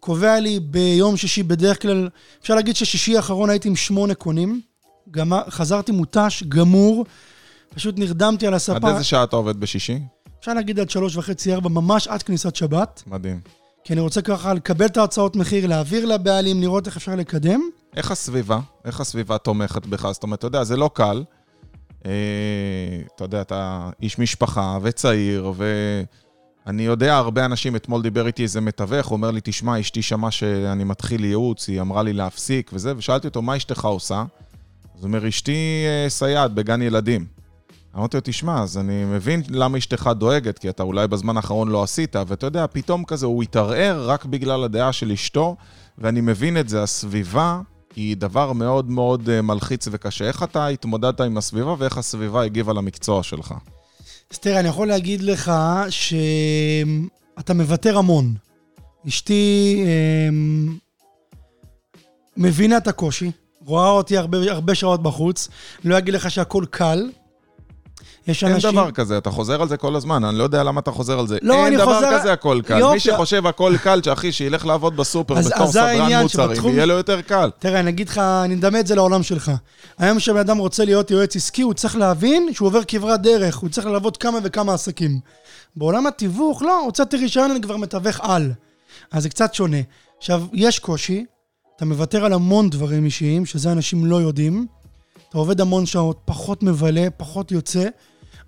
קובע 0.00 0.40
לי 0.40 0.60
ביום 0.60 1.16
שישי 1.16 1.42
בדרך 1.42 1.82
כלל, 1.82 2.08
אפשר 2.42 2.54
להגיד 2.54 2.76
ששישי 2.76 3.16
האחרון 3.16 3.50
הייתי 3.50 3.68
עם 3.68 3.76
שמונה 3.76 4.14
קונים. 4.14 4.60
גמר, 5.10 5.42
חזרתי 5.50 5.92
מותש, 5.92 6.42
גמור, 6.48 7.04
פשוט 7.74 7.98
נרדמתי 7.98 8.46
על 8.46 8.52
עד 8.52 8.56
הספה. 8.56 8.90
איזה 8.90 9.04
שעה 9.04 9.24
אתה 9.24 9.36
עובד 9.36 9.60
בשישי? 9.60 9.98
אפשר 10.40 10.54
להגיד 10.54 10.80
עד 10.80 10.90
שלוש 10.90 11.16
וחצי, 11.16 11.52
ארבע, 11.52 11.68
ממש 11.68 12.08
עד 12.08 12.22
כניסת 12.22 12.56
שבת. 12.56 13.02
מדהים. 13.06 13.40
כי 13.84 13.92
אני 13.92 14.00
רוצה 14.00 14.22
ככה 14.22 14.54
לקבל 14.54 14.86
את 14.86 14.96
ההצעות 14.96 15.36
מחיר, 15.36 15.66
להעביר 15.66 16.06
לבעלים, 16.06 16.60
לראות 16.60 16.86
איך 16.86 16.96
אפשר 16.96 17.14
לקדם. 17.14 17.60
איך 17.96 18.10
הסביבה? 18.10 18.60
איך 18.84 19.00
הסביבה 19.00 19.38
תומכת 19.38 19.86
בך? 19.86 20.10
זאת 20.12 20.22
אומרת, 20.22 20.38
אתה 20.38 20.46
יודע, 20.46 20.64
זה 20.64 20.76
לא 20.76 20.90
קל. 20.94 21.24
אה, 22.06 22.12
אתה 23.16 23.24
יודע, 23.24 23.40
אתה 23.40 23.90
איש 24.02 24.18
משפחה 24.18 24.78
וצעיר, 24.82 25.52
ואני 26.66 26.82
יודע, 26.82 27.16
הרבה 27.16 27.44
אנשים, 27.44 27.76
אתמול 27.76 28.02
דיבר 28.02 28.26
איתי 28.26 28.42
איזה 28.42 28.60
מתווך, 28.60 29.06
הוא 29.06 29.16
אומר 29.16 29.30
לי, 29.30 29.40
תשמע, 29.44 29.80
אשתי 29.80 30.02
שמעה 30.02 30.30
שאני 30.30 30.84
מתחיל 30.84 31.24
ייעוץ, 31.24 31.68
היא 31.68 31.80
אמרה 31.80 32.02
לי 32.02 32.12
להפסיק 32.12 32.70
וזה, 32.74 32.96
ושאלתי 32.96 33.26
אותו, 33.26 33.42
מה 33.42 33.56
אשתך 33.56 33.84
עושה? 33.84 34.24
אז 34.94 35.04
הוא 35.04 35.08
אומר, 35.08 35.28
אשתי 35.28 35.84
אה, 35.86 36.08
סייעת 36.08 36.54
בגן 36.54 36.82
ילדים. 36.82 37.39
אמרתי 37.96 38.16
לו, 38.16 38.20
תשמע, 38.24 38.62
אז 38.62 38.78
אני 38.78 39.04
מבין 39.04 39.42
למה 39.48 39.78
אשתך 39.78 40.10
דואגת, 40.16 40.58
כי 40.58 40.68
אתה 40.68 40.82
אולי 40.82 41.08
בזמן 41.08 41.36
האחרון 41.36 41.68
לא 41.68 41.82
עשית, 41.82 42.16
ואתה 42.26 42.46
יודע, 42.46 42.66
פתאום 42.72 43.04
כזה 43.04 43.26
הוא 43.26 43.42
התערער 43.42 44.10
רק 44.10 44.24
בגלל 44.24 44.64
הדעה 44.64 44.92
של 44.92 45.12
אשתו, 45.12 45.56
ואני 45.98 46.20
מבין 46.20 46.56
את 46.56 46.68
זה, 46.68 46.82
הסביבה 46.82 47.60
היא 47.96 48.16
דבר 48.16 48.52
מאוד 48.52 48.90
מאוד 48.90 49.28
אה, 49.28 49.42
מלחיץ 49.42 49.88
וקשה. 49.90 50.24
איך 50.24 50.42
אתה 50.42 50.66
התמודדת 50.66 51.20
עם 51.20 51.38
הסביבה 51.38 51.74
ואיך 51.78 51.98
הסביבה 51.98 52.44
הגיבה 52.44 52.72
למקצוע 52.72 53.22
שלך? 53.22 53.54
אז 54.30 54.38
תראה, 54.38 54.60
אני 54.60 54.68
יכול 54.68 54.88
להגיד 54.88 55.22
לך 55.22 55.52
שאתה 55.90 57.54
מוותר 57.54 57.98
המון. 57.98 58.34
אשתי 59.08 59.76
אמ, 60.28 60.76
מבינה 62.36 62.76
את 62.76 62.88
הקושי, 62.88 63.30
רואה 63.64 63.88
אותי 63.88 64.16
הרבה, 64.16 64.38
הרבה 64.50 64.74
שעות 64.74 65.02
בחוץ, 65.02 65.48
לא 65.84 65.98
אגיד 65.98 66.14
לך 66.14 66.30
שהכל 66.30 66.64
קל. 66.70 67.10
יש 68.30 68.44
אנשים... 68.44 68.68
אין 68.68 68.76
דבר 68.76 68.90
כזה, 68.90 69.18
אתה 69.18 69.30
חוזר 69.30 69.62
על 69.62 69.68
זה 69.68 69.76
כל 69.76 69.96
הזמן, 69.96 70.24
אני 70.24 70.38
לא 70.38 70.42
יודע 70.42 70.62
למה 70.62 70.80
אתה 70.80 70.90
חוזר 70.90 71.18
על 71.18 71.26
זה. 71.26 71.38
לא, 71.42 71.54
חוזר... 71.54 71.66
אין 71.66 71.78
דבר 71.78 72.18
כזה 72.18 72.32
הכל 72.32 72.60
קל. 72.64 72.78
יופ... 72.78 72.92
מי 72.92 73.00
שחושב 73.00 73.46
הכל 73.46 73.74
קל, 73.82 74.00
שאחי, 74.02 74.32
שילך 74.32 74.66
לעבוד 74.66 74.96
בסופר 74.96 75.38
אז, 75.38 75.46
בתור 75.46 75.62
אז 75.62 75.70
סדרן 75.70 76.22
מוצרים, 76.22 76.28
שבתחום... 76.28 76.74
יהיה 76.74 76.86
לו 76.86 76.94
יותר 76.94 77.20
קל. 77.20 77.50
תראה, 77.58 77.80
אני 77.80 77.90
אגיד 77.90 78.08
לך, 78.08 78.18
אני 78.18 78.54
מדמה 78.54 78.80
את 78.80 78.86
זה 78.86 78.94
לעולם 78.94 79.22
שלך. 79.22 79.52
היום 79.98 80.18
כשבן 80.18 80.38
אדם 80.38 80.58
רוצה 80.58 80.84
להיות 80.84 81.10
יועץ 81.10 81.36
עסקי, 81.36 81.62
הוא 81.62 81.74
צריך 81.74 81.96
להבין 81.96 82.48
שהוא 82.52 82.66
עובר 82.66 82.80
כברת 82.88 83.22
דרך, 83.22 83.56
הוא 83.56 83.70
צריך 83.70 83.86
לעבוד 83.86 84.16
כמה 84.16 84.38
וכמה 84.42 84.74
עסקים. 84.74 85.20
בעולם 85.76 86.06
התיווך, 86.06 86.62
לא, 86.62 86.80
הוצאתי 86.84 87.16
רישיון, 87.16 87.50
אני 87.50 87.60
כבר 87.60 87.76
מתווך 87.76 88.20
על. 88.22 88.52
אז 89.12 89.22
זה 89.22 89.28
קצת 89.28 89.54
שונה. 89.54 89.76
עכשיו, 90.18 90.42
יש 90.52 90.78
קושי, 90.78 91.24
אתה 91.76 91.84
מוותר 91.84 92.24
על 92.24 92.32
המון 92.32 92.70
דברים 92.70 93.04
אישיים, 93.04 93.46
שזה 93.46 93.72
אנשים 93.72 94.06
לא 94.06 94.16
יודעים. 94.16 94.66
אתה 95.28 95.38
עובד 95.38 95.60
המון 95.60 95.86
שעות, 95.86 96.20
פחות 96.24 96.62
מבלה, 96.62 97.08
פחות 97.16 97.52
יוצא, 97.52 97.84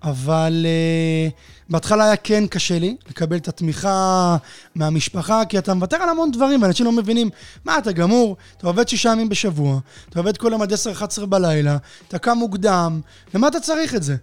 אבל 0.03 0.65
uh, 0.65 1.31
בהתחלה 1.69 2.05
היה 2.05 2.15
כן 2.15 2.47
קשה 2.47 2.79
לי 2.79 2.95
לקבל 3.09 3.37
את 3.37 3.47
התמיכה 3.47 4.37
מהמשפחה, 4.75 5.45
כי 5.45 5.57
אתה 5.57 5.73
מוותר 5.73 5.97
על 5.97 6.09
המון 6.09 6.31
דברים, 6.31 6.61
ואנשים 6.61 6.85
לא 6.85 6.91
מבינים, 6.91 7.29
מה, 7.65 7.77
אתה 7.77 7.91
גמור? 7.91 8.37
אתה 8.57 8.67
עובד 8.67 8.87
שישה 8.87 9.09
ימים 9.09 9.29
בשבוע, 9.29 9.79
אתה 10.09 10.19
עובד 10.19 10.37
כל 10.37 10.49
יום 10.51 10.61
עד 10.61 10.73
10-11 10.73 11.25
בלילה, 11.25 11.77
אתה 12.07 12.17
קם 12.17 12.37
מוקדם, 12.37 13.01
למה 13.33 13.47
אתה 13.47 13.59
צריך 13.59 13.95
את 13.95 14.03
זה? 14.03 14.15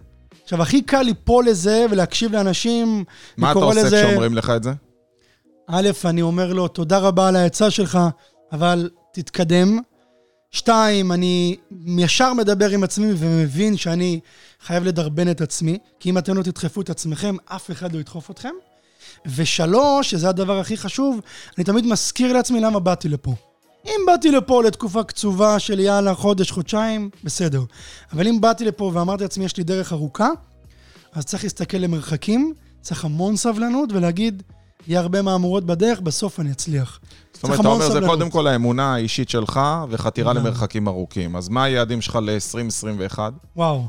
עכשיו, 0.43 0.61
הכי 0.61 0.81
קל 0.81 1.01
ליפול 1.01 1.45
לזה 1.45 1.85
ולהקשיב 1.91 2.31
לאנשים, 2.31 3.03
מה 3.37 3.51
אתה 3.51 3.59
עושה 3.59 3.83
לזה... 3.83 4.03
כשאומרים 4.07 4.35
לך 4.35 4.49
את 4.55 4.63
זה? 4.63 4.71
א', 5.67 5.89
אני 6.05 6.21
אומר 6.21 6.53
לו, 6.53 6.67
תודה 6.67 6.97
רבה 6.97 7.27
על 7.27 7.35
העצה 7.35 7.71
שלך, 7.71 7.99
אבל 8.51 8.89
תתקדם. 9.13 9.79
שתיים, 10.51 11.11
אני 11.11 11.55
ישר 11.97 12.33
מדבר 12.33 12.69
עם 12.69 12.83
עצמי 12.83 13.13
ומבין 13.17 13.77
שאני 13.77 14.19
חייב 14.65 14.83
לדרבן 14.83 15.31
את 15.31 15.41
עצמי, 15.41 15.77
כי 15.99 16.09
אם 16.09 16.17
אתם 16.17 16.37
לא 16.37 16.43
תדחפו 16.43 16.81
את 16.81 16.89
עצמכם, 16.89 17.35
אף 17.45 17.71
אחד 17.71 17.93
לא 17.93 17.99
ידחוף 17.99 18.31
אתכם. 18.31 18.53
ושלוש, 19.25 20.11
שזה 20.11 20.29
הדבר 20.29 20.59
הכי 20.59 20.77
חשוב, 20.77 21.19
אני 21.57 21.63
תמיד 21.63 21.85
מזכיר 21.85 22.33
לעצמי 22.33 22.59
למה 22.59 22.79
באתי 22.79 23.09
לפה. 23.09 23.33
אם 23.85 23.99
באתי 24.07 24.31
לפה 24.31 24.63
לתקופה 24.63 25.03
קצובה 25.03 25.59
של 25.59 25.79
יאללה, 25.79 26.15
חודש, 26.15 26.51
חודשיים, 26.51 27.09
בסדר. 27.23 27.63
אבל 28.13 28.27
אם 28.27 28.41
באתי 28.41 28.65
לפה 28.65 28.91
ואמרתי 28.93 29.23
לעצמי, 29.23 29.45
יש 29.45 29.57
לי 29.57 29.63
דרך 29.63 29.93
ארוכה, 29.93 30.29
אז 31.13 31.25
צריך 31.25 31.43
להסתכל 31.43 31.77
למרחקים, 31.77 32.53
צריך 32.81 33.05
המון 33.05 33.35
סבלנות 33.35 33.91
ולהגיד, 33.91 34.43
יהיה 34.87 34.99
הרבה 34.99 35.21
מהמורות 35.21 35.65
בדרך, 35.65 35.99
בסוף 35.99 36.39
אני 36.39 36.51
אצליח. 36.51 36.99
זאת 37.41 37.43
אומרת, 37.43 37.59
אתה 37.59 37.67
אומר, 37.67 37.91
זה 37.91 37.99
קודם 38.07 38.29
כל 38.29 38.47
האמונה 38.47 38.93
האישית 38.93 39.29
שלך 39.29 39.59
וחתירה 39.89 40.33
למרחקים 40.33 40.87
ארוכים. 40.87 41.35
אז 41.35 41.49
מה 41.49 41.63
היעדים 41.63 42.01
שלך 42.01 42.19
ל-2021? 42.21 43.19
וואו. 43.55 43.87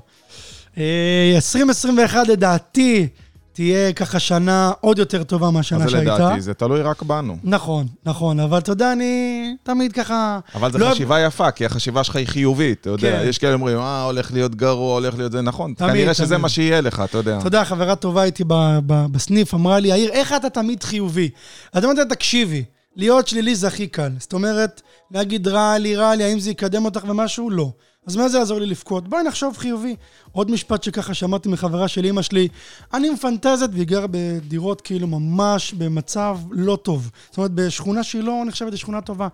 2021 0.76 2.16
אה, 2.16 2.32
לדעתי 2.32 3.08
תהיה 3.52 3.92
ככה 3.92 4.18
שנה 4.18 4.72
עוד 4.80 4.98
יותר 4.98 5.22
טובה 5.22 5.50
מהשנה 5.50 5.88
שהייתה. 5.88 6.10
מה 6.10 6.16
זה 6.16 6.24
לדעתי? 6.24 6.40
זה 6.40 6.54
תלוי 6.54 6.82
רק 6.82 7.02
בנו. 7.02 7.36
נכון, 7.44 7.86
נכון, 8.06 8.40
אבל 8.40 8.58
אתה 8.58 8.72
יודע, 8.72 8.92
אני 8.92 9.56
תמיד 9.62 9.92
ככה... 9.92 10.38
אבל 10.54 10.72
זו 10.72 10.78
לא... 10.78 10.90
חשיבה 10.90 11.20
יפה, 11.20 11.50
כי 11.50 11.66
החשיבה 11.66 12.04
שלך 12.04 12.16
היא 12.16 12.26
חיובית, 12.26 12.80
אתה 12.80 12.90
יודע. 12.90 13.20
כן. 13.22 13.28
יש 13.28 13.38
כאלה 13.38 13.54
אומרים, 13.54 13.78
אה, 13.78 14.04
הולך 14.04 14.32
להיות 14.32 14.54
גרוע, 14.54 14.94
הולך 14.94 15.14
להיות 15.16 15.32
זה, 15.32 15.40
נכון. 15.40 15.74
תמיד, 15.74 15.92
כנראה 15.92 16.14
שזה 16.14 16.38
מה 16.38 16.48
שיהיה 16.48 16.80
לך, 16.80 17.02
אתה 17.04 17.18
יודע. 17.18 17.38
אתה 17.38 17.46
יודע, 17.46 17.64
חברה 17.64 17.96
טובה 17.96 18.24
איתי 18.24 18.44
בסניף 18.86 19.54
אמרה 19.54 19.78
לי, 19.78 19.88
יאיר, 19.88 20.10
איך 20.10 20.32
אתה 20.32 20.50
תמיד 20.50 20.82
חיובי? 20.82 21.30
אז 21.72 21.84
אמרתי 21.84 21.98
לה, 21.98 22.04
תקשיבי, 22.04 22.64
להיות 22.96 23.28
שלילי 23.28 23.54
זה 23.54 23.66
הכי 23.66 23.86
קל. 23.86 24.10
זאת 24.18 24.32
אומרת, 24.32 24.82
להגיד 25.10 25.48
רע 25.48 25.78
לי, 25.78 25.96
רע 25.96 26.14
לי, 26.14 26.24
האם 26.24 26.40
זה 26.40 26.50
יקדם 26.50 26.84
אותך 26.84 27.04
ומשהו? 27.08 27.50
לא. 27.50 27.70
אז 28.06 28.16
מה 28.16 28.28
זה 28.28 28.38
יעזור 28.38 28.58
לי 28.58 28.66
לבכות? 28.66 29.08
בואי 29.08 29.22
נחשוב 29.22 29.56
חיובי. 29.56 29.96
עוד 30.32 30.50
משפט 30.50 30.82
שככה 30.82 31.14
שמעתי 31.14 31.48
מחברה 31.48 31.88
של 31.88 32.04
אימא 32.04 32.22
שלי, 32.22 32.48
אני 32.94 33.10
מפנטזת 33.10 33.68
והיא 33.72 33.86
גרה 33.86 34.06
בדירות 34.10 34.80
כאילו 34.80 35.06
ממש 35.06 35.72
במצב 35.72 36.38
לא 36.50 36.76
טוב. 36.76 37.10
זאת 37.28 37.36
אומרת, 37.36 37.50
בשכונה 37.50 38.02
שהיא 38.02 38.22
לא 38.22 38.42
נחשבת 38.46 38.72
לשכונה 38.72 39.00
טובה. 39.00 39.28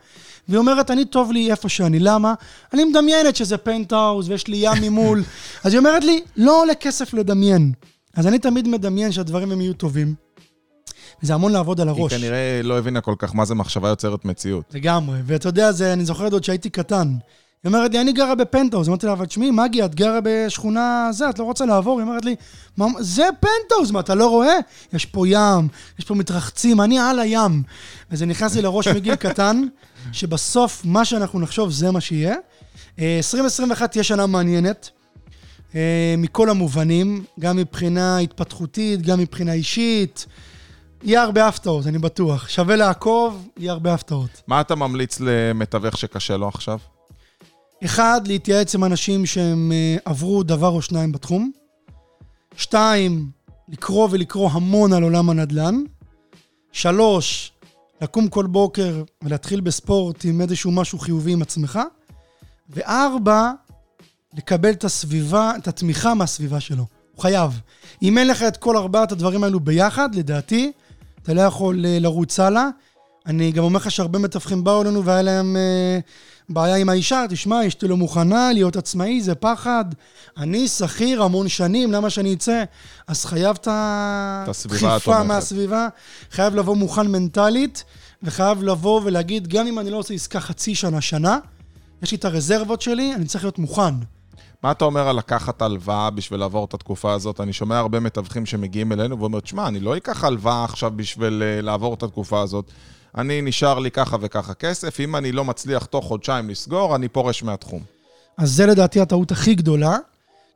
והיא 0.49 0.59
אומרת, 0.59 0.91
אני 0.91 1.05
טוב 1.05 1.33
לי 1.33 1.51
איפה 1.51 1.69
שאני. 1.69 1.99
למה? 1.99 2.35
אני 2.73 2.85
מדמיינת 2.85 3.37
שזה 3.37 3.57
פנטהאוז 3.57 4.29
ויש 4.29 4.47
לי 4.47 4.57
ים 4.57 4.83
ממול. 4.83 5.23
אז 5.65 5.73
היא 5.73 5.79
אומרת 5.79 6.05
לי, 6.05 6.21
לא 6.37 6.63
עולה 6.63 6.75
כסף 6.75 7.15
לדמיין. 7.15 7.73
אז 8.15 8.27
אני 8.27 8.39
תמיד 8.39 8.69
מדמיין 8.69 9.13
שהדברים 9.13 9.53
הם 9.53 9.61
יהיו 9.61 9.75
טובים. 9.75 10.28
וזה 11.23 11.35
המון 11.35 11.53
לעבוד 11.53 11.81
על 11.81 11.89
הראש. 11.89 12.12
היא 12.12 12.21
כנראה 12.21 12.61
לא 12.62 12.79
הבינה 12.79 13.01
כל 13.01 13.14
כך 13.19 13.35
מה 13.35 13.45
זה 13.45 13.55
מחשבה 13.55 13.89
יוצרת 13.89 14.25
מציאות. 14.25 14.64
לגמרי. 14.75 15.19
ואתה 15.25 15.49
יודע, 15.49 15.73
זה, 15.73 15.93
אני 15.93 16.05
זוכר 16.05 16.29
עוד 16.33 16.45
שהייתי 16.45 16.71
קטן. 16.71 17.14
היא 17.64 17.69
אומרת 17.69 17.93
לי, 17.93 18.01
אני 18.01 18.12
גרה 18.12 18.35
בפנטהאוז. 18.35 18.89
אמרתי 18.89 19.07
לה, 19.07 19.12
אבל 19.12 19.27
תשמעי, 19.27 19.51
מגי, 19.51 19.85
את 19.85 19.95
גרה 19.95 20.19
בשכונה 20.25 21.09
זה, 21.12 21.31
את 21.31 21.39
לא 21.39 21.45
רוצה 21.45 21.66
לעבור? 21.66 22.01
היא 22.01 22.09
אומרת 22.09 22.25
לי, 22.25 22.37
זה 23.01 23.29
פנטהאוז, 23.41 23.91
מה, 23.91 24.01
אתה 24.01 24.14
לא 24.14 24.31
רואה? 24.31 24.55
יש 24.93 25.07
פה 25.07 25.29
ים, 25.29 25.69
יש 25.99 26.05
פה 26.05 26.14
מתרחצים, 26.14 26.81
אני 26.81 26.99
על 26.99 27.19
הים. 27.19 27.62
וזה 28.11 28.27
נכנס 28.27 28.55
לי 28.57 28.62
לראש 28.62 28.89
מגיל 28.89 29.14
קטן, 29.14 29.62
שבסוף 30.12 30.83
מה 30.85 31.05
שאנחנו 31.05 31.41
נחשוב 31.41 31.71
זה 31.71 31.91
מה 31.91 32.01
שיהיה. 32.01 32.35
2021 32.99 33.83
אה, 33.83 33.89
תהיה 33.89 34.05
שנה 34.05 34.27
מעניינת, 34.27 34.91
אה, 35.75 36.14
מכל 36.19 36.51
המובנים, 36.51 37.25
גם 37.41 37.57
מבחינה 37.57 38.19
התפתחותית, 38.19 39.03
גם 39.03 39.19
מבחינה 39.19 39.53
אישית. 39.53 40.27
יהיה 41.03 41.22
הרבה 41.22 41.49
הפתעות, 41.49 41.86
אני 41.86 41.99
בטוח. 41.99 42.49
שווה 42.49 42.76
לעקוב, 42.76 43.49
יהיה 43.57 43.72
הרבה 43.72 43.94
הפתעות. 43.94 44.42
מה 44.46 44.61
אתה 44.61 44.74
ממליץ 44.74 45.20
למתווך 45.20 45.96
שקשה 45.96 46.36
לו 46.36 46.49
עכשיו? 46.49 46.78
אחד, 47.84 48.20
להתייעץ 48.26 48.74
עם 48.74 48.84
אנשים 48.84 49.26
שהם 49.26 49.72
uh, 49.72 50.03
עברו 50.05 50.42
דבר 50.42 50.68
או 50.68 50.82
שניים 50.82 51.12
בתחום. 51.12 51.51
שתיים, 52.57 53.30
לקרוא 53.68 54.09
ולקרוא 54.11 54.51
המון 54.53 54.92
על 54.92 55.03
עולם 55.03 55.30
הנדל"ן. 55.30 55.82
שלוש, 56.72 57.53
לקום 58.01 58.28
כל 58.28 58.46
בוקר 58.46 59.03
ולהתחיל 59.22 59.61
בספורט 59.61 60.24
עם 60.24 60.40
איזשהו 60.40 60.72
משהו 60.72 60.99
חיובי 60.99 61.32
עם 61.32 61.42
עצמך. 61.42 61.78
וארבע, 62.70 63.53
לקבל 64.34 64.70
את 64.70 64.84
הסביבה, 64.84 65.53
את 65.59 65.68
התמיכה 65.68 66.14
מהסביבה 66.14 66.61
שלו. 66.61 66.86
הוא 67.14 67.22
חייב. 67.22 67.61
אם 68.03 68.18
אין 68.18 68.28
לך 68.28 68.42
את 68.42 68.57
כל 68.57 68.76
ארבעת 68.76 69.12
הדברים 69.12 69.44
האלו 69.44 69.61
ביחד, 69.61 70.14
לדעתי, 70.14 70.72
אתה 71.29 71.37
לא 71.37 71.41
יכול 71.41 71.85
uh, 71.85 72.01
לרוץ 72.01 72.41
הלאה. 72.41 72.68
אני 73.26 73.53
גם 73.53 73.64
אומר 73.64 73.76
לך 73.76 73.91
שהרבה 73.91 74.18
מתווכים 74.18 74.64
באו 74.64 74.83
אלינו 74.83 75.05
והיה 75.05 75.22
להם 75.22 75.57
uh, 75.57 76.53
בעיה 76.55 76.76
עם 76.76 76.89
האישה, 76.89 77.24
תשמע, 77.29 77.66
אשתי 77.66 77.89
לא 77.89 77.97
מוכנה 77.97 78.53
להיות 78.53 78.76
עצמאי, 78.76 79.20
זה 79.20 79.35
פחד. 79.35 79.85
אני 80.37 80.68
שכיר 80.68 81.22
המון 81.22 81.49
שנים, 81.49 81.93
למה 81.93 82.11
שאני 82.11 82.35
אצא? 82.35 82.64
אז 83.07 83.24
חייב 83.24 83.57
את 83.61 83.68
הדחיפה 83.70 85.22
מהסביבה, 85.22 85.89
חייב 86.31 86.55
לבוא 86.55 86.76
מוכן 86.76 87.07
מנטלית, 87.07 87.85
וחייב 88.22 88.62
לבוא 88.62 89.01
ולהגיד, 89.05 89.49
גם 89.49 89.66
אם 89.66 89.79
אני 89.79 89.91
לא 89.91 89.97
עושה 89.97 90.14
עסקה 90.14 90.41
חצי 90.41 90.74
שנה, 90.74 91.01
שנה, 91.01 91.39
יש 92.03 92.11
לי 92.11 92.16
את 92.16 92.24
הרזרבות 92.24 92.83
שלי, 92.83 93.14
אני 93.14 93.24
צריך 93.24 93.45
להיות 93.45 93.59
מוכן. 93.59 93.95
מה 94.63 94.71
אתה 94.71 94.85
אומר 94.85 95.09
על 95.09 95.17
לקחת 95.17 95.63
הלוואה 95.63 96.11
בשביל 96.11 96.41
לעבור 96.41 96.65
את 96.65 96.75
התקופה 96.75 97.13
הזאת? 97.13 97.41
אני 97.41 97.53
שומע 97.53 97.79
הרבה 97.79 98.01
מתווכים 98.01 98.47
שמגיעים 98.47 98.93
אלינו 98.93 99.19
ואומרים, 99.19 99.41
תשמע, 99.41 99.69
אני 99.69 99.81
לא 99.81 99.97
אקח 99.97 100.25
הלוואה 100.25 100.65
עכשיו 100.65 100.93
בשביל 100.97 101.43
אה, 101.43 101.61
לעבור 101.61 101.95
את 101.95 102.03
התקופה 102.03 102.43
הזאת. 102.43 102.71
אני 103.19 103.43
נשאר 103.43 103.79
לי 103.79 103.91
ככה 103.91 104.17
וככה 104.21 104.55
כסף, 104.55 105.01
אם 105.01 105.17
אני 105.17 105.33
לא 105.33 105.45
מצליח 105.45 105.85
תוך 105.85 106.05
חודשיים 106.05 106.51
לסגור, 106.51 106.97
אני 106.97 107.09
פורש 107.09 107.43
מהתחום. 107.43 107.83
אז 108.37 108.51
זה 108.51 108.67
לדעתי 108.67 109.01
הטעות 109.01 109.33
הכי 109.33 109.55
גדולה, 109.55 109.97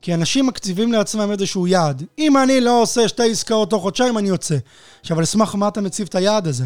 כי 0.03 0.15
אנשים 0.15 0.47
מקציבים 0.47 0.93
לעצמם 0.93 1.31
איזשהו 1.31 1.67
יעד. 1.67 2.03
אם 2.19 2.37
אני 2.37 2.61
לא 2.61 2.83
עושה 2.83 3.09
שתי 3.09 3.31
עסקאות 3.31 3.71
תוך 3.71 3.83
חודשיים, 3.83 4.19
אני 4.19 4.29
יוצא. 4.29 4.57
עכשיו, 5.01 5.19
על 5.19 5.25
סמך 5.25 5.55
מה 5.55 5.69
אתה 5.69 5.81
מציב 5.81 6.07
את 6.11 6.15
היעד 6.15 6.47
הזה? 6.47 6.65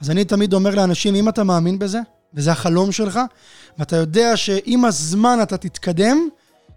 אז 0.00 0.10
אני 0.10 0.24
תמיד 0.24 0.52
אומר 0.52 0.74
לאנשים, 0.74 1.14
אם 1.14 1.28
אתה 1.28 1.44
מאמין 1.44 1.78
בזה, 1.78 2.00
וזה 2.34 2.52
החלום 2.52 2.92
שלך, 2.92 3.20
ואתה 3.78 3.96
יודע 3.96 4.36
שעם 4.36 4.84
הזמן 4.84 5.38
אתה 5.42 5.56
תתקדם, 5.56 6.28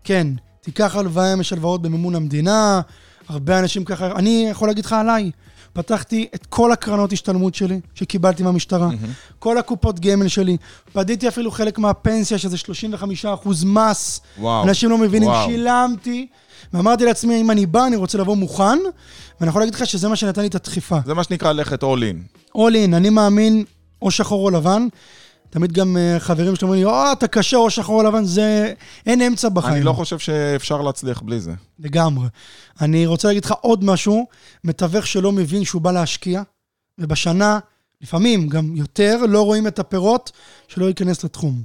כן, 0.04 0.28
תיקח 0.62 0.96
הלוואה, 0.96 1.34
יש 1.40 1.54
הלוואות 1.54 1.82
במימון 1.82 2.16
המדינה, 2.16 2.82
הרבה 3.28 3.60
אנשים 3.60 3.86
ככה, 3.86 4.12
אני 4.12 4.48
יכול 4.52 4.68
להגיד 4.68 4.86
לך 4.86 4.94
עליי, 4.94 5.32
פתחתי 5.74 6.28
את 6.36 6.46
כל 6.46 6.72
הקרנות 6.72 7.14
השתלמות 7.14 7.56
שלי, 7.56 7.80
שקיבלתי 7.96 8.44
מהמשטרה, 8.44 8.90
mm-hmm. 8.90 9.36
כל 9.40 9.58
הקופות 9.58 10.00
גמל 10.00 10.28
שלי, 10.28 10.58
פדיתי 10.94 11.28
אפילו 11.28 11.52
חלק 11.52 11.78
מהפנסיה, 11.78 12.38
שזה 12.38 12.58
35% 13.24 13.66
מס. 13.66 14.22
וואו. 14.38 14.64
אנשים 14.64 14.90
לא 14.90 14.98
מבינים, 14.98 15.30
וואו. 15.30 15.50
שילמתי. 15.50 16.28
ואמרתי 16.74 17.06
לעצמי, 17.06 17.42
אם 17.42 17.52
אני 17.52 17.66
בא, 17.66 17.86
אני 17.88 17.96
רוצה 17.96 18.18
לבוא 18.18 18.36
מוכן, 18.36 18.80
ואני 19.40 19.50
יכול 19.50 19.62
להגיד 19.62 19.76
לך 19.76 19.86
שזה 19.86 20.08
מה 20.08 20.16
שנתן 20.16 20.42
לי 20.42 20.48
את 20.48 20.56
הדחיפה. 20.56 20.98
זה 21.06 21.14
מה 21.14 21.24
שנקרא 21.24 21.52
ללכת 21.52 21.84
all 21.84 21.86
in. 21.86 22.58
all 22.58 22.74
in, 22.74 22.96
אני 22.96 23.10
מאמין 23.10 23.64
או 24.02 24.12
שחור 24.12 24.46
או 24.46 24.50
לבן. 24.50 24.88
תמיד 25.50 25.72
גם 25.72 25.98
אה, 25.98 26.20
חברים 26.20 26.56
שלי 26.56 26.66
אומרים 26.66 26.84
לי, 26.84 26.86
או, 26.86 27.12
אתה 27.12 27.28
קשה 27.28 27.58
או 27.58 27.70
שחור 27.70 28.02
או 28.02 28.08
לבן, 28.08 28.26
זה... 28.26 28.74
אין 29.06 29.22
אמצע 29.22 29.50
בחיים. 29.50 29.76
אני 29.76 29.84
לא 29.84 29.94
חושב 29.94 30.20
שאפשר 30.20 30.82
להצליח 30.82 31.22
בלי 31.22 31.40
זה. 31.40 31.54
לגמרי. 31.80 32.28
אני 32.82 33.06
רוצה 33.06 33.28
להגיד 33.28 33.46
לך 33.46 33.54
עוד 33.62 33.84
משהו, 33.84 34.28
מתווך 34.64 35.08
שלא 35.08 35.32
מבין 35.32 35.64
שהוא 35.64 35.82
בא 35.82 35.92
להשקיע, 35.92 36.42
ובשנה, 36.98 37.60
לפעמים 38.02 38.50
גם 38.50 38.76
יותר, 38.76 39.18
לא 39.30 39.42
רואים 39.42 39.68
את 39.68 39.80
הפירות, 39.80 40.32
שלא 40.68 40.86
ייכנס 40.86 41.24
לתחום. 41.24 41.64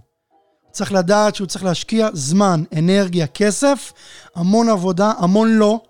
צריך 0.71 0.93
לדעת 0.93 1.35
שהוא 1.35 1.47
צריך 1.47 1.65
להשקיע 1.65 2.09
זמן, 2.13 2.63
אנרגיה, 2.79 3.27
כסף, 3.27 3.93
המון 4.35 4.69
עבודה, 4.69 5.13
המון 5.19 5.59
לא. 5.59 5.81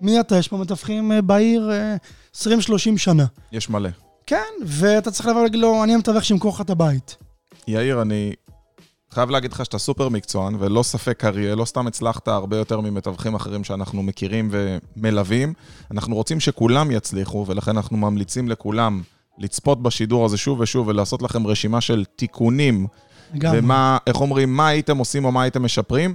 מי 0.00 0.20
אתה? 0.20 0.36
יש 0.36 0.48
פה 0.48 0.56
מתווכים 0.56 1.12
אה, 1.12 1.22
בעיר 1.22 1.70
אה, 1.72 1.96
20-30 2.36 2.46
שנה. 2.96 3.24
יש 3.52 3.70
מלא. 3.70 3.88
כן, 4.30 4.64
ואתה 4.66 5.10
צריך 5.10 5.26
לבוא 5.28 5.40
ולהגיד 5.40 5.60
לו, 5.60 5.84
אני 5.84 5.94
המתווך 5.94 6.24
שימכור 6.24 6.52
לך 6.54 6.60
את 6.60 6.70
הבית. 6.70 7.16
יאיר, 7.68 8.02
אני 8.02 8.32
חייב 9.10 9.30
להגיד 9.30 9.52
לך 9.52 9.64
שאתה 9.64 9.78
סופר 9.78 10.08
מקצוען, 10.08 10.56
ולא 10.58 10.82
ספק 10.82 11.24
אריה, 11.24 11.54
לא 11.54 11.64
סתם 11.64 11.86
הצלחת 11.86 12.28
הרבה 12.28 12.56
יותר 12.56 12.80
ממתווכים 12.80 13.34
אחרים 13.34 13.64
שאנחנו 13.64 14.02
מכירים 14.02 14.50
ומלווים. 14.52 15.52
אנחנו 15.90 16.14
רוצים 16.14 16.40
שכולם 16.40 16.90
יצליחו, 16.90 17.44
ולכן 17.48 17.76
אנחנו 17.76 17.96
ממליצים 17.96 18.48
לכולם 18.48 19.02
לצפות 19.38 19.82
בשידור 19.82 20.24
הזה 20.24 20.36
שוב 20.36 20.60
ושוב 20.60 20.88
ולעשות 20.88 21.22
לכם 21.22 21.46
רשימה 21.46 21.80
של 21.80 22.04
תיקונים, 22.16 22.86
לגמרי. 23.34 23.58
ומה, 23.58 23.98
איך 24.06 24.20
אומרים, 24.20 24.56
מה 24.56 24.68
הייתם 24.68 24.98
עושים 24.98 25.24
או 25.24 25.32
מה 25.32 25.42
הייתם 25.42 25.62
משפרים, 25.62 26.14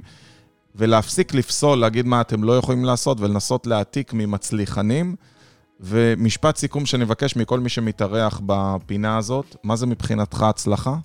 ולהפסיק 0.75 1.33
לפסול, 1.33 1.79
להגיד 1.79 2.05
מה 2.05 2.21
אתם 2.21 2.43
לא 2.43 2.57
יכולים 2.57 2.85
לעשות, 2.85 3.19
ולנסות 3.19 3.67
להעתיק 3.67 4.13
ממצליחנים. 4.13 5.15
ומשפט 5.79 6.57
סיכום 6.57 6.85
שאני 6.85 7.03
מבקש 7.03 7.35
מכל 7.35 7.59
מי 7.59 7.69
שמתארח 7.69 8.41
בפינה 8.45 9.17
הזאת, 9.17 9.55
מה 9.63 9.75
זה 9.75 9.85
מבחינתך 9.85 10.41
הצלחה? 10.41 10.95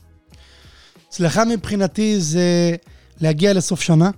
הצלחה 1.09 1.45
מבחינתי 1.45 2.21
זה 2.21 2.77
להגיע 3.21 3.53
לסוף 3.53 3.81
שנה, 3.81 4.11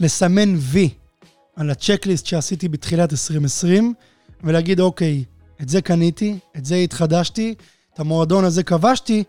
לסמן 0.00 0.54
וי 0.58 0.88
על 1.56 1.70
הצ'קליסט 1.70 2.26
שעשיתי 2.26 2.68
בתחילת 2.68 3.12
2020, 3.12 3.94
ולהגיד, 4.44 4.80
אוקיי, 4.80 5.24
את 5.62 5.68
זה 5.68 5.80
קניתי, 5.80 6.38
את 6.56 6.64
זה 6.64 6.76
התחדשתי, 6.76 7.54
את 7.94 8.00
המועדון 8.00 8.44
הזה 8.44 8.62
כבשתי, 8.62 9.24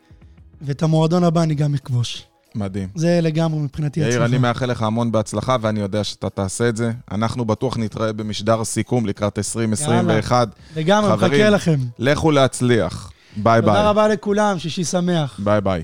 ואת 0.62 0.84
המועדון 0.84 1.24
הבא 1.24 1.44
אני 1.44 1.56
גם 1.56 1.74
אכבוש. 1.74 2.24
מדהים. 2.58 2.88
זה 2.96 3.20
לגמרי 3.22 3.60
מבחינתי 3.60 4.00
יאיר, 4.00 4.10
הצלחה. 4.10 4.26
אני 4.26 4.38
מאחל 4.38 4.66
לך 4.66 4.82
המון 4.82 5.12
בהצלחה, 5.12 5.58
ואני 5.62 5.80
יודע 5.80 6.04
שאתה 6.04 6.30
תעשה 6.30 6.70
את 6.70 6.78
זה. 6.78 6.92
אנחנו 7.12 7.46
בטוח 7.46 7.78
נתראה 7.78 8.14
במשדר 8.14 8.64
סיכום 8.64 9.06
לקראת 9.06 9.38
2021. 9.38 10.48
לגמרי, 10.76 11.14
מחכה 11.14 11.50
לכם. 11.50 11.80
לכו 12.00 12.32
להצליח. 12.32 13.12
ביי 13.38 13.62
ביי. 13.62 13.70
תודה 13.72 13.90
רבה 13.90 14.08
לכולם, 14.08 14.60
שישי 14.60 14.84
שמח. 14.84 15.40
ביי 15.44 15.62
ביי. 15.62 15.84